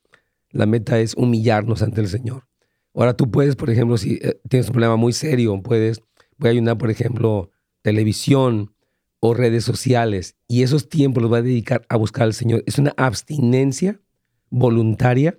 La 0.50 0.66
meta 0.66 0.98
es 1.00 1.14
humillarnos 1.14 1.82
ante 1.82 2.00
el 2.00 2.08
Señor. 2.08 2.46
Ahora 2.94 3.16
tú 3.16 3.30
puedes, 3.30 3.54
por 3.56 3.70
ejemplo, 3.70 3.96
si 3.96 4.18
eh, 4.22 4.40
tienes 4.48 4.66
un 4.68 4.72
problema 4.72 4.96
muy 4.96 5.12
serio, 5.12 5.60
puedes, 5.62 6.02
voy 6.38 6.48
a 6.48 6.52
ayunar, 6.52 6.76
por 6.78 6.90
ejemplo, 6.90 7.50
televisión 7.82 8.74
o 9.20 9.34
redes 9.34 9.64
sociales 9.64 10.36
y 10.48 10.62
esos 10.62 10.88
tiempos 10.88 11.22
los 11.22 11.32
va 11.32 11.38
a 11.38 11.42
dedicar 11.42 11.84
a 11.88 11.96
buscar 11.96 12.24
al 12.24 12.34
Señor. 12.34 12.62
Es 12.66 12.78
una 12.78 12.94
abstinencia 12.96 14.00
voluntaria 14.48 15.38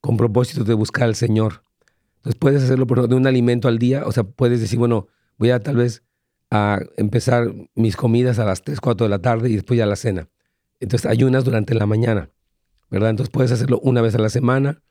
con 0.00 0.16
propósito 0.16 0.64
de 0.64 0.74
buscar 0.74 1.04
al 1.04 1.14
Señor. 1.14 1.62
Entonces 2.16 2.38
puedes 2.38 2.62
hacerlo 2.62 2.86
por 2.86 3.08
de 3.08 3.14
un 3.14 3.26
alimento 3.26 3.68
al 3.68 3.78
día, 3.78 4.04
o 4.06 4.12
sea, 4.12 4.24
puedes 4.24 4.60
decir, 4.60 4.78
bueno, 4.78 5.08
voy 5.38 5.50
a 5.50 5.60
tal 5.60 5.76
vez 5.76 6.02
a 6.50 6.80
empezar 6.96 7.52
mis 7.74 7.96
comidas 7.96 8.38
a 8.38 8.44
las 8.44 8.62
3, 8.62 8.80
4 8.80 9.06
de 9.06 9.10
la 9.10 9.20
tarde 9.20 9.48
y 9.48 9.54
después 9.54 9.78
ya 9.78 9.86
la 9.86 9.96
cena. 9.96 10.28
Entonces 10.80 11.10
ayunas 11.10 11.44
durante 11.44 11.74
la 11.74 11.86
mañana, 11.86 12.30
¿verdad? 12.90 13.10
Entonces 13.10 13.32
puedes 13.32 13.52
hacerlo 13.52 13.80
una 13.82 14.02
vez 14.02 14.14
a 14.14 14.18
la 14.18 14.28
semana 14.28 14.82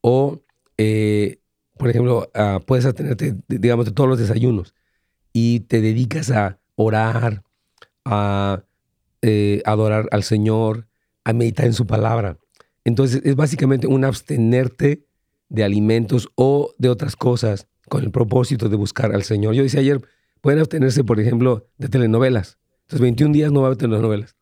o, 0.00 0.42
eh, 0.76 1.40
por 1.76 1.88
ejemplo, 1.88 2.30
ah, 2.34 2.60
puedes 2.64 2.84
atenerte, 2.84 3.34
digamos, 3.48 3.86
de 3.86 3.92
todos 3.92 4.08
los 4.08 4.18
desayunos 4.18 4.74
y 5.32 5.60
te 5.60 5.80
dedicas 5.80 6.30
a 6.30 6.58
orar, 6.74 7.42
a 8.04 8.62
eh, 9.22 9.62
adorar 9.64 10.08
al 10.12 10.22
Señor, 10.22 10.86
a 11.24 11.32
meditar 11.32 11.66
en 11.66 11.74
su 11.74 11.86
palabra. 11.86 12.38
Entonces 12.84 13.20
es 13.24 13.36
básicamente 13.36 13.86
un 13.86 14.04
abstenerte 14.04 15.04
de 15.48 15.64
alimentos 15.64 16.28
o 16.34 16.74
de 16.78 16.88
otras 16.88 17.16
cosas 17.16 17.66
con 17.88 18.04
el 18.04 18.10
propósito 18.10 18.68
de 18.68 18.76
buscar 18.76 19.14
al 19.14 19.22
Señor. 19.22 19.54
Yo 19.54 19.62
decía 19.62 19.80
ayer, 19.80 20.00
pueden 20.40 20.60
abstenerse, 20.60 21.04
por 21.04 21.20
ejemplo, 21.20 21.66
de 21.78 21.88
telenovelas. 21.88 22.58
Entonces 22.82 23.00
21 23.00 23.32
días 23.32 23.52
no 23.52 23.60
va 23.60 23.66
a 23.66 23.68
haber 23.68 23.78
telenovelas. 23.78 24.36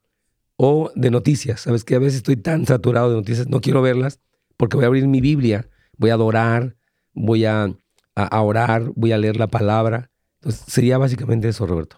O 0.57 0.91
de 0.95 1.11
noticias. 1.11 1.61
Sabes 1.61 1.85
que 1.85 1.95
a 1.97 1.99
veces 1.99 2.17
estoy 2.17 2.37
tan 2.37 2.67
saturado 2.67 3.11
de 3.11 3.17
noticias, 3.17 3.49
no 3.49 3.61
quiero 3.61 3.83
verlas 3.83 4.21
porque 4.57 4.77
voy 4.77 4.85
a 4.85 4.89
abrir 4.89 5.07
mi 5.07 5.21
Biblia, 5.21 5.69
voy 5.99 6.11
a 6.11 6.15
adorar, 6.15 6.77
voy 7.13 7.45
a, 7.45 7.65
a- 7.65 7.75
a 8.15 8.43
orar, 8.43 8.91
voy 8.95 9.13
a 9.13 9.19
leer 9.19 9.37
la 9.37 9.49
palabra. 9.49 10.11
Entonces 10.37 10.61
sería 10.67 10.99
básicamente 10.99 11.49
eso, 11.49 11.67
Roberto. 11.67 11.97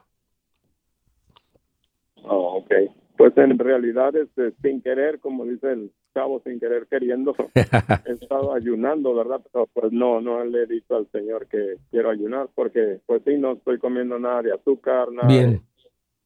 Oh, 2.25 2.59
ok. 2.59 2.73
Pues 3.17 3.37
en 3.37 3.59
realidad, 3.59 4.15
este, 4.15 4.53
sin 4.63 4.81
querer, 4.81 5.19
como 5.19 5.45
dice 5.45 5.73
el 5.73 5.93
chavo, 6.15 6.41
sin 6.45 6.61
querer 6.61 6.87
queriendo, 6.87 7.35
he 8.07 8.13
estado 8.13 8.55
ayunando, 8.55 9.15
¿verdad? 9.15 9.41
Pero 9.53 9.67
pues 9.73 9.93
no, 9.93 10.21
no 10.21 10.45
le 10.45 10.63
he 10.63 10.67
dicho 10.67 10.97
al 10.97 11.11
Señor 11.11 11.47
que 11.49 11.77
quiero 11.91 12.11
ayunar 12.11 12.49
porque 12.55 13.01
pues 13.07 13.23
sí, 13.25 13.37
no 13.37 13.53
estoy 13.53 13.79
comiendo 13.79 14.19
nada 14.19 14.43
de 14.43 14.53
azúcar, 14.53 15.11
nada, 15.11 15.29
Bien. 15.29 15.51
de, 15.53 15.63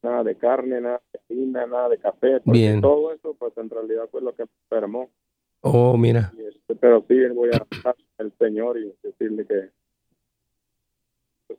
nada 0.02 0.22
de 0.22 0.36
carne, 0.36 0.80
nada 0.80 1.00
de 1.12 1.20
harina, 1.30 1.66
nada 1.66 1.88
de 1.88 1.98
café. 1.98 2.40
Bien. 2.44 2.80
Todo 2.80 3.12
eso 3.12 3.34
pues 3.38 3.56
en 3.56 3.70
realidad 3.70 4.04
fue 4.10 4.20
lo 4.20 4.34
que 4.34 4.44
me 4.44 4.50
enfermó. 4.70 5.10
Oh, 5.62 5.96
mira. 5.96 6.32
Este, 6.36 6.74
pero 6.74 7.04
sí, 7.08 7.14
voy 7.34 7.50
a 7.52 7.58
hablar 7.58 7.96
al 8.18 8.32
Señor 8.38 8.78
y 8.78 8.92
decirle 9.02 9.46
que, 9.46 9.70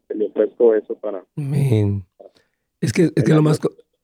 pues, 0.07 0.19
le 0.19 0.27
ofrezco 0.27 0.75
eso 0.75 0.95
para... 0.95 1.25
Es 2.81 2.91
que, 2.91 3.11
es, 3.15 3.23
que 3.23 3.33
lo 3.33 3.41
más, 3.41 3.59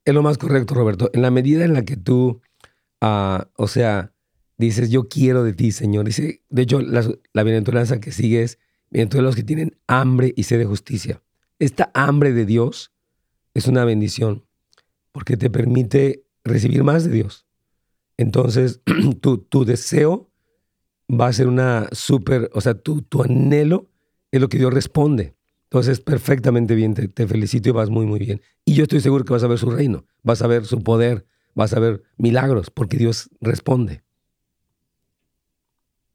es 0.06 0.13
lo 0.13 0.23
más 0.23 0.38
correcto, 0.38 0.73
Roberto. 0.73 1.10
En 1.13 1.21
la 1.21 1.32
medida 1.32 1.65
en 1.65 1.73
la 1.73 1.84
que 1.84 1.97
tú, 1.97 2.41
ah, 3.02 3.47
o 3.58 3.67
sea, 3.67 4.13
dices, 4.58 4.89
yo 4.89 5.10
quiero 5.10 5.43
de 5.43 5.54
ti, 5.54 5.71
Señor. 5.71 6.06
Dice, 6.06 6.41
de 6.49 6.62
hecho, 6.62 6.80
la, 6.82 7.02
la 7.34 7.43
bienaventuranza 7.43 7.99
que 7.99 8.12
sigue 8.12 8.43
es, 8.43 8.60
bienaventurados 8.89 9.30
los 9.32 9.36
que 9.36 9.43
tienen 9.43 9.78
hambre 9.88 10.34
y 10.36 10.43
sed 10.43 10.60
de 10.60 10.65
justicia. 10.65 11.21
Esta 11.60 11.91
hambre 11.93 12.32
de 12.34 12.45
Dios 12.45 12.93
es 13.54 13.67
una 13.67 13.84
bendición 13.86 14.45
porque 15.12 15.38
te 15.38 15.49
permite 15.49 16.23
recibir 16.43 16.84
más 16.84 17.04
de 17.04 17.12
Dios. 17.12 17.45
Entonces, 18.17 18.82
tu, 19.21 19.38
tu 19.39 19.65
deseo 19.65 20.30
va 21.10 21.28
a 21.28 21.34
ser 21.34 21.47
una 21.47 21.88
súper, 21.91 22.49
o 22.54 22.62
sea, 22.62 22.75
tu, 22.75 23.02
tu 23.02 23.23
anhelo 23.23 23.89
es 24.32 24.41
lo 24.41 24.49
que 24.49 24.58
Dios 24.58 24.73
responde. 24.73 25.36
Entonces, 25.71 26.01
perfectamente 26.01 26.73
bien, 26.73 26.95
te, 26.95 27.08
te 27.08 27.27
felicito 27.27 27.69
y 27.69 27.71
vas 27.71 27.91
muy, 27.91 28.08
muy 28.08 28.17
bien. 28.19 28.41
Y 28.65 28.73
yo 28.73 28.84
estoy 28.84 29.01
seguro 29.01 29.23
que 29.23 29.34
vas 29.34 29.43
a 29.43 29.47
ver 29.47 29.60
su 29.60 29.69
reino, 29.69 30.03
vas 30.23 30.41
a 30.41 30.47
ver 30.47 30.65
su 30.65 30.84
poder, 30.84 31.25
vas 31.53 31.73
a 31.75 31.79
ver 31.79 32.01
milagros, 32.17 32.71
porque 32.71 32.97
Dios 32.97 33.29
responde. 33.39 34.01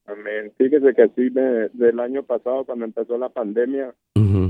Amén. 0.07 0.53
Fíjese 0.59 0.93
que 0.95 1.09
sí, 1.17 1.31
me- 1.31 1.69
del 1.73 1.99
año 2.01 2.23
pasado, 2.25 2.65
cuando 2.65 2.85
empezó 2.85 3.17
la 3.17 3.29
pandemia, 3.31 3.95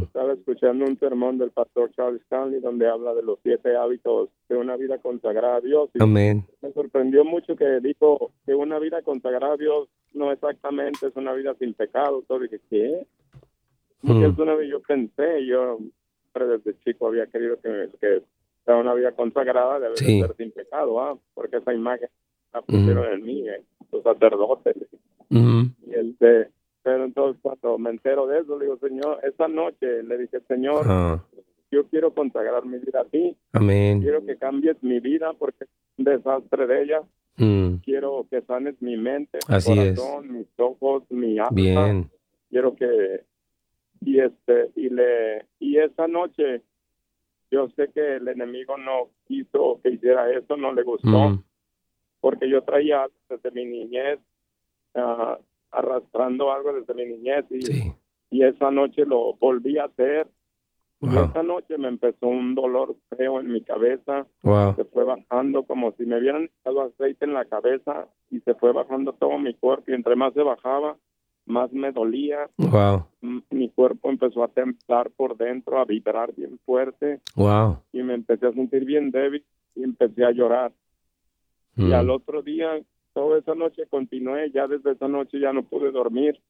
estaba 0.03 0.33
escuchando 0.33 0.85
un 0.85 0.99
sermón 0.99 1.39
del 1.39 1.51
pastor 1.51 1.91
Charles 1.95 2.23
Stanley 2.23 2.61
donde 2.61 2.89
habla 2.89 3.15
de 3.15 3.23
los 3.23 3.39
siete 3.43 3.77
hábitos 3.77 4.31
de 4.49 4.57
una 4.57 4.77
vida 4.77 4.99
consagrada 4.99 5.57
a 5.57 5.61
Dios. 5.61 5.91
Y 5.95 6.03
Amén. 6.03 6.45
me 6.63 6.73
sorprendió 6.73 7.25
mucho 7.25 7.57
que 7.57 7.81
dijo 7.81 8.33
que 8.47 8.55
una 8.55 8.79
vida 8.79 9.03
consagrada 9.03 9.55
a 9.55 9.57
Dios 9.57 9.89
no 10.13 10.31
exactamente 10.33 11.07
es 11.07 11.17
una 11.17 11.33
vida 11.33 11.55
sin 11.59 11.75
pecado. 11.75 12.21
Entonces 12.21 12.51
dije, 12.51 12.63
¿qué? 12.71 13.07
Mm. 14.03 14.21
¿Qué 14.21 14.27
es 14.27 14.39
una 14.39 14.55
vida? 14.57 14.71
Yo 14.71 14.81
pensé, 14.83 15.47
yo 15.47 15.79
siempre 16.33 16.47
desde 16.59 16.79
chico 16.81 17.07
había 17.09 17.27
querido 17.27 17.59
que, 17.61 17.89
que 18.01 18.23
sea 18.65 18.77
una 18.77 18.95
vida 18.95 19.13
consagrada 19.13 19.79
debe 19.79 19.93
de 19.93 19.97
Sí. 19.99 20.21
ser 20.21 20.35
sin 20.37 20.51
pecado, 20.53 21.01
¿ah? 21.01 21.19
porque 21.35 21.57
esa 21.59 21.73
imagen 21.73 22.09
la 22.53 22.63
pusieron 22.63 23.13
en 23.13 23.23
mí, 23.23 23.49
eh, 23.49 23.63
los 23.93 24.03
sacerdotes. 24.03 24.77
Ujú. 25.31 25.71
Y 25.87 25.95
este, 25.95 26.51
pero 26.83 27.05
entonces 27.05 27.41
cuando 27.43 27.79
me 27.79 27.91
entero 27.91 28.27
de 28.27 28.41
eso, 28.41 28.59
le 28.59 28.67
digo, 28.67 28.77
Señor, 28.79 29.21
esa 29.23 29.49
noche 29.49 30.03
le 30.03 30.19
dije, 30.19 30.41
Señor, 30.49 30.83
Ah, 30.87 31.25
yo 31.71 31.87
quiero 31.89 32.13
consagrar 32.15 32.65
mi 32.67 32.79
vida 32.79 33.01
a 33.01 33.05
ti, 33.05 33.37
amén. 33.53 34.01
quiero 34.01 34.25
que 34.25 34.37
cambies 34.37 34.81
mi 34.83 35.01
vida 35.01 35.33
porque 35.39 35.65
es 35.65 35.71
un 35.99 36.05
desastre 36.05 36.67
de 36.67 36.83
ella, 36.83 37.03
Mm, 37.37 37.79
quiero 37.85 38.29
que 38.31 38.43
sanes 38.43 38.81
mi 38.81 38.97
mente, 38.97 39.39
mi 39.49 39.55
Así 39.57 39.73
es. 39.73 39.99
corazón, 39.99 40.33
mis 40.39 40.47
ojos, 40.57 41.03
mi 41.11 41.37
alma, 41.41 41.49
bien. 41.53 42.09
quiero 42.49 42.77
que 42.77 43.25
y 44.05 44.21
este 44.21 44.71
y 44.77 44.89
le 44.91 45.47
y 45.59 45.79
esa 45.79 46.07
noche 46.09 46.63
yo 47.51 47.69
sé 47.71 47.91
que 47.95 48.17
el 48.17 48.29
enemigo 48.29 48.77
no 48.77 49.11
quiso 49.27 49.81
que 49.83 49.91
hiciera 49.91 50.31
eso, 50.33 50.57
no 50.57 50.73
le 50.73 50.83
gustó 50.83 51.31
Mm, 51.31 51.43
porque 52.21 52.49
yo 52.49 52.63
traía 52.63 53.07
desde 53.29 53.51
mi 53.51 53.65
niñez 53.65 54.19
ah, 54.95 55.39
arrastrando 55.71 56.53
algo 56.53 56.73
desde 56.73 56.95
mi 56.95 57.05
niñez 57.07 57.45
y 57.51 57.63
sí. 57.63 57.93
y 58.31 58.43
esa 58.45 58.71
noche 58.71 59.05
lo 59.05 59.35
volví 59.35 59.79
a 59.79 59.85
hacer. 59.85 60.27
Wow. 61.01 61.25
esa 61.25 61.43
noche 61.43 61.77
me 61.77 61.89
empezó 61.89 62.29
un 62.29 62.55
dolor 62.55 62.97
feo 63.15 63.39
en 63.41 63.53
mi 63.53 63.61
cabeza, 63.61 64.27
Wow. 64.43 64.75
se 64.77 64.85
fue 64.87 65.05
bajando 65.05 65.65
como 65.65 65.93
si 65.93 66.07
me 66.07 66.19
hubieran 66.19 66.45
echado 66.45 66.81
aceite 66.83 67.27
en 67.27 67.35
la 67.35 67.45
cabeza 67.45 68.09
y 68.31 68.41
se 68.41 68.55
fue 68.55 68.73
bajando 68.73 69.13
todo 69.13 69.37
mi 69.39 69.53
cuerpo 69.53 69.85
y 69.91 69.95
entre 69.95 70.17
más 70.17 70.33
se 70.33 70.43
bajaba, 70.43 70.97
más 71.47 71.73
me 71.73 71.93
dolía, 71.93 72.49
Wow. 72.59 73.07
Mi 73.51 73.69
cuerpo 73.71 74.11
empezó 74.11 74.43
a 74.45 74.49
temblar 74.49 75.11
por 75.11 75.37
dentro, 75.37 75.79
a 75.79 75.85
vibrar 75.85 76.35
bien 76.35 76.59
fuerte 76.65 77.21
Wow. 77.37 77.79
y 77.93 78.03
me 78.03 78.15
empecé 78.15 78.47
a 78.47 78.53
sentir 78.53 78.85
bien 78.85 79.11
débil 79.11 79.45
y 79.75 79.83
empecé 79.85 80.25
a 80.25 80.31
llorar. 80.31 80.73
Mm, 81.77 81.89
Y 81.89 81.93
al 81.93 82.11
otro 82.11 82.43
día, 82.43 82.81
toda 83.13 83.39
esa 83.39 83.55
noche 83.55 83.87
continué, 83.89 84.51
ya 84.51 84.67
desde 84.67 84.93
esa 84.93 85.09
noche 85.09 85.39
ya 85.41 85.53
no 85.53 85.63
pude 85.65 85.91
dormir. 85.91 86.41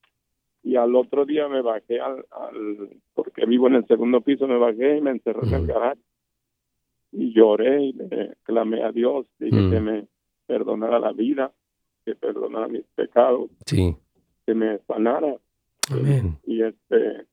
Y 0.63 0.77
al 0.77 0.95
otro 0.97 1.27
día 1.27 1.47
me 1.49 1.61
bajé 1.61 2.01
al, 2.01 2.25
al- 2.31 2.91
porque 3.15 3.45
vivo 3.47 3.67
en 3.69 3.75
el 3.75 3.87
segundo 3.87 4.21
piso, 4.23 4.47
me 4.49 4.57
bajé 4.59 4.97
y 4.97 5.01
me 5.01 5.11
encerré 5.11 5.47
en 5.49 5.55
el 5.55 5.63
Ujú. 5.65 5.73
garaje. 5.73 6.01
Y 7.13 7.33
lloré 7.35 7.83
y 7.83 7.93
le 7.93 8.35
clamé 8.45 8.83
a 8.83 8.91
Dios, 8.91 9.27
dije 9.39 9.57
Mm. 9.61 9.71
que 9.71 9.81
me 9.81 10.07
perdonara 10.47 10.99
la 10.99 11.13
vida, 11.13 11.53
que 12.05 12.15
perdonara 12.15 12.67
mis 12.69 12.85
pecados, 12.95 13.51
Sí. 13.67 13.95
Que 14.47 14.55
me 14.55 14.79
sanara. 14.87 15.37
Amén. 15.91 16.39
Y 16.45 16.63
este, 16.63 17.27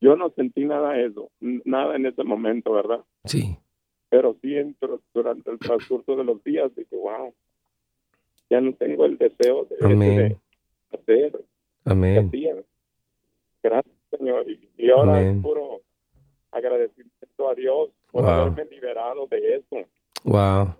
yo 0.00 0.16
no 0.16 0.30
sentí 0.30 0.64
nada 0.64 0.92
de 0.92 1.06
eso, 1.06 1.30
nada 1.40 1.96
en 1.96 2.06
ese 2.06 2.22
momento, 2.22 2.72
¿verdad? 2.72 3.00
Sí. 3.24 3.56
Pero 4.08 4.36
sí, 4.40 4.54
durante 5.12 5.50
el 5.50 5.58
transcurso 5.58 6.16
de 6.16 6.24
los 6.24 6.42
días, 6.44 6.74
dije, 6.76 6.96
wow, 6.96 7.34
ya 8.48 8.60
no 8.60 8.72
tengo 8.74 9.04
el 9.04 9.18
deseo 9.18 9.64
de, 9.64 9.76
Amén. 9.80 10.38
hacer. 10.92 11.44
Amén. 11.84 12.30
Gracias, 13.62 13.94
Señor. 14.16 14.46
Y, 14.48 14.90
ahora 14.90 15.22
es 15.22 15.36
puro 15.42 15.80
agradecimiento 16.52 17.48
a 17.48 17.54
Dios 17.54 17.90
por 18.10 18.24
haberme 18.24 18.64
liberado 18.70 19.26
de 19.26 19.56
eso. 19.56 19.88
Wow. 20.24 20.74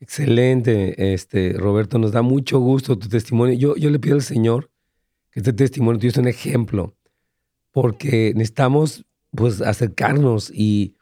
Excelente, 0.00 1.12
este 1.12 1.54
Roberto, 1.54 1.98
nos 1.98 2.12
da 2.12 2.22
mucho 2.22 2.60
gusto 2.60 2.98
tu 2.98 3.08
testimonio. 3.08 3.54
Yo, 3.54 3.76
yo 3.76 3.90
le 3.90 3.98
pido 3.98 4.14
al 4.14 4.22
Señor 4.22 4.70
que 5.32 5.40
este 5.40 5.52
testimonio 5.52 5.98
tuyo 5.98 6.12
sea 6.12 6.22
un 6.22 6.28
ejemplo, 6.28 6.96
porque 7.72 8.32
necesitamos 8.34 9.04
pues 9.32 9.60
acercarnos 9.60 10.52
y 10.54 10.94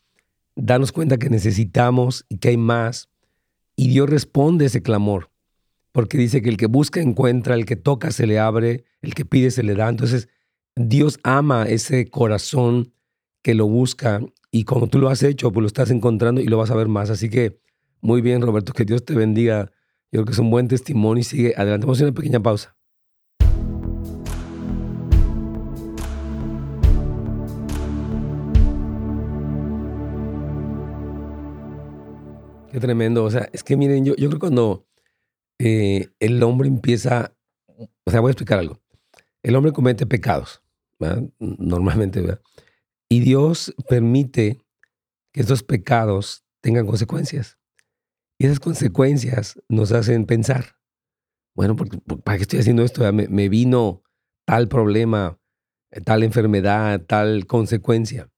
darnos 0.55 0.93
cuenta 0.93 1.19
que 1.19 1.29
necesitamos 1.29 2.25
y 2.31 2.39
que 2.39 2.49
hay 2.49 2.57
más. 2.57 3.11
Y 3.77 3.89
Dios 3.89 4.09
responde 4.09 4.65
ese 4.65 4.83
clamor, 4.83 5.31
porque 5.93 6.17
dice 6.17 6.41
que 6.41 6.49
el 6.49 6.57
que 6.57 6.67
busca 6.67 7.01
encuentra, 7.01 7.55
el 7.55 7.67
que 7.67 7.77
toca 7.77 8.11
se 8.11 8.27
le 8.27 8.39
abre, 8.39 8.85
el 9.03 9.15
que 9.15 9.27
pide 9.27 9.51
se 9.51 9.63
le 9.63 9.75
da. 9.75 9.91
Entonces, 9.91 10.29
Dios 10.75 11.21
ama 11.23 11.65
ese 11.65 12.09
corazón 12.09 12.95
que 13.43 13.55
lo 13.55 13.67
busca 13.67 14.23
y 14.51 14.65
como 14.65 14.87
tú 14.87 14.99
lo 14.99 15.11
has 15.11 15.23
hecho, 15.23 15.53
pues 15.53 15.61
lo 15.61 15.67
estás 15.67 15.91
encontrando 15.91 16.41
y 16.41 16.47
lo 16.47 16.57
vas 16.57 16.71
a 16.71 16.77
ver 16.77 16.89
más. 16.89 17.11
Así 17.11 17.29
que 17.29 17.59
muy 18.07 18.21
bien, 18.21 18.41
Roberto, 18.41 18.73
que 18.73 18.85
Dios 18.85 19.05
te 19.05 19.15
bendiga. 19.15 19.73
Yo 20.13 20.21
creo 20.21 20.27
que 20.27 20.33
es 20.33 20.39
un 20.39 20.49
buen 20.49 20.69
testimonio 20.69 21.23
y 21.23 21.25
sigue 21.25 21.55
adelante. 21.57 21.87
Vamos 21.87 21.99
a 21.99 22.05
hacer 22.05 22.07
una 22.07 22.15
pequeña 22.15 22.41
pausa. 22.41 22.77
Qué 32.71 32.79
tremendo. 32.79 33.25
O 33.25 33.31
sea, 33.33 33.49
es 33.53 33.65
que 33.65 33.77
miren, 33.77 34.05
yo, 34.05 34.15
yo 34.15 34.29
creo 34.29 34.31
que 34.31 34.39
cuando 34.39 34.87
eh, 35.59 36.11
el 36.21 36.41
hombre 36.45 36.69
empieza, 36.69 37.33
o 38.05 38.11
sea, 38.13 38.21
voy 38.21 38.29
a 38.29 38.33
explicar 38.33 38.61
algo. 38.61 38.81
El 39.43 39.57
hombre 39.57 39.73
comete 39.73 40.07
pecados, 40.07 40.63
normalmente, 41.41 42.21
¿verdad? 42.21 42.41
Y 43.09 43.19
Dios 43.19 43.75
permite 43.89 44.61
que 45.33 45.41
estos 45.41 45.65
pecados 45.65 46.45
tengan 46.61 46.87
consecuencias. 46.87 47.59
Y 48.39 48.47
esas 48.47 48.61
consecuencias 48.61 49.61
nos 49.69 49.93
hacen 49.93 50.27
pensar, 50.27 50.77
bueno, 51.55 51.75
¿para 51.77 52.37
qué 52.37 52.43
estoy 52.43 52.59
haciendo 52.61 52.83
esto? 52.83 53.11
Me, 53.13 53.49
vino 53.49 54.03
tal 54.45 54.69
problema, 54.69 55.39
tal 56.05 56.23
enfermedad, 56.23 57.01
tal 57.07 57.47
consecuencia. 57.47 58.31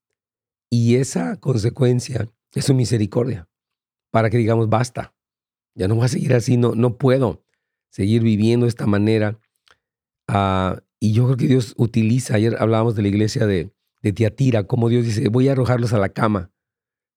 Y 0.71 0.97
esa 0.97 1.37
consecuencia 1.37 2.31
es 2.55 2.67
su 2.67 2.75
misericordia, 2.75 3.49
para 4.13 4.31
que 4.31 4.39
digamos, 4.39 4.69
basta, 4.69 5.15
ya 5.75 5.89
no 5.89 5.97
voy 5.97 6.05
a 6.05 6.09
seguir 6.09 6.35
así, 6.35 6.57
no, 6.57 6.75
no 6.75 6.97
puedo 6.97 7.45
seguir 7.91 8.23
viviendo 8.23 8.67
de 8.67 8.71
esta 8.71 8.87
manera. 8.87 9.41
Ah, 10.29 10.81
y 11.01 11.13
yo 11.13 11.25
creo 11.25 11.37
que 11.37 11.47
Dios 11.47 11.75
utiliza, 11.77 12.37
ayer 12.37 12.57
hablábamos 12.61 12.95
de 12.95 13.03
la 13.03 13.09
iglesia 13.09 13.47
de, 13.47 13.73
de 14.03 14.13
Tiatira, 14.13 14.65
como 14.65 14.89
Dios 14.89 15.05
dice, 15.05 15.29
voy 15.29 15.49
a 15.49 15.53
arrojarlos 15.53 15.93
a 15.93 15.99
la 15.99 16.11
cama 16.11 16.53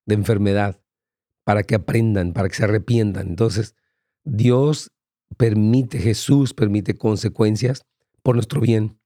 de 0.05 0.15
enfermedad 0.15 0.81
para 1.43 1.63
que 1.63 1.75
aprendan, 1.75 2.33
para 2.33 2.49
que 2.49 2.55
se 2.55 2.63
arrepientan. 2.63 3.27
Entonces, 3.27 3.75
Dios 4.23 4.91
permite, 5.37 5.99
Jesús 5.99 6.53
permite 6.53 6.97
consecuencias 6.97 7.85
por 8.21 8.35
nuestro 8.35 8.61
bien. 8.61 8.99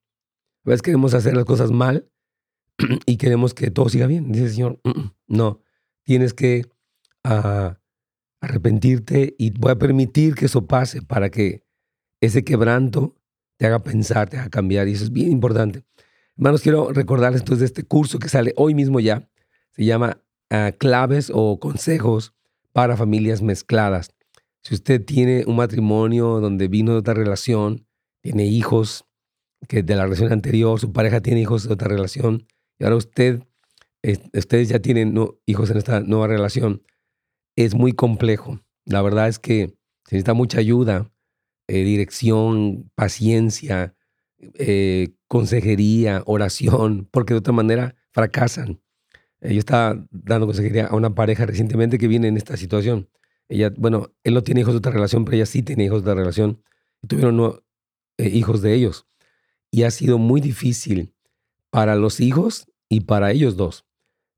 A 0.66 0.70
veces 0.70 0.82
queremos 0.82 1.14
hacer 1.14 1.36
las 1.36 1.46
cosas 1.46 1.72
mal 1.72 2.10
y 3.06 3.18
queremos 3.18 3.54
que 3.54 3.72
todo 3.72 3.90
siga 3.90 4.08
bien. 4.08 4.32
Dice 4.32 4.46
el 4.46 4.52
Señor, 4.52 4.80
mm, 4.84 4.90
mm, 4.90 5.12
no, 5.28 5.62
tienes 6.04 6.34
que 6.34 6.66
ah, 7.24 7.80
arrepentirte 8.42 9.36
y 9.38 9.52
voy 9.52 9.72
a 9.72 9.80
permitir 9.80 10.36
que 10.36 10.46
eso 10.46 10.66
pase 10.66 11.02
para 11.02 11.30
que 11.30 11.64
ese 12.22 12.44
quebranto 12.44 13.16
te 13.58 13.68
haga 13.68 13.84
pensar, 13.84 14.30
te 14.30 14.38
haga 14.38 14.50
cambiar. 14.50 14.88
Y 14.88 14.94
eso 14.94 15.04
es 15.04 15.12
bien 15.12 15.32
importante. 15.32 15.84
Hermanos, 16.38 16.62
quiero 16.62 16.92
recordarles 16.92 17.42
entonces 17.42 17.62
de 17.62 17.66
este 17.66 17.84
curso 17.84 18.20
que 18.20 18.30
sale 18.30 18.54
hoy 18.58 18.74
mismo 18.74 19.00
ya. 19.00 19.30
Se 19.72 19.86
llama 19.86 20.22
claves 20.78 21.32
o 21.34 21.60
consejos 21.60 22.34
para 22.72 22.96
familias 22.96 23.42
mezcladas. 23.42 24.12
Si 24.64 24.74
usted 24.74 25.04
tiene 25.04 25.44
un 25.46 25.58
matrimonio 25.58 26.40
donde 26.40 26.68
vino 26.68 26.94
de 26.94 27.00
otra 27.00 27.14
relación, 27.14 27.88
tiene 28.22 28.46
hijos 28.46 29.06
que 29.68 29.84
de 29.84 29.96
la 29.96 30.04
relación 30.04 30.32
anterior, 30.32 30.80
su 30.80 30.92
pareja 30.92 31.22
tiene 31.22 31.42
hijos 31.42 31.68
de 31.68 31.74
otra 31.74 31.88
relación, 31.88 32.48
y 32.80 32.84
ahora 32.84 32.96
usted, 32.96 33.44
ustedes 34.34 34.70
ya 34.70 34.80
tienen 34.80 35.16
hijos 35.46 35.70
en 35.70 35.78
esta 35.78 36.00
nueva 36.02 36.28
relación, 36.28 36.84
es 37.56 37.76
muy 37.76 37.94
complejo. 37.94 38.60
La 38.86 39.02
verdad 39.02 39.28
es 39.28 39.40
que 39.40 39.78
se 40.06 40.16
necesita 40.16 40.34
mucha 40.34 40.60
ayuda, 40.60 41.12
eh, 41.68 41.84
dirección, 41.84 42.92
paciencia, 42.96 43.96
eh, 44.40 45.16
consejería, 45.28 46.22
oración, 46.26 47.08
porque 47.12 47.34
de 47.34 47.40
otra 47.40 47.54
manera 47.54 47.96
fracasan. 48.12 48.82
Eh, 49.46 49.54
yo 49.54 49.60
estaba 49.60 50.04
dando 50.12 50.48
consejería 50.48 50.88
a 50.88 50.96
una 50.96 51.14
pareja 51.14 51.46
recientemente 51.46 51.98
que 51.98 52.08
viene 52.08 52.28
en 52.28 52.38
esta 52.38 52.58
situación. 52.58 53.10
Ella, 53.48 53.72
bueno, 53.78 54.12
él 54.24 54.34
no 54.34 54.44
tiene 54.44 54.62
hijos 54.62 54.74
de 54.74 54.80
otra 54.80 54.92
relación, 54.92 55.24
pero 55.24 55.36
ella 55.36 55.46
sí 55.46 55.62
tiene 55.62 55.86
hijos 55.86 56.04
de 56.04 56.12
otra 56.12 56.22
relación. 56.22 56.62
Tuvieron 57.08 57.62
eh, 58.18 58.30
hijos 58.30 58.62
de 58.62 58.74
ellos. 58.74 59.08
Y 59.72 59.84
ha 59.84 59.92
sido 59.92 60.18
muy 60.18 60.42
difícil 60.42 61.14
para 61.70 61.96
los 61.96 62.20
hijos 62.20 62.68
y 62.90 63.02
para 63.02 63.32
ellos 63.32 63.56
dos. 63.56 63.86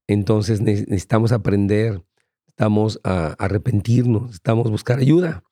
Entonces 0.07 0.61
necesitamos 0.61 1.31
aprender, 1.31 2.03
estamos 2.47 2.99
a 3.03 3.33
arrepentirnos, 3.39 4.23
necesitamos 4.23 4.69
buscar 4.69 4.99
ayuda. 4.99 5.43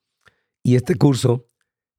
Y 0.62 0.76
este 0.76 0.96
curso 0.96 1.46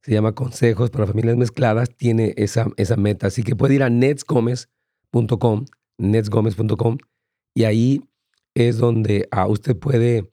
se 0.01 0.11
llama 0.11 0.33
Consejos 0.33 0.89
para 0.89 1.07
Familias 1.07 1.37
Mezcladas, 1.37 1.95
tiene 1.95 2.33
esa, 2.37 2.67
esa 2.77 2.97
meta. 2.97 3.27
Así 3.27 3.43
que 3.43 3.55
puede 3.55 3.75
ir 3.75 3.83
a 3.83 3.89
netsgomez.com, 3.89 5.65
netsgomez.com 5.97 6.97
y 7.57 7.65
ahí 7.65 8.03
es 8.53 8.77
donde 8.77 9.27
ah, 9.31 9.47
usted 9.47 9.75
puede 9.75 10.31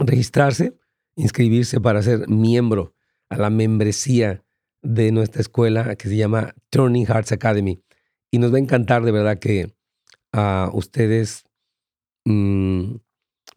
registrarse, 0.00 0.76
inscribirse 1.14 1.80
para 1.80 2.02
ser 2.02 2.26
miembro 2.28 2.92
a 3.28 3.36
la 3.36 3.50
membresía 3.50 4.44
de 4.82 5.12
nuestra 5.12 5.40
escuela 5.40 5.94
que 5.94 6.08
se 6.08 6.16
llama 6.16 6.56
Turning 6.70 7.06
Hearts 7.06 7.30
Academy. 7.30 7.84
Y 8.32 8.38
nos 8.38 8.52
va 8.52 8.56
a 8.56 8.60
encantar 8.62 9.04
de 9.04 9.12
verdad 9.12 9.38
que 9.38 9.72
uh, 10.36 10.76
ustedes 10.76 11.44
mm, 12.24 12.96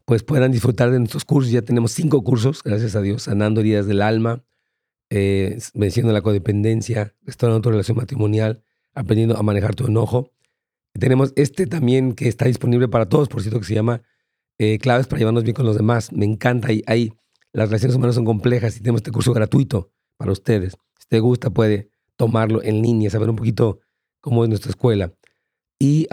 pues 0.06 0.22
puedan 0.22 0.52
disfrutar 0.52 0.92
de 0.92 1.00
nuestros 1.00 1.26
cursos. 1.26 1.52
Ya 1.52 1.64
tenemos 1.64 1.94
cinco 1.94 2.24
cursos, 2.24 2.62
gracias 2.62 2.96
a 2.96 3.02
Dios, 3.02 3.24
sanando 3.24 3.62
heridas 3.62 3.88
del 3.88 4.04
alma, 4.04 4.44
eh, 5.10 5.58
venciendo 5.74 6.14
la 6.14 6.22
codependencia, 6.22 7.16
restaurando 7.24 7.64
tu 7.64 7.72
relación 7.72 7.98
matrimonial, 7.98 8.62
aprendiendo 8.94 9.36
a 9.36 9.42
manejar 9.42 9.74
tu 9.74 9.88
enojo 9.88 10.30
tenemos 11.00 11.34
este 11.36 11.68
también 11.68 12.14
que 12.14 12.28
está 12.28 12.46
disponible 12.46 12.88
para 12.88 13.08
todos, 13.08 13.28
por 13.28 13.42
cierto, 13.42 13.60
que 13.60 13.66
se 13.66 13.74
llama 13.74 14.04
eh, 14.60 14.78
Claves 14.80 15.08
para 15.08 15.20
llevarnos 15.20 15.44
bien 15.44 15.56
con 15.56 15.66
los 15.66 15.76
demás. 15.76 16.12
Me 16.12 16.26
encanta. 16.26 16.70
Ahí, 16.88 17.14
las 17.52 17.70
relaciones 17.70 17.96
humanas 17.96 18.16
son 18.16 18.26
complejas 18.26 18.78
y 18.78 18.80
tenemos 18.80 19.00
este 19.00 19.12
curso 19.12 19.34
gratuito 19.34 19.92
para 20.18 20.32
ustedes. 20.32 20.74
Si 21.00 21.08
te 21.08 21.20
gusta, 21.20 21.50
puede 21.50 21.90
tomarlo 22.16 22.62
en 22.64 22.82
línea, 22.82 23.10
saber 23.10 23.30
un 23.30 23.36
poquito 23.36 23.80
cómo 24.22 24.44
es 24.44 24.50
nuestra 24.50 24.70
escuela. 24.70 25.14
Y 25.80 26.08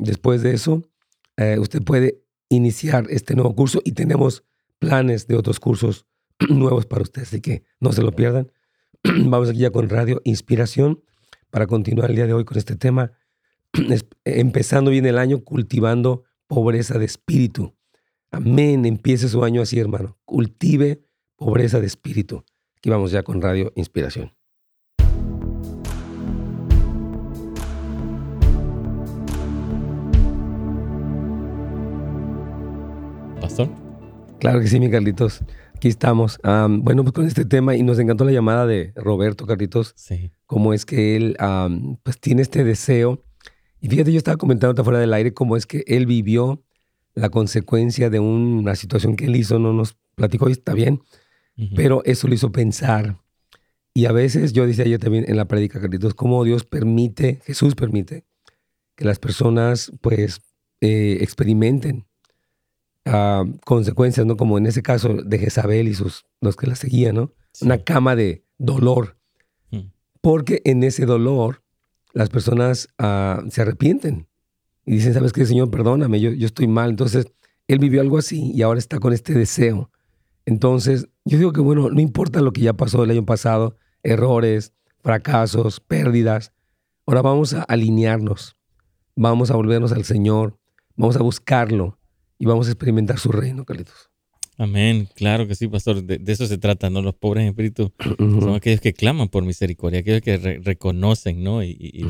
después 0.00 0.42
de 0.42 0.54
eso, 0.54 0.88
eh, 1.36 1.58
usted 1.58 1.82
puede 1.82 2.22
iniciar 2.48 3.06
este 3.10 3.34
nuevo 3.34 3.54
curso 3.54 3.80
y 3.84 3.92
tenemos 3.92 4.44
planes 4.78 5.26
de 5.26 5.36
otros 5.36 5.60
cursos 5.60 6.06
nuevos 6.48 6.86
para 6.86 7.02
usted, 7.02 7.22
así 7.22 7.40
que 7.40 7.64
no 7.80 7.92
se 7.92 8.02
lo 8.02 8.12
pierdan. 8.12 8.50
Vamos 9.04 9.50
aquí 9.50 9.58
ya 9.58 9.70
con 9.70 9.88
Radio 9.88 10.20
Inspiración 10.24 11.02
para 11.50 11.66
continuar 11.66 12.10
el 12.10 12.16
día 12.16 12.26
de 12.26 12.32
hoy 12.32 12.44
con 12.44 12.56
este 12.56 12.76
tema 12.76 13.12
empezando 14.24 14.90
bien 14.90 15.06
el 15.06 15.18
año 15.18 15.44
cultivando 15.44 16.24
pobreza 16.46 16.98
de 16.98 17.04
espíritu. 17.04 17.74
Amén. 18.30 18.84
Empiece 18.84 19.28
su 19.28 19.44
año 19.44 19.62
así, 19.62 19.78
hermano. 19.78 20.18
Cultive 20.24 21.04
pobreza 21.36 21.80
de 21.80 21.86
espíritu. 21.86 22.44
Aquí 22.76 22.90
vamos 22.90 23.10
ya 23.10 23.22
con 23.22 23.40
Radio 23.40 23.72
Inspiración. 23.76 24.32
Pastor. 33.40 33.68
Claro 34.38 34.60
que 34.60 34.66
sí, 34.68 34.80
mi 34.80 34.90
Carlitos. 34.90 35.42
Aquí 35.74 35.88
estamos. 35.88 36.38
bueno, 36.42 37.02
pues 37.04 37.12
con 37.12 37.26
este 37.26 37.44
tema 37.44 37.74
y 37.74 37.82
nos 37.82 37.98
encantó 37.98 38.24
la 38.24 38.32
llamada 38.32 38.66
de 38.66 38.92
Roberto 38.96 39.46
Carlitos. 39.46 39.92
Sí. 39.96 40.30
Cómo 40.46 40.74
es 40.74 40.84
que 40.84 41.16
él 41.16 41.36
pues 42.02 42.20
tiene 42.20 42.42
este 42.42 42.64
deseo 42.64 43.22
y 43.80 43.88
fíjate, 43.88 44.12
yo 44.12 44.18
estaba 44.18 44.36
comentando 44.36 44.84
fuera 44.84 44.98
del 44.98 45.12
aire 45.12 45.32
cómo 45.32 45.56
es 45.56 45.66
que 45.66 45.84
él 45.86 46.06
vivió 46.06 46.62
la 47.14 47.30
consecuencia 47.30 48.10
de 48.10 48.20
una 48.20 48.76
situación 48.76 49.16
que 49.16 49.24
él 49.24 49.36
hizo, 49.36 49.58
no 49.58 49.72
nos 49.72 49.96
platicó 50.14 50.48
y 50.48 50.52
está 50.52 50.74
bien, 50.74 51.00
pero 51.74 52.02
eso 52.04 52.28
lo 52.28 52.34
hizo 52.34 52.52
pensar. 52.52 53.18
Y 53.92 54.06
a 54.06 54.12
veces 54.12 54.52
yo 54.52 54.66
decía 54.66 54.84
yo 54.84 54.98
también 54.98 55.24
en 55.28 55.36
la 55.36 55.46
prédica, 55.46 55.80
Carlitos, 55.80 56.14
cómo 56.14 56.44
Dios 56.44 56.64
permite, 56.64 57.40
Jesús 57.44 57.74
permite 57.74 58.24
que 58.96 59.04
las 59.04 59.18
personas 59.18 59.92
pues 60.00 60.40
eh, 60.80 61.18
experimenten 61.20 62.06
ah, 63.04 63.44
consecuencias, 63.64 64.26
¿no? 64.26 64.36
Como 64.36 64.58
en 64.58 64.66
ese 64.66 64.82
caso 64.82 65.14
de 65.14 65.38
Jezabel 65.38 65.88
y 65.88 65.94
sus, 65.94 66.24
los 66.40 66.56
que 66.56 66.66
la 66.66 66.76
seguían, 66.76 67.16
¿no? 67.16 67.34
Una 67.60 67.78
cama 67.78 68.14
de 68.14 68.44
dolor. 68.58 69.18
Hmm. 69.70 69.90
Porque 70.20 70.62
en 70.64 70.84
ese 70.84 71.04
dolor 71.04 71.62
las 72.12 72.28
personas 72.28 72.88
ah, 72.98 73.42
se 73.50 73.62
arrepienten 73.62 74.28
y 74.84 74.94
dicen, 74.94 75.14
¿sabes 75.14 75.32
qué, 75.32 75.46
Señor? 75.46 75.70
Perdóname, 75.70 76.20
yo, 76.20 76.30
yo 76.32 76.46
estoy 76.46 76.66
mal. 76.66 76.90
Entonces, 76.90 77.26
él 77.68 77.78
vivió 77.78 78.00
algo 78.00 78.18
así 78.18 78.50
y 78.52 78.62
ahora 78.62 78.78
está 78.78 78.98
con 78.98 79.12
este 79.12 79.34
deseo. 79.34 79.90
Entonces, 80.46 81.08
yo 81.24 81.38
digo 81.38 81.52
que, 81.52 81.60
bueno, 81.60 81.90
no 81.90 82.00
importa 82.00 82.40
lo 82.40 82.52
que 82.52 82.62
ya 82.62 82.72
pasó 82.72 83.04
el 83.04 83.10
año 83.10 83.24
pasado, 83.24 83.76
errores, 84.02 84.72
fracasos, 85.02 85.80
pérdidas, 85.80 86.52
ahora 87.06 87.22
vamos 87.22 87.54
a 87.54 87.62
alinearnos, 87.62 88.56
vamos 89.14 89.50
a 89.50 89.56
volvernos 89.56 89.92
al 89.92 90.04
Señor, 90.04 90.58
vamos 90.96 91.16
a 91.16 91.22
buscarlo 91.22 91.98
y 92.38 92.46
vamos 92.46 92.68
a 92.68 92.70
experimentar 92.70 93.18
su 93.18 93.30
reino, 93.30 93.64
Carlitos. 93.64 94.09
Amén, 94.60 95.08
claro 95.14 95.48
que 95.48 95.54
sí, 95.54 95.68
pastor. 95.68 96.04
De, 96.04 96.20
eso 96.30 96.46
se 96.46 96.58
trata, 96.58 96.90
¿no? 96.90 97.00
Los 97.00 97.14
pobres 97.14 97.44
en 97.44 97.48
espíritu 97.48 97.94
son 98.18 98.54
aquellos 98.54 98.82
que 98.82 98.92
claman 98.92 99.28
por 99.28 99.42
misericordia, 99.42 100.00
aquellos 100.00 100.20
que 100.20 100.36
reconocen, 100.36 101.42
¿no? 101.42 101.64
Y, 101.64 102.04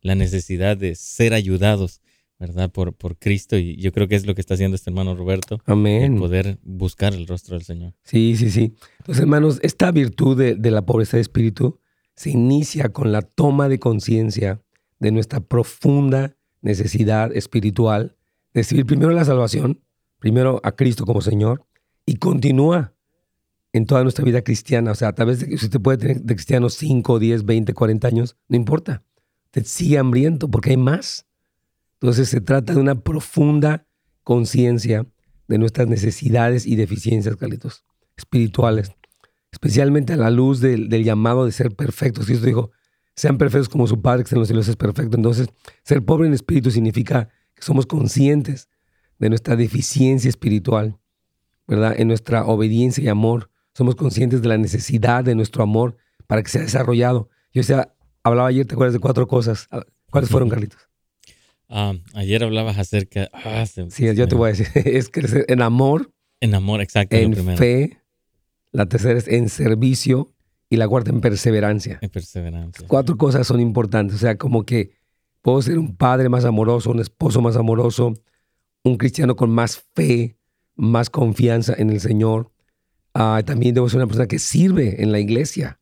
la, 0.00 0.14
necesidad 0.14 0.76
de 0.76 0.94
ser 0.94 1.34
ayudados 1.34 2.00
¿verdad? 2.38 2.70
Por, 2.70 2.94
por 2.94 3.18
Cristo 3.18 3.58
y 3.58 3.76
yo 3.78 3.90
creo 3.90 4.06
que 4.06 4.14
es 4.14 4.24
lo 4.24 4.36
que 4.36 4.40
está 4.40 4.54
haciendo 4.54 4.76
este 4.76 4.90
hermano 4.90 5.16
Roberto. 5.16 5.58
Amén. 5.66 6.16
poder 6.18 6.60
buscar 6.62 7.14
el 7.14 7.26
rostro 7.26 7.56
del 7.56 7.64
Señor. 7.64 7.94
Sí, 8.04 8.36
sí, 8.36 8.52
sí. 8.52 8.76
Entonces, 9.00 9.22
hermanos, 9.22 9.58
esta 9.62 9.90
virtud 9.90 10.38
de, 10.38 10.70
la 10.70 10.86
pobreza 10.86 11.16
de 11.16 11.22
espíritu 11.22 11.80
se 12.14 12.30
inicia 12.30 12.90
con 12.90 13.10
la 13.10 13.22
toma 13.22 13.68
de 13.68 13.80
conciencia 13.80 14.62
de 15.00 15.10
nuestra 15.10 15.40
profunda 15.40 16.36
necesidad 16.60 17.36
espiritual 17.36 18.16
de 18.54 18.60
recibir 18.60 18.86
primero 18.86 19.10
la 19.10 19.24
salvación, 19.24 19.80
primero 20.20 20.60
a 20.62 20.76
Cristo 20.76 21.04
como 21.04 21.22
Señor 21.22 21.67
y 22.08 22.16
continúa 22.16 22.94
en 23.74 23.84
toda 23.84 24.02
nuestra 24.02 24.24
vida 24.24 24.40
cristiana. 24.40 24.92
O 24.92 24.94
sea, 24.94 25.08
a 25.08 25.14
través 25.14 25.40
de 25.40 25.54
usted 25.54 25.78
puede 25.78 25.98
tener 25.98 26.22
de 26.22 26.34
cristiano 26.34 26.70
5, 26.70 27.18
10, 27.18 27.44
20, 27.44 27.74
40 27.74 28.08
años, 28.08 28.36
no 28.48 28.56
importa. 28.56 29.04
Usted 29.46 29.64
sigue 29.66 29.98
hambriento 29.98 30.50
porque 30.50 30.70
hay 30.70 30.78
más. 30.78 31.26
Entonces 32.00 32.30
se 32.30 32.40
trata 32.40 32.72
de 32.72 32.80
una 32.80 32.94
profunda 32.94 33.86
conciencia 34.24 35.06
de 35.48 35.58
nuestras 35.58 35.86
necesidades 35.86 36.66
y 36.66 36.76
deficiencias, 36.76 37.36
Carlitos, 37.36 37.84
espirituales, 38.16 38.92
especialmente 39.52 40.14
a 40.14 40.16
la 40.16 40.30
luz 40.30 40.60
del, 40.60 40.88
llamado 41.04 41.44
de 41.44 41.52
ser 41.52 41.76
perfectos. 41.76 42.24
Cristo 42.24 42.46
dijo, 42.46 42.70
sean 43.16 43.36
perfectos 43.36 43.68
como 43.68 43.86
su 43.86 44.00
Padre 44.00 44.22
que 44.22 44.28
está 44.28 44.36
en 44.36 44.40
los 44.40 44.48
cielos 44.48 44.68
es 44.68 44.76
perfecto. 44.76 45.14
Entonces, 45.14 45.48
ser 45.82 46.02
pobre 46.02 46.26
en 46.26 46.32
espíritu 46.32 46.70
significa 46.70 47.28
que 47.54 47.62
somos 47.62 47.84
conscientes 47.84 48.70
de 49.18 49.28
nuestra 49.28 49.56
deficiencia 49.56 50.30
espiritual, 50.30 50.98
¿verdad? 51.68 51.94
En 51.96 52.08
nuestra 52.08 52.44
obediencia 52.46 53.04
y 53.04 53.08
amor. 53.08 53.50
Somos 53.74 53.94
conscientes 53.94 54.42
de 54.42 54.48
la 54.48 54.58
necesidad 54.58 55.22
de 55.22 55.36
nuestro 55.36 55.62
amor 55.62 55.96
para 56.26 56.42
que 56.42 56.48
sea 56.48 56.62
desarrollado. 56.62 57.28
Yo 57.52 57.62
sea, 57.62 57.94
hablaba 58.24 58.48
ayer, 58.48 58.66
¿te 58.66 58.74
acuerdas 58.74 58.94
de 58.94 58.98
cuatro 58.98 59.28
cosas? 59.28 59.68
¿Cuáles 60.10 60.30
fueron, 60.30 60.48
Carlitos? 60.48 60.88
Ah, 61.68 61.94
ayer 62.14 62.42
hablabas 62.42 62.78
acerca. 62.78 63.28
Ah, 63.32 63.64
sí, 63.66 64.14
yo 64.14 64.26
te 64.26 64.34
voy 64.34 64.48
a 64.48 64.52
decir. 64.52 64.68
Es 64.74 65.10
crecer 65.10 65.44
en 65.48 65.62
amor. 65.62 66.12
En 66.40 66.54
amor, 66.54 66.80
exacto. 66.80 67.16
En 67.16 67.34
fe. 67.56 68.00
La 68.72 68.86
tercera 68.86 69.18
es 69.18 69.28
en 69.28 69.48
servicio. 69.48 70.32
Y 70.70 70.76
la 70.76 70.86
cuarta 70.86 71.10
en 71.10 71.22
perseverancia. 71.22 71.98
En 72.02 72.10
perseverancia. 72.10 72.86
Cuatro 72.86 73.16
cosas 73.16 73.46
son 73.46 73.60
importantes. 73.60 74.16
O 74.16 74.18
sea, 74.18 74.36
como 74.36 74.64
que 74.64 74.98
puedo 75.40 75.62
ser 75.62 75.78
un 75.78 75.96
padre 75.96 76.28
más 76.28 76.44
amoroso, 76.44 76.90
un 76.90 77.00
esposo 77.00 77.40
más 77.40 77.56
amoroso, 77.56 78.12
un 78.84 78.96
cristiano 78.98 79.34
con 79.34 79.48
más 79.48 79.82
fe, 79.94 80.37
más 80.78 81.10
confianza 81.10 81.74
en 81.76 81.90
el 81.90 82.00
Señor. 82.00 82.50
Ah, 83.12 83.42
también 83.44 83.74
debo 83.74 83.88
ser 83.90 83.98
una 83.98 84.06
persona 84.06 84.28
que 84.28 84.38
sirve 84.38 85.02
en 85.02 85.12
la 85.12 85.18
iglesia, 85.18 85.78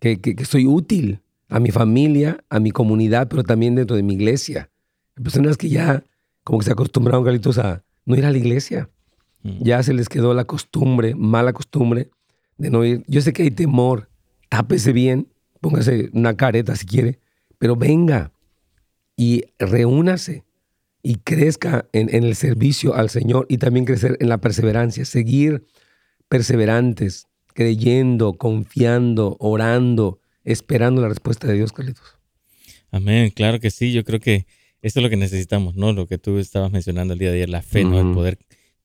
que, 0.00 0.20
que, 0.20 0.36
que 0.36 0.44
soy 0.44 0.66
útil 0.66 1.22
a 1.48 1.60
mi 1.60 1.70
familia, 1.70 2.44
a 2.50 2.60
mi 2.60 2.70
comunidad, 2.72 3.28
pero 3.28 3.42
también 3.44 3.74
dentro 3.74 3.96
de 3.96 4.02
mi 4.02 4.14
iglesia. 4.14 4.68
Hay 5.16 5.22
personas 5.22 5.56
que 5.56 5.70
ya 5.70 6.04
como 6.46 6.58
que 6.58 6.66
se 6.66 6.72
acostumbraron, 6.72 7.24
Carlitos, 7.24 7.58
a 7.58 7.82
no 8.04 8.14
ir 8.14 8.24
a 8.24 8.30
la 8.30 8.38
iglesia. 8.38 8.88
Mm. 9.42 9.62
Ya 9.62 9.82
se 9.82 9.94
les 9.94 10.08
quedó 10.08 10.32
la 10.32 10.44
costumbre, 10.44 11.14
mala 11.16 11.52
costumbre, 11.52 12.10
de 12.56 12.70
no 12.70 12.84
ir. 12.84 13.02
Yo 13.08 13.20
sé 13.20 13.32
que 13.32 13.42
hay 13.42 13.50
temor, 13.50 14.08
tápese 14.48 14.92
bien, 14.92 15.28
póngase 15.60 16.10
una 16.12 16.36
careta 16.36 16.76
si 16.76 16.86
quiere, 16.86 17.18
pero 17.58 17.74
venga 17.74 18.30
y 19.16 19.44
reúnase 19.58 20.44
y 21.08 21.18
crezca 21.18 21.88
en, 21.92 22.12
en, 22.12 22.24
el 22.24 22.34
servicio 22.34 22.96
al 22.96 23.10
Señor 23.10 23.46
y 23.48 23.58
también 23.58 23.84
crecer 23.84 24.16
en 24.18 24.28
la 24.28 24.40
perseverancia, 24.40 25.04
seguir 25.04 25.64
perseverantes, 26.28 27.28
creyendo, 27.54 28.32
confiando, 28.32 29.36
orando, 29.38 30.18
esperando 30.42 31.00
la 31.00 31.08
respuesta 31.08 31.46
de 31.46 31.54
Dios, 31.54 31.72
Carlitos. 31.72 32.18
Amén, 32.90 33.30
claro 33.30 33.60
que 33.60 33.70
sí, 33.70 33.92
yo 33.92 34.02
creo 34.02 34.18
que 34.18 34.46
esto 34.82 34.98
es 34.98 35.04
lo 35.04 35.08
que 35.08 35.16
necesitamos, 35.16 35.76
¿no? 35.76 35.92
Lo 35.92 36.08
que 36.08 36.18
tú 36.18 36.38
estabas 36.38 36.72
mencionando 36.72 37.12
el 37.12 37.20
día 37.20 37.30
de 37.30 37.36
ayer, 37.36 37.50
la 37.50 37.62
fe, 37.62 37.84
¿no? 37.84 38.00
El 38.00 38.12
poder 38.12 38.40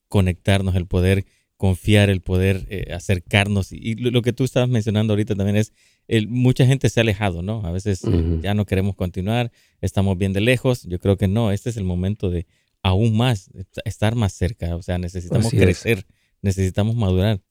conectarnos, 0.08 0.76
el 0.76 0.86
poder 0.86 1.26
confiar, 1.62 2.10
el 2.10 2.22
poder 2.22 2.66
eh, 2.72 2.92
acercarnos. 2.92 3.72
Y 3.72 3.94
lo, 3.94 4.24
que 4.24 4.34
tú 4.34 4.44
estabas 4.44 4.68
mencionando 4.68 5.14
ahorita 5.14 5.36
también 5.36 5.58
es, 5.58 5.74
el, 6.08 6.28
mucha 6.28 6.66
gente 6.66 6.90
se 6.90 7.00
ha 7.00 7.04
alejado, 7.04 7.44
¿no? 7.44 7.64
A 7.64 7.72
veces 7.72 8.02
ya 8.42 8.56
no 8.56 8.66
queremos 8.66 8.96
continuar, 8.96 9.52
estamos 9.80 10.18
bien 10.18 10.34
de 10.34 10.42
lejos. 10.42 10.82
Yo 10.86 10.98
creo 10.98 11.18
que 11.18 11.28
no, 11.28 11.52
este 11.52 11.70
es 11.70 11.78
el 11.78 11.84
momento 11.84 12.32
de 12.32 12.48
aún 12.82 13.16
más, 13.16 13.52
estar 13.86 14.16
más 14.16 14.34
cerca. 14.34 14.76
O 14.76 14.82
sea, 14.82 14.98
necesitamos 14.98 15.52
crecer, 15.52 16.08
necesitamos 16.42 16.96
madurar. 16.96 17.42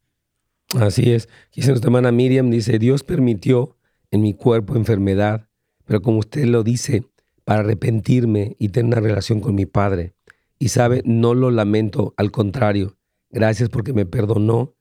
Así 0.74 1.12
es. 1.12 1.28
Dice 1.54 1.68
nuestra 1.68 1.86
hermana 1.86 2.10
Miriam, 2.10 2.50
dice, 2.50 2.80
Dios 2.80 3.04
permitió 3.04 3.76
en 4.10 4.22
mi 4.22 4.34
cuerpo 4.34 4.74
enfermedad, 4.74 5.48
pero 5.84 6.02
como 6.02 6.18
usted 6.18 6.46
lo 6.46 6.64
dice, 6.64 7.04
para 7.44 7.60
arrepentirme 7.60 8.56
y 8.58 8.70
tener 8.70 8.86
una 8.86 9.08
relación 9.08 9.38
con 9.38 9.54
mi 9.54 9.66
Padre. 9.66 10.14
Y 10.58 10.70
sabe, 10.70 11.00
no 11.04 11.32
lo 11.34 11.52
lamento, 11.52 12.12
al 12.16 12.32
contrario, 12.32 12.96
gracias 13.30 13.68
porque 13.68 13.92
me 13.92 14.06
perdonó 14.06 14.74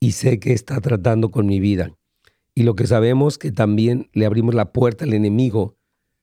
y 0.00 0.12
sé 0.12 0.38
que 0.38 0.52
está 0.52 0.80
tratando 0.80 1.30
con 1.30 1.46
mi 1.46 1.60
vida. 1.60 1.92
Y 2.54 2.62
lo 2.62 2.74
que 2.74 2.86
sabemos 2.86 3.38
que 3.38 3.52
también 3.52 4.08
le 4.12 4.26
abrimos 4.26 4.54
la 4.54 4.72
puerta 4.72 5.04
al 5.04 5.14
enemigo 5.14 5.76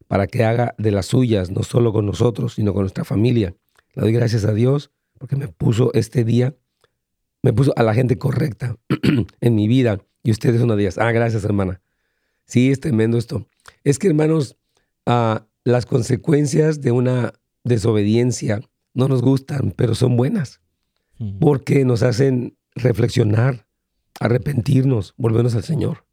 para 0.08 0.28
que 0.28 0.44
haga 0.44 0.76
de 0.78 0.92
las 0.92 1.08
suyas, 1.08 1.52
no 1.52 1.64
solo 1.64 1.94
con 1.94 2.06
nosotros, 2.06 2.56
sino 2.56 2.74
con 2.74 2.84
nuestra 2.84 3.06
familia. 3.06 3.56
Le 3.94 4.02
doy 4.04 4.12
gracias 4.12 4.46
a 4.46 4.54
Dios 4.54 4.92
porque 5.18 5.36
me 5.36 5.48
puso 5.48 5.92
este 5.94 6.24
día, 6.24 6.56
me 7.42 7.54
puso 7.54 7.74
a 7.78 7.84
la 7.84 7.94
gente 7.94 8.18
correcta 8.18 8.78
en 9.42 9.56
mi 9.56 9.68
vida 9.68 10.02
y 10.24 10.32
ustedes 10.32 10.62
una 10.62 10.76
de 10.76 10.84
ellas. 10.84 10.98
Ah, 10.98 11.12
gracias 11.12 11.44
hermana. 11.44 11.82
Sí, 12.46 12.72
es 12.72 12.80
tremendo 12.80 13.18
esto. 13.18 13.48
Es 13.84 13.98
que 13.98 14.08
hermanos, 14.08 14.58
ah, 15.06 15.48
las 15.64 15.86
consecuencias 15.86 16.82
de 16.82 16.92
una 16.92 17.34
desobediencia 17.64 18.62
no 18.94 19.08
nos 19.08 19.22
gustan, 19.22 19.74
pero 19.76 19.96
son 19.96 20.16
buenas, 20.16 20.62
porque 21.40 21.86
nos 21.86 22.04
hacen 22.04 22.58
reflexionar, 22.76 23.68
arrepentirnos, 24.20 25.14
volvernos 25.18 25.56
al 25.56 25.64
Señor. 25.64 26.06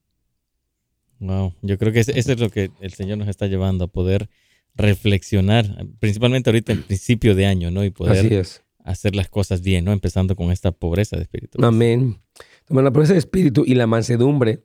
Wow, 1.18 1.54
yo 1.62 1.78
creo 1.78 1.92
que 1.92 2.00
eso 2.00 2.12
es 2.12 2.40
lo 2.40 2.50
que 2.50 2.70
el 2.80 2.92
Señor 2.92 3.18
nos 3.18 3.28
está 3.28 3.46
llevando 3.46 3.84
a 3.84 3.88
poder 3.88 4.28
reflexionar, 4.74 5.86
principalmente 5.98 6.50
ahorita 6.50 6.72
en 6.72 6.82
principio 6.82 7.34
de 7.34 7.46
año, 7.46 7.70
¿no? 7.70 7.84
Y 7.84 7.90
poder 7.90 8.44
hacer 8.84 9.14
las 9.14 9.28
cosas 9.28 9.62
bien, 9.62 9.84
¿no? 9.84 9.92
Empezando 9.92 10.34
con 10.34 10.50
esta 10.50 10.72
pobreza 10.72 11.16
de 11.16 11.22
espíritu. 11.22 11.64
Amén. 11.64 12.20
la 12.68 12.90
pobreza 12.90 13.12
de 13.12 13.18
espíritu 13.18 13.64
y 13.66 13.74
la 13.74 13.86
mansedumbre 13.86 14.64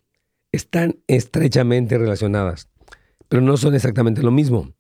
están 0.52 1.00
estrechamente 1.08 1.98
relacionadas, 1.98 2.70
pero 3.28 3.42
no 3.42 3.58
son 3.58 3.76
exactamente 3.76 4.24
lo 4.24 4.32
mismo. 4.32 4.74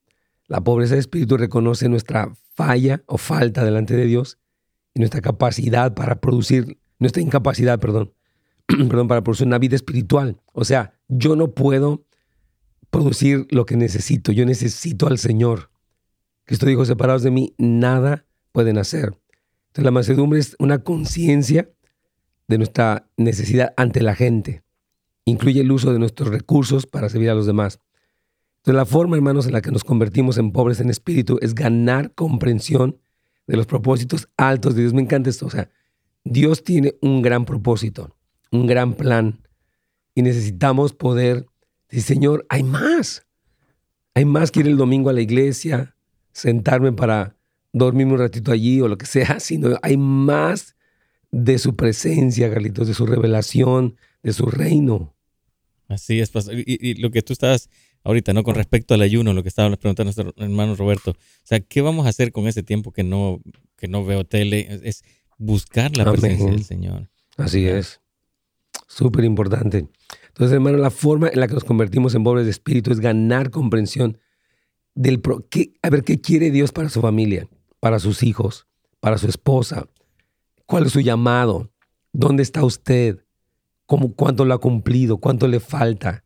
La 0.47 0.61
pobreza 0.61 0.93
de 0.93 1.01
espíritu 1.01 1.37
reconoce 1.37 1.89
nuestra 1.89 2.31
falla 2.53 3.03
o 3.05 3.17
falta 3.17 3.65
delante 3.65 3.95
de 3.95 4.05
Dios 4.05 4.39
nuestra 4.99 5.21
capacidad 5.21 5.93
para 5.93 6.19
producir, 6.19 6.77
nuestra 6.99 7.21
incapacidad, 7.21 7.79
perdón, 7.79 8.13
perdón, 8.67 9.07
para 9.07 9.23
producir 9.23 9.47
una 9.47 9.59
vida 9.59 9.75
espiritual. 9.75 10.41
O 10.53 10.65
sea, 10.65 10.93
yo 11.07 11.35
no 11.35 11.51
puedo 11.51 12.05
producir 12.89 13.47
lo 13.49 13.65
que 13.65 13.77
necesito, 13.77 14.31
yo 14.31 14.45
necesito 14.45 15.07
al 15.07 15.17
Señor. 15.17 15.69
Cristo 16.45 16.65
dijo, 16.65 16.85
separados 16.85 17.23
de 17.23 17.31
mí, 17.31 17.53
nada 17.57 18.25
pueden 18.51 18.77
hacer. 18.77 19.17
Entonces 19.67 19.83
la 19.83 19.91
mansedumbre 19.91 20.39
es 20.39 20.55
una 20.59 20.79
conciencia 20.79 21.69
de 22.47 22.57
nuestra 22.57 23.09
necesidad 23.17 23.73
ante 23.77 24.01
la 24.01 24.15
gente. 24.15 24.63
Incluye 25.25 25.61
el 25.61 25.71
uso 25.71 25.91
de 25.91 25.99
nuestros 25.99 26.29
recursos 26.29 26.85
para 26.85 27.09
servir 27.09 27.29
a 27.29 27.35
los 27.35 27.45
demás. 27.45 27.79
Entonces, 28.67 28.75
la 28.75 28.85
forma, 28.85 29.15
hermanos, 29.15 29.45
en 29.45 29.53
la 29.53 29.61
que 29.61 29.71
nos 29.71 29.83
convertimos 29.83 30.37
en 30.37 30.51
pobres 30.51 30.79
en 30.79 30.89
espíritu 30.89 31.37
es 31.41 31.53
ganar 31.55 32.13
comprensión 32.13 32.97
de 33.47 33.57
los 33.57 33.65
propósitos 33.65 34.29
altos 34.37 34.75
de 34.75 34.81
Dios. 34.81 34.93
Me 34.93 35.01
encanta 35.01 35.29
esto. 35.29 35.45
O 35.45 35.49
sea, 35.49 35.69
Dios 36.23 36.63
tiene 36.63 36.95
un 37.01 37.21
gran 37.21 37.45
propósito, 37.45 38.15
un 38.51 38.67
gran 38.67 38.93
plan. 38.93 39.39
Y 40.13 40.21
necesitamos 40.21 40.93
poder 40.93 41.45
decir, 41.89 42.03
Señor, 42.03 42.45
hay 42.49 42.63
más. 42.63 43.25
Hay 44.13 44.25
más 44.25 44.51
que 44.51 44.59
ir 44.61 44.67
el 44.67 44.77
domingo 44.77 45.09
a 45.09 45.13
la 45.13 45.21
iglesia, 45.21 45.95
sentarme 46.31 46.91
para 46.91 47.35
dormirme 47.71 48.13
un 48.13 48.19
ratito 48.19 48.51
allí 48.51 48.81
o 48.81 48.87
lo 48.87 48.97
que 48.97 49.05
sea, 49.05 49.39
sino 49.39 49.77
hay 49.81 49.97
más 49.97 50.75
de 51.31 51.57
su 51.59 51.75
presencia, 51.75 52.51
Carlitos, 52.51 52.87
de 52.87 52.93
su 52.93 53.05
revelación, 53.05 53.97
de 54.23 54.33
su 54.33 54.45
reino. 54.45 55.15
Así 55.87 56.19
es, 56.19 56.31
pastor. 56.31 56.55
Y, 56.57 56.95
lo 56.95 57.11
que 57.11 57.21
tú 57.21 57.33
estabas 57.33 57.69
ahorita, 58.07 58.31
¿no? 58.33 58.43
Con 58.43 58.55
respecto 58.55 58.93
al 58.93 59.01
ayuno, 59.01 59.33
lo 59.33 59.43
que 59.43 59.49
estaba 59.49 59.75
preguntando 59.75 60.13
nuestro 60.13 60.33
hermano 60.43 60.75
Roberto. 60.75 61.11
O 61.11 61.15
sea, 61.43 61.59
¿qué 61.59 61.81
vamos 61.81 62.05
a 62.05 62.09
hacer 62.09 62.31
con 62.31 62.47
ese 62.47 62.63
tiempo 62.63 62.91
que 62.91 63.03
no, 63.03 63.41
que 63.75 63.89
no 63.89 64.05
veo 64.05 64.23
tele? 64.23 64.79
Es 64.83 65.03
buscar 65.37 65.95
la 65.97 66.09
presencia 66.09 66.49
del 66.49 66.63
Señor. 66.63 67.09
Así 67.35 67.67
es. 67.67 67.99
Súper 68.87 69.25
importante. 69.25 69.87
Entonces, 70.29 70.53
hermano, 70.53 70.77
la 70.77 70.89
forma 70.89 71.27
en 71.27 71.39
la 71.39 71.47
que 71.47 71.53
nos 71.53 71.65
convertimos 71.65 72.15
en 72.15 72.23
pobres 72.23 72.45
de 72.45 72.51
espíritu 72.51 72.91
es 72.91 73.01
ganar 73.01 73.51
comprensión 73.51 74.17
del... 74.95 75.21
a 75.81 75.89
ver, 75.89 76.03
¿qué 76.05 76.21
quiere 76.21 76.49
Dios 76.49 76.71
para 76.71 76.89
su 76.89 77.01
familia, 77.01 77.49
para 77.81 77.99
sus 77.99 78.23
hijos, 78.23 78.67
para 79.01 79.17
su 79.17 79.27
esposa? 79.27 79.89
¿Cuál 80.65 80.85
es 80.85 80.93
su 80.93 81.01
llamado? 81.01 81.71
¿Dónde 82.13 82.41
está 82.41 82.63
usted? 82.63 83.25
¿Cómo, 83.85 84.13
¿Cuánto 84.13 84.45
lo 84.45 84.53
ha 84.53 84.61
cumplido? 84.61 85.17
¿Cuánto 85.17 85.47
le 85.49 85.59
falta? 85.59 86.23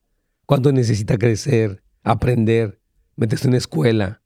¿Cuánto 0.51 0.73
necesita 0.73 1.17
crecer, 1.17 1.81
aprender, 2.03 2.81
meterse 3.15 3.47
en 3.47 3.53
escuela? 3.53 4.21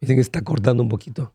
Dicen 0.00 0.14
que 0.14 0.20
está 0.20 0.42
cortando 0.42 0.84
un 0.84 0.88
poquito. 0.88 1.34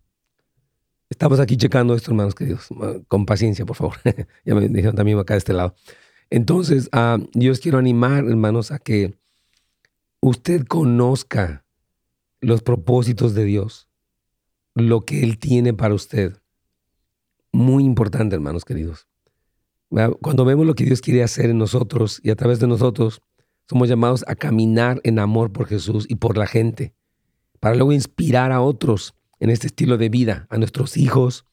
Estamos 1.09 1.41
aquí 1.41 1.57
checando 1.57 1.93
esto, 1.93 2.11
hermanos 2.11 2.33
queridos. 2.33 2.69
Con 3.09 3.25
paciencia, 3.25 3.65
por 3.65 3.75
favor. 3.75 3.97
ya 4.45 4.55
me 4.55 4.69
dijeron 4.69 4.95
también 4.95 5.19
acá 5.19 5.33
de 5.33 5.39
este 5.39 5.51
lado. 5.51 5.75
Entonces, 6.29 6.89
uh, 6.93 7.21
yo 7.33 7.51
os 7.51 7.59
quiero 7.59 7.79
animar, 7.79 8.23
hermanos, 8.23 8.71
a 8.71 8.79
que 8.79 9.19
usted 10.21 10.65
conozca 10.65 11.65
los 12.39 12.61
propósitos 12.61 13.33
de 13.33 13.43
Dios, 13.43 13.89
lo 14.73 15.03
que 15.03 15.21
Él 15.21 15.37
tiene 15.37 15.73
para 15.73 15.93
usted. 15.93 16.37
Muy 17.51 17.83
importante, 17.83 18.35
hermanos 18.35 18.63
queridos. 18.63 19.05
Cuando 20.21 20.45
vemos 20.45 20.65
lo 20.65 20.75
que 20.75 20.85
Dios 20.85 21.01
quiere 21.01 21.23
hacer 21.23 21.49
en 21.49 21.57
nosotros 21.57 22.21
y 22.23 22.29
a 22.29 22.37
través 22.37 22.61
de 22.61 22.67
nosotros, 22.67 23.21
somos 23.69 23.89
llamados 23.89 24.23
a 24.27 24.35
caminar 24.35 25.01
en 25.03 25.19
amor 25.19 25.51
por 25.51 25.67
Jesús 25.67 26.05
y 26.09 26.15
por 26.15 26.37
la 26.37 26.47
gente, 26.47 26.93
para 27.59 27.75
luego 27.75 27.91
inspirar 27.91 28.51
a 28.51 28.61
otros 28.61 29.15
en 29.39 29.49
este 29.49 29.67
estilo 29.67 29.97
de 29.97 30.09
vida, 30.09 30.47
a 30.49 30.57
nuestros 30.57 30.97
hijos, 30.97 31.45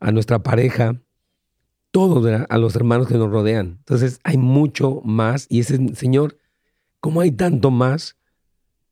a 0.00 0.12
nuestra 0.12 0.42
pareja, 0.42 1.00
todos, 1.90 2.26
a 2.48 2.58
los 2.58 2.76
hermanos 2.76 3.08
que 3.08 3.14
nos 3.14 3.30
rodean. 3.30 3.76
Entonces 3.78 4.20
hay 4.24 4.36
mucho 4.36 5.00
más 5.04 5.46
y 5.48 5.60
ese 5.60 5.94
Señor, 5.94 6.36
como 7.00 7.20
hay 7.20 7.30
tanto 7.30 7.70
más, 7.70 8.16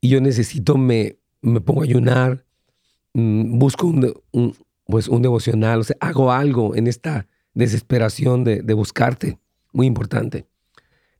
y 0.00 0.08
yo 0.08 0.20
necesito, 0.20 0.76
me, 0.76 1.18
me 1.40 1.60
pongo 1.60 1.80
a 1.80 1.84
ayunar, 1.84 2.44
mm, 3.14 3.58
busco 3.58 3.86
un, 3.86 4.56
pues 4.86 5.08
un 5.08 5.22
devocional, 5.22 5.80
o 5.80 5.84
sea, 5.84 5.96
hago 6.00 6.30
algo 6.30 6.76
en 6.76 6.86
esta 6.86 7.26
desesperación 7.54 8.44
de, 8.44 8.74
buscarte, 8.74 9.38
muy 9.72 9.86
importante. 9.86 10.46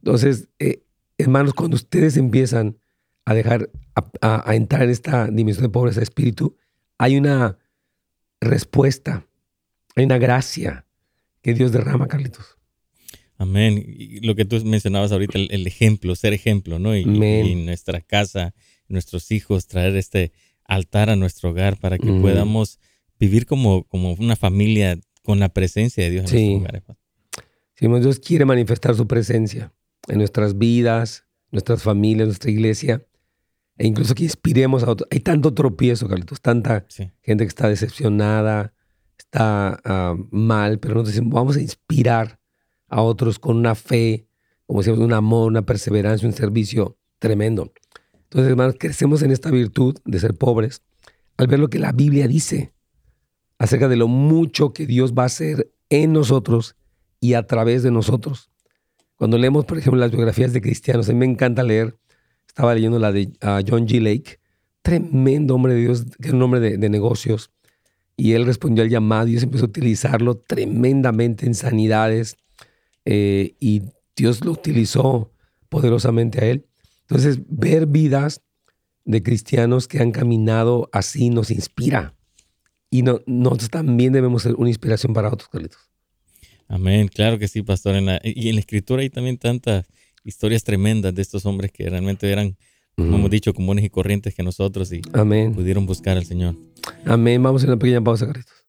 Entonces, 0.01 0.49
eh, 0.59 0.84
hermanos, 1.19 1.55
cuando 1.55 1.77
ustedes 1.77 2.17
empiezan 2.17 2.79
a 3.25 3.35
dejar, 3.35 3.71
a, 4.21 4.51
a, 4.51 4.55
entrar 4.55 4.83
en 4.83 4.91
esta 4.91 5.29
dimensión 5.29 5.65
de 5.65 5.71
pobreza 5.71 6.01
de 6.01 6.05
espíritu, 6.05 6.57
hay 6.99 7.17
una 7.17 7.59
respuesta, 8.41 9.27
hay 9.97 10.05
una 10.05 10.19
gracia, 10.19 10.87
que 11.43 11.55
Dios 11.55 11.73
derrama, 11.73 12.09
Carlitos. 12.09 12.57
Amén. 13.37 13.85
Y 13.87 14.21
lo 14.21 14.35
que 14.35 14.45
tú 14.45 14.65
mencionabas 14.65 15.13
ahorita, 15.13 15.39
el, 15.39 15.67
ejemplo, 15.67 16.15
ser 16.15 16.33
ejemplo, 16.33 16.79
¿no? 16.79 16.97
Y, 16.97 17.03
en 17.03 17.67
nuestra 17.67 18.01
casa, 18.01 18.55
nuestros 18.89 19.31
hijos, 19.31 19.67
traer 19.67 19.97
este 19.97 20.33
altar 20.65 21.11
a 21.11 21.17
nuestro 21.17 21.51
hogar 21.51 21.79
para 21.79 21.99
que 21.99 22.07
podamos 22.07 22.79
vivir 23.21 23.45
como, 23.45 23.85
como 23.85 24.13
una 24.15 24.37
familia 24.37 24.99
con 25.23 25.41
la 25.41 25.51
presencia 25.51 26.05
de 26.05 26.11
Dios 26.11 26.25
en 26.25 26.29
sí. 26.31 26.55
nuestros 26.59 26.61
hogares. 26.61 26.83
Sí, 27.75 27.89
Dios 28.01 28.19
quiere 28.21 28.45
manifestar 28.45 28.95
su 28.95 29.07
presencia 29.07 29.73
en 30.09 30.19
nuestras 30.19 30.59
vidas, 30.59 31.27
nuestras 31.51 31.83
familias, 31.83 32.29
nuestra 32.29 32.51
iglesia, 32.51 33.07
e 33.77 33.87
incluso 33.87 34.15
que 34.15 34.25
inspiremos 34.25 34.83
a 34.83 34.91
otros. 34.91 35.09
Hay 35.11 35.21
tanto 35.21 35.53
tropiezo, 35.53 36.09
Carlitos, 36.09 36.41
tanta 36.41 36.87
gente 37.23 37.45
que 37.45 37.49
está 37.49 37.69
decepcionada, 37.69 38.73
está 39.19 39.81
ah, 39.85 40.17
mal, 40.31 40.79
pero 40.79 40.95
nosotros 40.95 41.15
decimos, 41.15 41.35
vamos 41.35 41.57
a 41.57 41.61
inspirar 41.61 42.41
a 42.89 43.03
otros 43.03 43.39
con 43.39 43.57
una 43.57 43.75
fe, 43.75 44.29
como 44.67 44.81
decíamos, 44.81 45.01
un 45.01 45.13
amor, 45.13 45.49
una 45.49 45.63
perseverancia, 45.63 46.29
un 46.29 46.35
servicio 46.35 46.97
tremendo. 47.19 47.73
Entonces, 48.25 48.51
hermanos, 48.51 48.77
crecemos 48.79 49.23
en 49.23 49.31
esta 49.31 49.51
virtud 49.51 49.97
de 50.05 50.21
ser 50.21 50.35
pobres 50.35 50.83
al 51.37 51.47
ver 51.47 51.59
lo 51.59 51.69
que 51.69 51.79
la 51.79 51.93
Biblia 51.93 52.29
dice 52.29 52.73
acerca 53.59 53.89
de 53.89 53.97
lo 53.97 54.09
mucho 54.09 54.73
que 54.73 54.87
Dios 54.87 55.15
va 55.15 55.25
a 55.25 55.27
hacer 55.27 55.73
en 55.89 56.13
nosotros 56.13 56.77
y 57.21 57.35
a 57.35 57.47
través 57.47 57.83
de 57.83 57.91
nosotros. 57.91 58.51
Cuando 59.17 59.39
leemos, 59.39 59.65
por 59.65 59.79
ejemplo, 59.79 60.01
las 60.01 60.11
biografías 60.11 60.53
de 60.53 60.61
cristianos, 60.61 61.09
a 61.09 61.13
mí 61.13 61.19
me 61.19 61.27
encanta 61.27 61.63
leer, 61.63 61.97
estaba 62.47 62.75
leyendo 62.75 62.99
la 62.99 63.13
de 63.13 63.33
ah, 63.41 63.61
John 63.67 63.87
G. 63.87 64.01
Lake, 64.01 64.39
tremendo 64.83 65.55
hombre 65.55 65.75
de 65.75 65.81
Dios, 65.81 66.05
que 66.21 66.29
es 66.29 66.35
un 66.35 66.43
hombre 66.43 66.61
de 66.61 66.89
negocios, 66.89 67.51
y 68.17 68.33
él 68.33 68.47
respondió 68.47 68.85
al 68.85 68.91
llamado 68.91 69.27
y 69.27 69.33
Dios 69.33 69.43
empezó 69.43 69.65
a 69.65 69.69
utilizarlo 69.69 70.37
tremendamente 70.37 71.47
en 71.47 71.55
sanidades 71.55 72.37
eh, 73.05 73.57
y 73.59 73.83
Dios 74.17 74.45
lo 74.45 74.53
utilizó 74.53 75.33
poderosamente 75.69 76.45
a 76.45 76.47
él. 76.47 76.67
Entonces, 77.03 77.41
ver 77.49 77.87
vidas 77.87 78.41
de 79.05 79.23
cristianos 79.23 79.89
que 79.89 79.99
han 79.99 80.13
caminado 80.13 80.89
así 80.93 81.31
nos 81.31 81.51
inspira 81.51 82.15
y 82.95 83.03
no, 83.03 83.21
nosotros 83.27 83.71
también 83.71 84.13
debemos 84.13 84.45
ser 84.45 84.55
una 84.55 84.69
inspiración 84.69 85.13
para 85.13 85.29
otros, 85.29 85.49
Carlitos. 85.49 85.91
Amén, 86.69 87.09
claro 87.09 87.39
que 87.39 87.49
sí, 87.49 87.63
pastor. 87.63 87.97
y 88.23 88.49
en 88.49 88.55
la 88.55 88.61
escritura 88.61 89.03
hay 89.03 89.11
también 89.11 89.39
tantas 89.39 89.87
historias 90.25 90.65
tremendas 90.65 91.15
de 91.15 91.23
estos 91.23 91.45
hombres 91.47 91.71
que 91.73 91.89
realmente 91.89 92.31
eran 92.31 92.57
como 92.97 93.17
hemos 93.17 93.31
dicho, 93.31 93.53
comunes 93.53 93.85
y 93.85 93.91
corrientes 93.91 94.35
que 94.35 94.43
nosotros 94.43 94.93
y 94.93 95.01
pudieron 95.01 95.85
buscar 95.85 96.17
al 96.17 96.25
Señor. 96.25 96.55
Amén. 97.05 97.43
Vamos 97.43 97.65
a 97.65 97.67
una 97.67 97.77
pequeña 97.77 98.01
pausa, 98.01 98.27
Carlitos. 98.27 98.65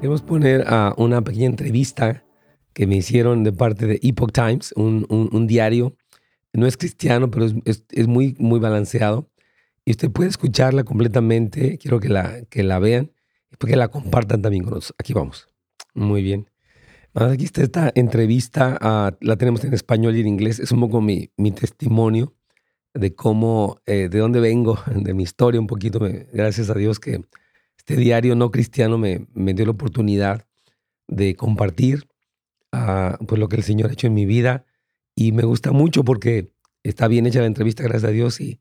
Queremos 0.00 0.22
poner 0.22 0.64
a 0.68 0.94
una 0.98 1.22
pequeña 1.22 1.46
entrevista 1.46 2.24
que 2.72 2.86
me 2.86 2.96
hicieron 2.96 3.42
de 3.42 3.52
parte 3.52 3.86
de 3.86 3.98
Epoch 4.02 4.32
Times, 4.32 4.72
un, 4.76 5.46
diario. 5.46 5.96
No 6.54 6.66
es 6.66 6.76
cristiano, 6.76 7.30
pero 7.30 7.46
es, 7.64 8.08
muy, 8.08 8.36
muy 8.38 8.60
balanceado. 8.60 9.30
Y 9.84 9.90
usted 9.90 10.10
puede 10.10 10.30
escucharla 10.30 10.84
completamente. 10.84 11.78
Quiero 11.78 12.00
que 12.00 12.08
la, 12.08 12.44
que 12.48 12.62
la 12.62 12.78
vean 12.78 13.10
que 13.58 13.76
la 13.76 13.88
compartan 13.88 14.42
también 14.42 14.64
con 14.64 14.74
nosotros. 14.74 14.96
Aquí 14.98 15.12
vamos. 15.12 15.48
Muy 15.94 16.22
bien. 16.22 16.50
Aquí 17.14 17.44
está 17.44 17.62
esta 17.62 17.92
entrevista, 17.94 18.76
ah, 18.80 19.16
la 19.20 19.36
tenemos 19.36 19.62
en 19.64 19.72
español 19.72 20.16
y 20.16 20.20
en 20.20 20.26
inglés. 20.26 20.58
Es 20.58 20.72
un 20.72 20.80
poco 20.80 21.00
mi, 21.00 21.30
mi 21.36 21.52
testimonio 21.52 22.34
de 22.92 23.14
cómo, 23.14 23.80
eh, 23.86 24.08
de 24.10 24.18
dónde 24.18 24.40
vengo, 24.40 24.78
de 24.94 25.14
mi 25.14 25.22
historia 25.22 25.60
un 25.60 25.68
poquito. 25.68 26.00
gracias 26.32 26.70
a 26.70 26.74
Dios 26.74 26.98
que 26.98 27.24
este 27.78 27.96
diario 27.96 28.34
no 28.34 28.50
cristiano 28.50 28.98
me, 28.98 29.26
me 29.32 29.54
dio 29.54 29.64
la 29.66 29.72
oportunidad 29.72 30.46
de 31.06 31.36
compartir 31.36 32.08
uh, 32.72 33.24
pues 33.24 33.38
lo 33.38 33.48
que 33.48 33.56
el 33.56 33.62
Señor 33.62 33.90
ha 33.90 33.92
hecho 33.92 34.08
en 34.08 34.14
mi 34.14 34.26
vida. 34.26 34.64
Y 35.14 35.32
me 35.32 35.44
gusta 35.44 35.72
mucho 35.72 36.04
porque 36.04 36.52
está 36.82 37.08
bien 37.08 37.26
hecha 37.26 37.40
la 37.40 37.46
entrevista, 37.46 37.82
gracias 37.82 38.04
a 38.04 38.12
Dios, 38.12 38.40
y 38.40 38.60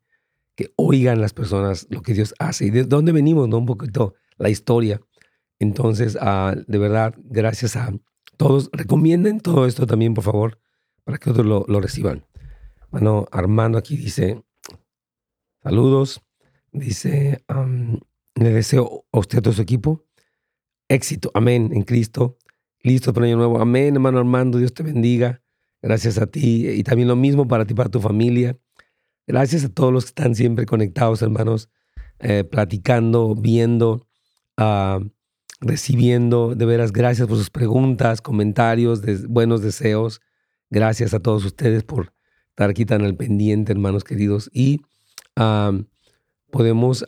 que 0.55 0.71
oigan 0.75 1.21
las 1.21 1.33
personas 1.33 1.87
lo 1.89 2.01
que 2.01 2.13
Dios 2.13 2.35
hace 2.39 2.65
y 2.65 2.69
de 2.69 2.83
dónde 2.83 3.11
venimos, 3.11 3.47
¿no? 3.49 3.57
Un 3.57 3.65
poquito 3.65 4.15
la 4.37 4.49
historia. 4.49 5.01
Entonces, 5.59 6.17
ah, 6.19 6.55
de 6.67 6.77
verdad, 6.77 7.15
gracias 7.17 7.75
a 7.75 7.93
todos. 8.37 8.69
Recomienden 8.71 9.39
todo 9.39 9.65
esto 9.65 9.87
también, 9.87 10.13
por 10.13 10.23
favor, 10.23 10.59
para 11.03 11.17
que 11.17 11.29
otros 11.29 11.45
lo, 11.45 11.79
reciban. 11.79 12.25
Bueno, 12.91 13.25
Armando 13.31 13.77
aquí 13.77 13.97
dice, 13.97 14.43
saludos. 15.61 16.21
Dice, 16.71 17.43
le 18.35 18.49
deseo 18.49 19.05
a 19.11 19.19
usted, 19.19 19.37
a 19.37 19.41
todo 19.43 19.53
su 19.53 19.61
equipo, 19.61 20.05
éxito. 20.87 21.29
Amén, 21.35 21.71
en 21.73 21.83
Cristo. 21.83 22.37
Listo 22.81 23.13
para 23.13 23.27
año 23.27 23.37
nuevo. 23.37 23.61
Amén, 23.61 23.93
hermano 23.93 24.17
Armando. 24.17 24.57
Dios 24.57 24.73
te 24.73 24.83
bendiga. 24.83 25.42
Gracias 25.84 26.17
a 26.17 26.25
ti. 26.25 26.67
Y 26.67 26.81
también 26.81 27.07
lo 27.07 27.15
mismo 27.15 27.47
para 27.47 27.65
ti, 27.65 27.75
para 27.75 27.89
tu 27.89 27.99
familia. 27.99 28.57
Gracias 29.27 29.63
a 29.63 29.69
todos 29.69 29.93
los 29.93 30.05
que 30.05 30.09
están 30.09 30.34
siempre 30.34 30.65
conectados, 30.65 31.21
hermanos, 31.21 31.69
eh, 32.19 32.43
platicando, 32.43 33.36
viendo 33.36 34.07
recibiendo. 35.63 36.55
De 36.55 36.65
veras, 36.65 36.91
gracias 36.91 37.27
por 37.27 37.38
sus 37.38 37.49
preguntas, 37.49 38.21
comentarios, 38.21 39.01
buenos 39.27 39.61
deseos. 39.61 40.21
Gracias 40.69 41.13
a 41.13 41.19
todos 41.19 41.45
ustedes 41.45 41.84
por 41.84 42.13
estar 42.49 42.69
aquí 42.69 42.86
tan 42.86 43.03
al 43.03 43.15
pendiente, 43.15 43.71
hermanos 43.71 44.03
queridos. 44.03 44.49
Y 44.53 44.81
podemos 46.51 47.03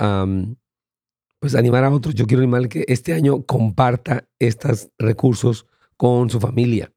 pues 1.40 1.56
animar 1.56 1.84
a 1.84 1.92
otros. 1.92 2.16
Yo 2.16 2.26
quiero 2.26 2.42
animar 2.42 2.68
que 2.70 2.86
este 2.88 3.14
año 3.14 3.44
comparta 3.44 4.28
estos 4.40 4.90
recursos 4.98 5.68
con 5.98 6.30
su 6.30 6.40
familia. 6.40 6.92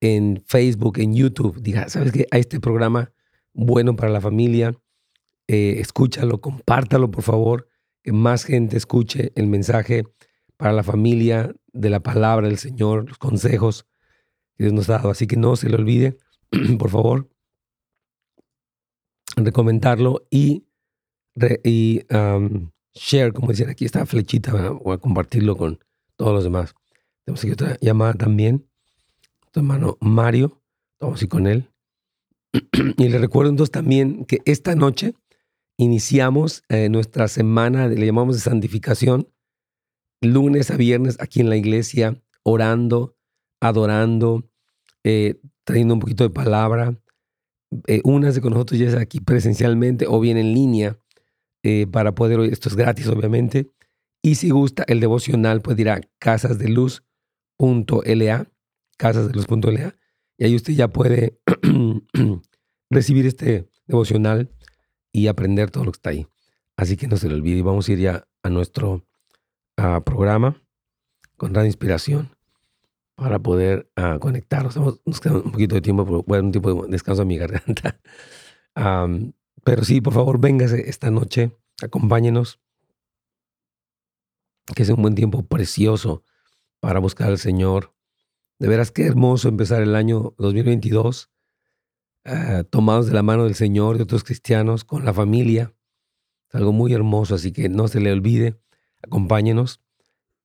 En 0.00 0.42
Facebook, 0.46 0.98
en 0.98 1.14
YouTube, 1.14 1.60
diga, 1.60 1.88
¿sabes 1.88 2.12
qué? 2.12 2.26
Hay 2.30 2.40
este 2.40 2.60
programa 2.60 3.12
bueno 3.52 3.96
para 3.96 4.10
la 4.10 4.20
familia, 4.20 4.74
eh, 5.46 5.76
escúchalo, 5.78 6.40
compártalo 6.40 7.10
por 7.10 7.22
favor, 7.22 7.68
que 8.02 8.12
más 8.12 8.44
gente 8.44 8.76
escuche 8.76 9.32
el 9.34 9.46
mensaje 9.46 10.04
para 10.56 10.72
la 10.72 10.82
familia 10.82 11.54
de 11.72 11.90
la 11.90 12.00
palabra 12.00 12.48
del 12.48 12.58
Señor, 12.58 13.08
los 13.08 13.18
consejos 13.18 13.86
que 14.56 14.64
Dios 14.64 14.72
nos 14.72 14.88
ha 14.88 14.94
dado. 14.94 15.10
Así 15.10 15.26
que 15.26 15.36
no 15.36 15.56
se 15.56 15.68
le 15.68 15.76
olvide, 15.76 16.18
por 16.78 16.90
favor, 16.90 17.28
recomendarlo 19.36 20.26
y, 20.30 20.66
y 21.64 22.02
share, 22.94 23.32
como 23.32 23.48
decían 23.48 23.70
aquí, 23.70 23.84
esta 23.84 24.06
flechita, 24.06 24.70
voy 24.70 24.94
a 24.94 24.98
compartirlo 24.98 25.56
con 25.56 25.78
todos 26.16 26.32
los 26.32 26.44
demás. 26.44 26.74
Tenemos 27.24 27.42
aquí 27.42 27.52
otra 27.52 27.76
llamada 27.80 28.14
también. 28.14 28.69
Tu 29.52 29.60
hermano 29.60 29.98
Mario, 30.00 30.62
vamos 31.00 31.20
a 31.20 31.24
ir 31.24 31.28
con 31.28 31.46
él. 31.46 31.70
y 32.98 33.08
le 33.08 33.18
recuerdo 33.18 33.50
entonces 33.50 33.72
también 33.72 34.24
que 34.24 34.38
esta 34.44 34.74
noche 34.74 35.14
iniciamos 35.78 36.62
eh, 36.68 36.88
nuestra 36.88 37.28
semana, 37.28 37.88
le 37.88 38.06
llamamos 38.06 38.36
de 38.36 38.42
santificación, 38.42 39.28
lunes 40.20 40.70
a 40.70 40.76
viernes 40.76 41.16
aquí 41.20 41.40
en 41.40 41.48
la 41.48 41.56
iglesia, 41.56 42.22
orando, 42.42 43.16
adorando, 43.60 44.44
eh, 45.04 45.40
trayendo 45.64 45.94
un 45.94 46.00
poquito 46.00 46.24
de 46.24 46.30
palabra. 46.30 46.96
Eh, 47.86 48.00
únase 48.04 48.40
con 48.40 48.52
nosotros 48.52 48.80
ya 48.80 48.90
sea 48.90 49.00
aquí 49.00 49.20
presencialmente 49.20 50.06
o 50.08 50.18
bien 50.20 50.36
en 50.36 50.54
línea 50.54 50.98
eh, 51.62 51.86
para 51.86 52.14
poder 52.14 52.40
oír. 52.40 52.52
Esto 52.52 52.68
es 52.68 52.76
gratis, 52.76 53.06
obviamente. 53.06 53.70
Y 54.22 54.34
si 54.36 54.50
gusta 54.50 54.84
el 54.86 55.00
devocional, 55.00 55.62
a 59.00 59.12
casasdeluz.la, 59.12 59.60
casasdeluz.la, 59.60 59.96
y 60.38 60.44
ahí 60.44 60.56
usted 60.56 60.72
ya 60.74 60.88
puede 60.88 61.40
recibir 62.90 63.26
este 63.26 63.68
devocional 63.86 64.50
y 65.12 65.26
aprender 65.26 65.70
todo 65.70 65.84
lo 65.84 65.92
que 65.92 65.96
está 65.96 66.10
ahí. 66.10 66.26
Así 66.76 66.96
que 66.96 67.08
no 67.08 67.16
se 67.16 67.28
le 67.28 67.34
olvide. 67.34 67.62
Vamos 67.62 67.88
a 67.88 67.92
ir 67.92 67.98
ya 67.98 68.26
a 68.42 68.48
nuestro 68.48 69.04
programa 70.04 70.62
con 71.36 71.52
gran 71.52 71.66
inspiración 71.66 72.36
para 73.14 73.38
poder 73.38 73.90
uh, 73.96 74.18
conectarnos. 74.18 74.76
Nos 75.04 75.20
queda 75.20 75.34
un 75.34 75.52
poquito 75.52 75.74
de 75.74 75.80
tiempo, 75.82 76.24
un 76.26 76.52
tiempo 76.52 76.84
de 76.84 76.90
descanso 76.90 77.22
a 77.22 77.24
mi 77.24 77.36
garganta. 77.36 78.00
pero 79.64 79.84
sí, 79.84 80.00
por 80.00 80.14
favor, 80.14 80.40
véngase 80.40 80.88
esta 80.88 81.10
noche, 81.10 81.52
acompáñenos. 81.82 82.60
Que 84.74 84.84
sea 84.84 84.94
un 84.94 85.02
buen 85.02 85.14
tiempo 85.14 85.46
precioso 85.46 86.22
para 86.80 87.00
buscar 87.00 87.28
al 87.28 87.38
Señor. 87.38 87.94
De 88.60 88.68
veras, 88.68 88.90
qué 88.90 89.06
hermoso 89.06 89.48
empezar 89.48 89.80
el 89.80 89.96
año 89.96 90.34
2022 90.36 91.30
ah, 92.26 92.62
tomados 92.68 93.06
de 93.06 93.14
la 93.14 93.22
mano 93.22 93.44
del 93.44 93.54
Señor 93.54 93.96
y 93.96 94.02
otros 94.02 94.22
cristianos 94.22 94.84
con 94.84 95.06
la 95.06 95.14
familia. 95.14 95.74
Es 96.46 96.56
algo 96.56 96.70
muy 96.70 96.92
hermoso, 96.92 97.34
así 97.34 97.52
que 97.52 97.70
no 97.70 97.88
se 97.88 98.00
le 98.00 98.12
olvide 98.12 98.60
acompáñenos 99.02 99.80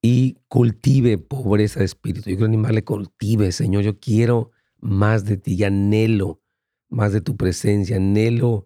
y 0.00 0.38
cultive 0.48 1.18
pobreza 1.18 1.80
de 1.80 1.84
espíritu. 1.84 2.30
Yo 2.30 2.36
quiero 2.36 2.46
animarle, 2.46 2.84
cultive, 2.84 3.52
Señor. 3.52 3.82
Yo 3.82 4.00
quiero 4.00 4.50
más 4.80 5.26
de 5.26 5.36
ti, 5.36 5.62
anhelo 5.62 6.40
más 6.88 7.12
de 7.12 7.20
tu 7.20 7.36
presencia, 7.36 7.96
anhelo 7.96 8.64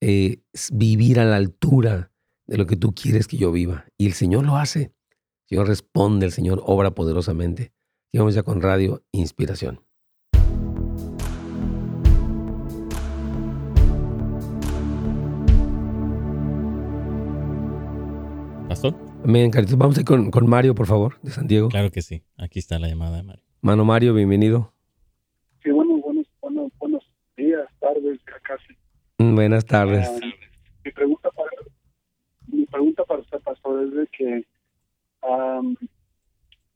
eh, 0.00 0.40
vivir 0.70 1.18
a 1.18 1.24
la 1.24 1.34
altura 1.34 2.12
de 2.46 2.58
lo 2.58 2.66
que 2.66 2.76
tú 2.76 2.94
quieres 2.94 3.26
que 3.26 3.38
yo 3.38 3.50
viva. 3.50 3.86
Y 3.98 4.06
el 4.06 4.12
Señor 4.12 4.44
lo 4.44 4.56
hace. 4.56 4.82
El 4.82 5.48
Señor 5.48 5.66
responde, 5.66 6.26
el 6.26 6.32
Señor 6.32 6.62
obra 6.64 6.94
poderosamente. 6.94 7.72
Y 8.14 8.18
vamos 8.18 8.32
ya 8.36 8.44
con 8.44 8.62
Radio 8.62 9.02
Inspiración. 9.10 9.80
Pastor. 18.68 18.94
Caritos. 19.50 19.76
Vamos 19.76 19.96
a 19.96 20.00
ir 20.02 20.06
con, 20.06 20.30
con, 20.30 20.48
Mario, 20.48 20.76
por 20.76 20.86
favor, 20.86 21.20
de 21.22 21.32
San 21.32 21.48
Diego. 21.48 21.70
Claro 21.70 21.90
que 21.90 22.02
sí. 22.02 22.22
Aquí 22.38 22.60
está 22.60 22.78
la 22.78 22.86
llamada 22.86 23.16
de 23.16 23.24
Mario. 23.24 23.42
Mano 23.62 23.84
Mario, 23.84 24.14
bienvenido. 24.14 24.72
Sí, 25.64 25.72
bueno, 25.72 25.96
buenos, 25.96 26.28
buenos, 26.40 26.70
buenos 26.78 27.02
días, 27.36 27.66
tardes, 27.80 28.20
casi. 28.44 28.74
Mm, 29.18 29.34
buenas 29.34 29.66
tardes. 29.66 30.08
Uh, 30.08 30.20
mi 30.84 30.92
pregunta 30.92 31.30
para 31.32 31.50
mi 32.46 32.64
pregunta 32.66 33.02
para 33.02 33.22
usted, 33.22 33.40
pastor, 33.40 33.82
es 33.82 33.92
de 33.92 34.06
que 34.06 34.46
um, 35.28 35.74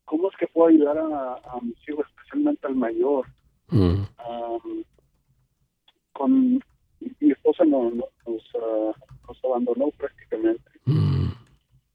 ¿cómo 0.05 0.31
es 0.31 0.37
que 0.37 0.48
puedo 0.59 0.71
ayudar 0.71 0.99
a, 0.99 1.35
a 1.35 1.61
mis 1.63 1.77
hijos, 1.89 2.07
especialmente 2.09 2.67
al 2.67 2.75
mayor? 2.75 3.27
Mm. 3.69 4.03
Um, 4.29 4.85
con 6.13 6.61
mi 7.21 7.31
esposa 7.31 7.65
no, 7.65 7.91
no, 7.91 8.05
nos, 8.27 8.55
uh, 8.55 8.93
nos 9.29 9.45
abandonó 9.45 9.91
prácticamente. 9.97 10.71
Mm 10.85 11.19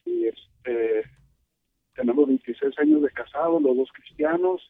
y 0.06 0.28
este 0.28 1.04
tenemos 1.96 2.28
26 2.28 2.80
años 2.80 3.02
de 3.04 3.10
casados, 3.12 3.62
los 3.62 3.78
dos 3.78 3.90
cristianos. 3.94 4.62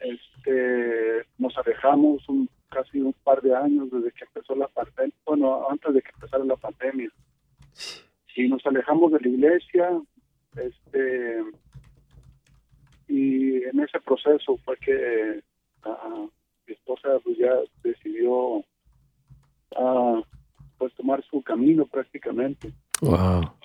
Este, 0.00 1.24
nos 1.38 1.56
alejamos 1.56 2.28
un, 2.28 2.48
casi 2.68 3.00
un 3.00 3.12
par 3.24 3.40
de 3.42 3.54
años 3.54 3.90
desde 3.92 4.10
que 4.12 4.24
empezó 4.24 4.56
la 4.56 4.66
pandemia, 4.68 5.14
bueno, 5.24 5.70
antes 5.70 5.94
de 5.94 6.02
que 6.02 6.10
empezara 6.14 6.44
la 6.44 6.56
pandemia. 6.56 7.08
Y 8.34 8.48
nos 8.48 8.66
alejamos 8.66 9.12
de 9.12 9.20
la 9.20 9.28
iglesia, 9.28 10.02
este, 10.56 11.44
y 13.08 13.62
en 13.64 13.80
ese 13.80 14.00
proceso 14.00 14.58
fue 14.64 14.76
que 14.78 15.42
uh, 15.84 16.30
mi 16.66 16.74
esposa 16.74 17.08
pues, 17.22 17.38
ya 17.38 17.52
decidió 17.82 18.64
uh, 19.76 20.22
pues 20.78 20.92
tomar 20.94 21.24
su 21.24 21.42
camino 21.42 21.86
prácticamente. 21.86 22.72
Wow 23.00 23.56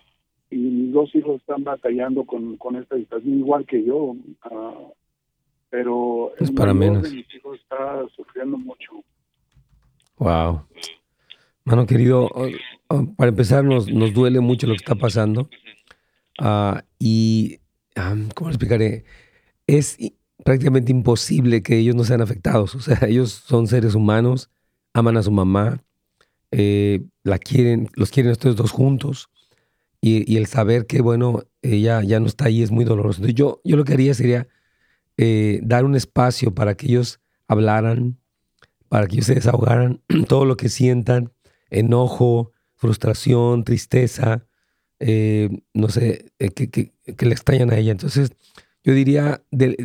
y 0.52 0.58
mis 0.58 0.94
dos 0.94 1.16
hijos 1.16 1.39
están 1.39 1.64
batallando 1.64 2.26
con, 2.26 2.58
con 2.58 2.76
esta 2.76 2.98
situación 2.98 3.39
igual 3.39 3.66
que 3.66 3.84
yo, 3.84 3.98
uh, 3.98 4.94
pero 5.70 6.34
es 6.38 6.52
para 6.52 6.74
menos. 6.74 7.04
De 7.04 7.16
mis 7.16 7.34
hijos 7.34 7.58
está 7.58 8.06
sufriendo 8.16 8.58
mucho. 8.58 8.92
Wow. 10.18 10.64
Mano 11.64 11.86
querido, 11.86 12.30
para 13.16 13.30
empezar 13.30 13.64
nos, 13.64 13.88
nos 13.88 14.14
duele 14.14 14.42
mucho 14.42 14.68
lo 14.68 14.74
que 14.74 14.84
está 14.84 14.96
pasando 14.96 15.50
uh, 16.42 16.80
y, 17.00 17.60
um, 17.96 18.28
¿cómo 18.36 18.50
lo 18.50 18.56
explicaré? 18.56 19.06
Es 19.68 19.97
prácticamente 20.43 20.91
imposible 20.91 21.64
que 21.64 21.78
ellos 21.78 21.95
no 21.95 22.03
sean 22.03 22.22
afectados. 22.22 22.76
O 22.76 22.80
sea, 22.80 22.99
ellos 23.07 23.32
son 23.32 23.68
seres 23.68 23.95
humanos, 23.95 24.49
aman 24.93 25.18
a 25.18 25.24
su 25.24 25.32
mamá, 25.32 25.84
eh, 26.51 27.03
la 27.24 27.38
quieren, 27.39 27.89
los 27.95 28.12
quieren 28.12 28.32
estos 28.32 28.55
dos 28.55 28.72
juntos 28.72 29.30
y, 30.01 30.38
el 30.38 30.47
saber 30.47 30.88
que, 30.88 31.01
bueno, 31.01 31.43
ella 31.62 32.01
ya 32.01 32.20
no 32.20 32.26
está 32.26 32.45
ahí 32.45 32.64
es 32.64 32.72
muy 32.72 32.86
doloroso. 32.86 33.20
Entonces 33.20 33.36
yo, 33.36 33.62
yo 33.64 33.78
lo 33.78 33.86
que 33.86 33.93
haría 33.93 34.14
sería 34.16 34.47
eh, 35.18 35.59
dar 35.62 35.86
un 35.86 35.95
espacio 35.95 36.55
para 36.55 36.76
que 36.76 36.88
ellos 36.88 37.20
hablaran, 37.47 38.18
para 38.89 39.05
que 39.05 39.16
ellos 39.16 39.28
se 39.28 39.36
desahogaran 39.36 40.01
todo 40.28 40.45
lo 40.45 40.57
que 40.57 40.70
sientan, 40.70 41.32
enojo, 41.70 42.51
frustración, 42.76 43.64
tristeza, 43.64 44.47
eh, 44.99 45.49
no 45.74 45.89
sé, 45.89 46.32
eh, 46.39 46.49
que, 46.49 46.70
que, 46.72 46.93
que, 47.16 47.26
le 47.26 47.34
extrañan 47.34 47.70
a 47.72 47.78
ella. 47.78 47.91
Entonces 47.91 48.32
yo 48.84 48.94
diría, 48.94 49.44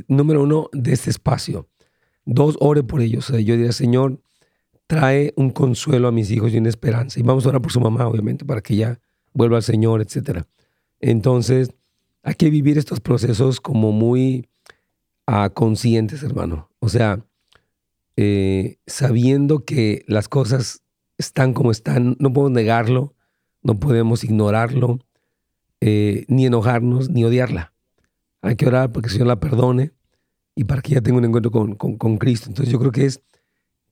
número 0.09 0.43
uno, 0.43 0.69
de 0.73 0.93
este 0.93 1.11
espacio. 1.11 1.69
Dos, 2.25 2.57
ore 2.61 2.83
por 2.83 3.01
ellos. 3.01 3.29
yo 3.29 3.57
diría, 3.57 3.73
Señor, 3.73 4.21
trae 4.87 5.33
un 5.37 5.51
consuelo 5.51 6.09
a 6.09 6.13
mis 6.13 6.31
hijos 6.31 6.53
y 6.53 6.59
una 6.59 6.69
esperanza. 6.69 7.21
Y 7.21 7.23
vamos 7.23 7.45
a 7.47 7.51
orar 7.51 7.63
por 7.63 7.73
su 7.73 7.81
mamá, 7.81 8.07
obviamente, 8.07 8.45
para 8.45 8.61
que 8.61 8.75
ella 8.75 9.01
vuelva 9.33 9.57
al 9.57 9.63
Señor, 9.63 10.01
etc. 10.01 10.45
Entonces, 11.01 11.71
hay 12.23 12.35
que 12.35 12.51
vivir 12.51 12.79
estos 12.79 13.01
procesos 13.01 13.61
como 13.61 13.93
muy 13.93 14.49
uh, 15.29 15.51
conscientes, 15.53 16.23
hermano. 16.23 16.71
O 16.81 16.89
sea, 16.89 17.25
eh, 18.17 18.79
sabiendo 18.87 19.65
que 19.65 20.05
las 20.09 20.29
cosas 20.29 20.83
están 21.19 21.53
como 21.53 21.71
están, 21.71 22.17
no 22.19 22.33
podemos 22.33 22.53
negarlo, 22.53 23.15
no 23.63 23.79
podemos 23.79 24.25
ignorarlo, 24.25 24.99
eh, 25.81 26.25
ni 26.29 26.47
enojarnos, 26.47 27.11
ni 27.11 27.25
odiarla. 27.25 27.73
Hay 28.43 28.57
que 28.57 28.67
orar 28.67 28.93
para 28.93 29.03
que 29.03 29.07
el 29.09 29.13
Señor 29.13 29.29
la 29.29 29.41
perdone 29.41 29.93
y 30.55 30.65
para 30.65 30.83
que 30.83 30.93
ella 30.93 31.03
tenga 31.03 31.19
un 31.19 31.25
encuentro 31.25 31.51
con, 31.51 31.75
con, 31.75 32.19
Cristo. 32.19 32.49
Entonces 32.49 32.73
yo 32.73 32.79
creo 32.79 32.93
que 32.93 33.05
es 33.07 33.23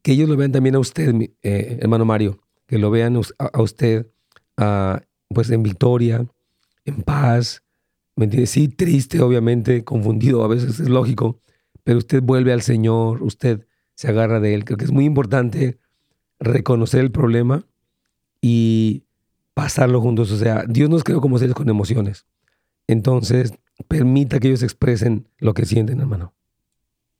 que 0.02 0.12
ellos 0.12 0.28
lo 0.28 0.36
vean 0.36 0.52
también 0.52 0.74
a 0.74 0.78
usted, 0.78 1.14
eh, 1.42 1.78
hermano 1.80 2.04
Mario, 2.04 2.40
que 2.66 2.78
lo 2.78 2.90
vean 2.90 3.20
a, 3.38 3.62
usted 3.62 4.06
uh, 4.58 4.98
pues 5.28 5.50
en 5.50 5.62
victoria, 5.62 6.26
en 6.84 7.02
paz, 7.02 7.62
¿me? 8.16 8.46
Sí, 8.46 8.68
triste, 8.68 9.20
obviamente, 9.20 9.84
confundido, 9.84 10.44
a 10.44 10.48
veces 10.48 10.80
es 10.80 10.88
lógico, 10.88 11.40
pero 11.82 11.98
usted 11.98 12.22
vuelve 12.22 12.52
al 12.52 12.62
Señor, 12.62 13.22
usted 13.22 13.66
se 13.94 14.08
agarra 14.08 14.40
de 14.40 14.54
Él. 14.54 14.64
Creo 14.64 14.78
que 14.78 14.84
es 14.84 14.92
muy 14.92 15.04
importante 15.04 15.78
reconocer 16.38 17.00
el 17.00 17.10
problema 17.10 17.66
y 18.40 19.04
pasarlo 19.54 20.00
juntos. 20.00 20.30
O 20.30 20.38
sea, 20.38 20.64
Dios 20.68 20.90
nos 20.90 21.04
creó 21.04 21.20
como 21.20 21.38
seres 21.38 21.54
con 21.54 21.68
emociones. 21.68 22.26
Entonces, 22.86 23.54
permita 23.88 24.38
que 24.40 24.48
ellos 24.48 24.62
expresen 24.62 25.26
lo 25.38 25.54
que 25.54 25.64
sienten, 25.64 26.00
hermano. 26.00 26.32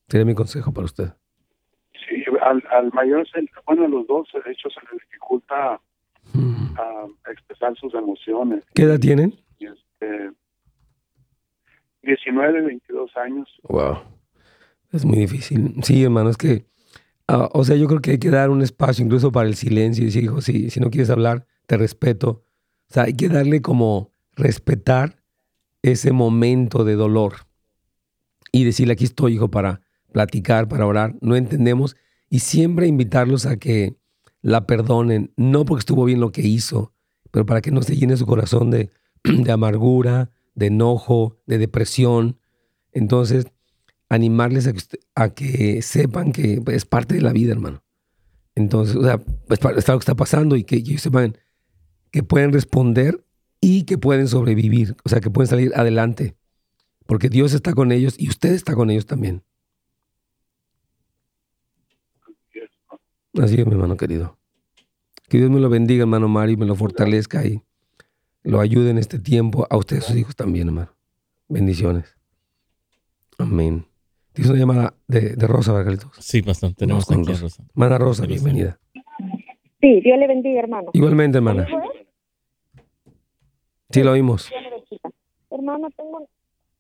Sería 0.08 0.24
mi 0.24 0.34
consejo 0.34 0.72
para 0.72 0.84
usted. 0.84 1.12
al, 2.42 2.62
al 2.70 2.92
mayor, 2.92 3.26
bueno, 3.66 3.84
a 3.86 3.88
los 3.88 4.06
dos, 4.06 4.28
de 4.44 4.52
hecho, 4.52 4.68
se 4.70 4.80
les 4.92 5.02
dificulta 5.02 5.80
Mm. 6.32 6.74
a 6.78 7.30
expresar 7.30 7.76
sus 7.76 7.92
emociones. 7.94 8.64
¿Qué 8.74 8.84
edad 8.84 8.98
tienen? 8.98 9.34
Este, 9.60 10.30
19, 12.02 12.62
22 12.62 13.16
años. 13.16 13.48
Wow. 13.64 13.98
Es 14.92 15.04
muy 15.04 15.18
difícil. 15.18 15.74
Sí, 15.82 16.02
hermano, 16.04 16.30
es 16.30 16.36
que, 16.36 16.66
ah, 17.28 17.48
o 17.52 17.64
sea, 17.64 17.76
yo 17.76 17.86
creo 17.88 18.00
que 18.00 18.12
hay 18.12 18.18
que 18.18 18.30
dar 18.30 18.50
un 18.50 18.62
espacio 18.62 19.04
incluso 19.04 19.32
para 19.32 19.48
el 19.48 19.54
silencio 19.54 20.02
y 20.02 20.06
decir, 20.06 20.24
hijo, 20.24 20.40
si, 20.40 20.70
si 20.70 20.80
no 20.80 20.90
quieres 20.90 21.10
hablar, 21.10 21.46
te 21.66 21.76
respeto. 21.76 22.44
O 22.90 22.92
sea, 22.94 23.04
hay 23.04 23.14
que 23.14 23.28
darle 23.28 23.60
como 23.62 24.10
respetar 24.32 25.16
ese 25.84 26.12
momento 26.12 26.82
de 26.82 26.94
dolor 26.94 27.46
y 28.50 28.64
decirle, 28.64 28.94
aquí 28.94 29.04
estoy, 29.04 29.34
hijo, 29.34 29.50
para 29.50 29.82
platicar, 30.12 30.66
para 30.66 30.86
orar. 30.86 31.14
No 31.20 31.36
entendemos 31.36 31.94
y 32.30 32.38
siempre 32.38 32.86
invitarlos 32.86 33.44
a 33.44 33.58
que 33.58 33.96
la 34.40 34.66
perdonen, 34.66 35.32
no 35.36 35.66
porque 35.66 35.80
estuvo 35.80 36.06
bien 36.06 36.20
lo 36.20 36.32
que 36.32 36.40
hizo, 36.40 36.94
pero 37.30 37.44
para 37.44 37.60
que 37.60 37.70
no 37.70 37.82
se 37.82 37.96
llene 37.96 38.16
su 38.16 38.24
corazón 38.24 38.70
de, 38.70 38.90
de 39.24 39.52
amargura, 39.52 40.30
de 40.54 40.66
enojo, 40.66 41.36
de 41.46 41.58
depresión. 41.58 42.38
Entonces, 42.92 43.46
animarles 44.08 44.66
a 45.14 45.34
que, 45.34 45.82
sepan 45.82 46.32
que 46.32 46.62
es 46.68 46.86
parte 46.86 47.14
de 47.14 47.20
la 47.20 47.32
vida, 47.32 47.52
hermano. 47.52 47.82
Entonces, 48.54 48.96
o 48.96 49.02
sea, 49.02 49.20
es 49.50 49.58
es 49.58 49.88
algo 49.88 49.98
que 49.98 50.04
está 50.04 50.14
pasando 50.14 50.56
y 50.56 50.64
que 50.64 50.76
ellos 50.76 51.02
sepan 51.02 51.36
que 52.10 52.22
pueden 52.22 52.52
responder 52.52 53.22
y 53.66 53.84
que 53.84 53.96
pueden 53.96 54.28
sobrevivir, 54.28 54.94
o 55.04 55.08
sea, 55.08 55.20
que 55.20 55.30
pueden 55.30 55.48
salir 55.48 55.72
adelante, 55.74 56.36
porque 57.06 57.30
Dios 57.30 57.54
está 57.54 57.72
con 57.72 57.92
ellos 57.92 58.14
y 58.18 58.28
usted 58.28 58.52
está 58.52 58.74
con 58.74 58.90
ellos 58.90 59.06
también. 59.06 59.42
Así 63.42 63.58
es, 63.58 63.66
mi 63.66 63.72
hermano 63.72 63.96
querido. 63.96 64.36
Que 65.30 65.38
Dios 65.38 65.50
me 65.50 65.60
lo 65.60 65.70
bendiga, 65.70 66.02
hermano 66.02 66.28
Mario, 66.28 66.58
me 66.58 66.66
lo 66.66 66.74
fortalezca 66.74 67.42
y 67.46 67.62
lo 68.42 68.60
ayude 68.60 68.90
en 68.90 68.98
este 68.98 69.18
tiempo. 69.18 69.66
A 69.70 69.78
ustedes, 69.78 70.04
sus 70.04 70.16
hijos 70.16 70.36
también, 70.36 70.68
hermano. 70.68 70.92
Bendiciones. 71.48 72.14
Amén. 73.38 73.86
Tienes 74.34 74.50
una 74.50 74.60
llamada 74.60 74.94
de, 75.08 75.36
de 75.36 75.46
Rosa, 75.46 75.72
¿verdad, 75.72 75.86
Carlitos? 75.86 76.10
Sí, 76.20 76.42
pastor, 76.42 76.74
tenemos 76.74 77.06
con 77.06 77.24
Rosa. 77.24 77.40
Rosa. 77.40 77.64
Hermana 77.70 77.96
Rosa, 77.96 78.26
bienvenida. 78.26 78.78
Sí, 79.80 80.00
Dios 80.02 80.18
le 80.18 80.28
bendiga, 80.28 80.60
hermano. 80.60 80.90
Igualmente, 80.92 81.38
hermana. 81.38 81.66
Sí, 83.94 84.02
lo 84.02 84.10
oímos. 84.10 84.50
Hermano, 85.50 85.88
tengo, 85.96 86.26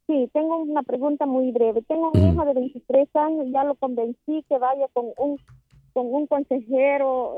sí, 0.08 0.28
tengo 0.32 0.56
una 0.56 0.82
pregunta 0.82 1.26
muy 1.26 1.52
breve. 1.52 1.80
Tengo 1.82 2.10
un 2.12 2.28
hijo 2.28 2.44
de 2.44 2.54
23 2.54 3.08
años, 3.14 3.46
ya 3.52 3.62
lo 3.62 3.76
convencí 3.76 4.44
que 4.48 4.58
vaya 4.58 4.88
con 4.92 5.06
un 5.16 5.38
con 5.92 6.12
un 6.12 6.26
consejero, 6.26 7.36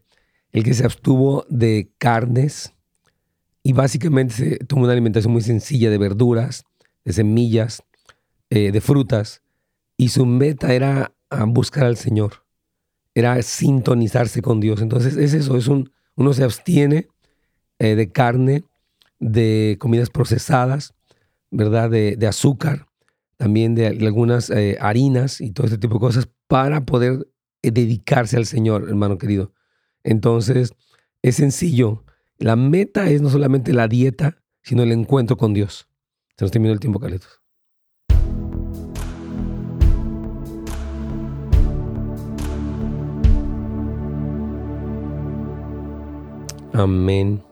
el 0.51 0.63
que 0.63 0.73
se 0.75 0.85
abstuvo 0.85 1.45
de 1.49 1.91
carnes 1.97 2.73
y 3.63 3.73
básicamente 3.73 4.33
se 4.35 4.57
tomó 4.57 4.83
una 4.83 4.91
alimentación 4.91 5.33
muy 5.33 5.41
sencilla 5.41 5.89
de 5.89 5.97
verduras, 5.97 6.63
de 7.05 7.13
semillas, 7.13 7.81
eh, 8.51 8.71
de 8.71 8.81
frutas 8.81 9.41
y 9.97 10.09
su 10.09 10.25
meta 10.27 10.73
era 10.73 11.15
ah, 11.29 11.45
buscar 11.47 11.85
al 11.85 11.97
Señor, 11.97 12.42
era 13.15 13.41
sintonizarse 13.41 14.41
con 14.41 14.59
Dios. 14.59 14.81
Entonces 14.81 15.17
es 15.17 15.33
eso, 15.33 15.57
es 15.57 15.67
un, 15.67 15.91
uno 16.15 16.33
se 16.33 16.43
abstiene 16.43 17.07
eh, 17.79 17.95
de 17.95 18.11
carne, 18.11 18.63
de 19.19 19.77
comidas 19.79 20.09
procesadas, 20.09 20.93
¿verdad? 21.51 21.89
De, 21.89 22.15
de 22.15 22.27
azúcar, 22.27 22.87
también 23.37 23.75
de 23.75 23.87
algunas 23.87 24.49
eh, 24.49 24.77
harinas 24.79 25.41
y 25.41 25.51
todo 25.51 25.67
este 25.67 25.77
tipo 25.77 25.95
de 25.95 25.99
cosas 25.99 26.29
para 26.47 26.85
poder 26.85 27.27
eh, 27.61 27.71
dedicarse 27.71 28.37
al 28.37 28.45
Señor, 28.45 28.87
hermano 28.87 29.17
querido. 29.17 29.53
Entonces, 30.03 30.73
es 31.21 31.35
sencillo. 31.35 32.03
La 32.37 32.55
meta 32.55 33.09
es 33.09 33.21
no 33.21 33.29
solamente 33.29 33.73
la 33.73 33.87
dieta, 33.87 34.37
sino 34.61 34.83
el 34.83 34.91
encuentro 34.91 35.37
con 35.37 35.53
Dios. 35.53 35.87
Se 36.37 36.45
nos 36.45 36.51
terminó 36.51 36.73
el 36.73 36.79
tiempo, 36.79 36.99
Carlitos. 36.99 37.42
Amén. 46.73 47.43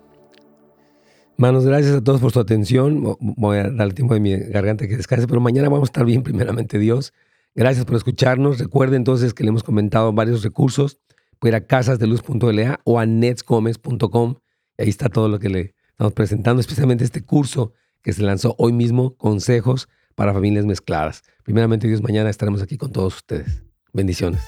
Manos, 1.38 1.66
gracias 1.66 1.96
a 1.96 2.04
todos 2.04 2.22
por 2.22 2.32
su 2.32 2.40
atención. 2.40 3.18
Voy 3.20 3.58
a 3.58 3.70
dar 3.70 3.88
el 3.88 3.94
tiempo 3.94 4.14
de 4.14 4.20
mi 4.20 4.36
garganta 4.36 4.88
que 4.88 4.98
descanse, 4.98 5.28
pero 5.28 5.40
mañana 5.40 5.70
vamos 5.70 5.88
a 5.88 5.90
estar 5.90 6.06
bien, 6.06 6.24
primeramente 6.24 6.78
Dios. 6.78 7.14
Gracias 7.56 7.86
por 7.86 7.96
escucharnos. 7.96 8.60
Recuerden 8.60 8.98
entonces 8.98 9.34
que 9.34 9.44
le 9.44 9.50
hemos 9.50 9.64
comentado 9.64 10.12
varios 10.14 10.44
recursos. 10.44 11.00
Puede 11.40 11.52
ir 11.52 11.56
a 11.56 11.66
casasdeluz.la 11.66 12.80
o 12.84 13.00
a 13.00 13.06
netsgomez.com. 13.06 14.36
Ahí 14.78 14.90
está 14.90 15.10
todo 15.10 15.30
lo 15.30 15.40
que 15.40 15.50
le 15.50 15.76
estamos 15.90 16.14
presentando, 16.14 16.62
especialmente 16.62 17.04
este 17.04 17.24
curso 17.24 17.74
que 18.02 18.14
se 18.14 18.24
lanzó 18.24 18.56
hoy 18.58 18.74
mismo, 18.74 19.16
Consejos 19.18 19.88
para 20.16 20.34
Familias 20.34 20.66
Mezcladas. 20.66 21.24
Primeramente 21.44 21.88
Dios, 21.88 22.02
mañana 22.02 22.30
estaremos 22.30 22.62
aquí 22.62 22.78
con 22.78 22.92
todos 22.92 23.18
ustedes. 23.18 23.64
Bendiciones. 23.94 24.42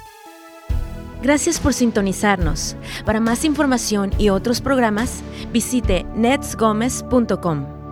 Gracias 1.24 1.57
por 1.59 1.74
sintonizarnos. 1.74 2.76
Para 3.05 3.21
más 3.21 3.45
información 3.45 4.11
y 4.19 4.28
otros 4.28 4.59
programas, 4.59 5.24
visite 5.53 6.05
netsgomez.com. 6.15 7.83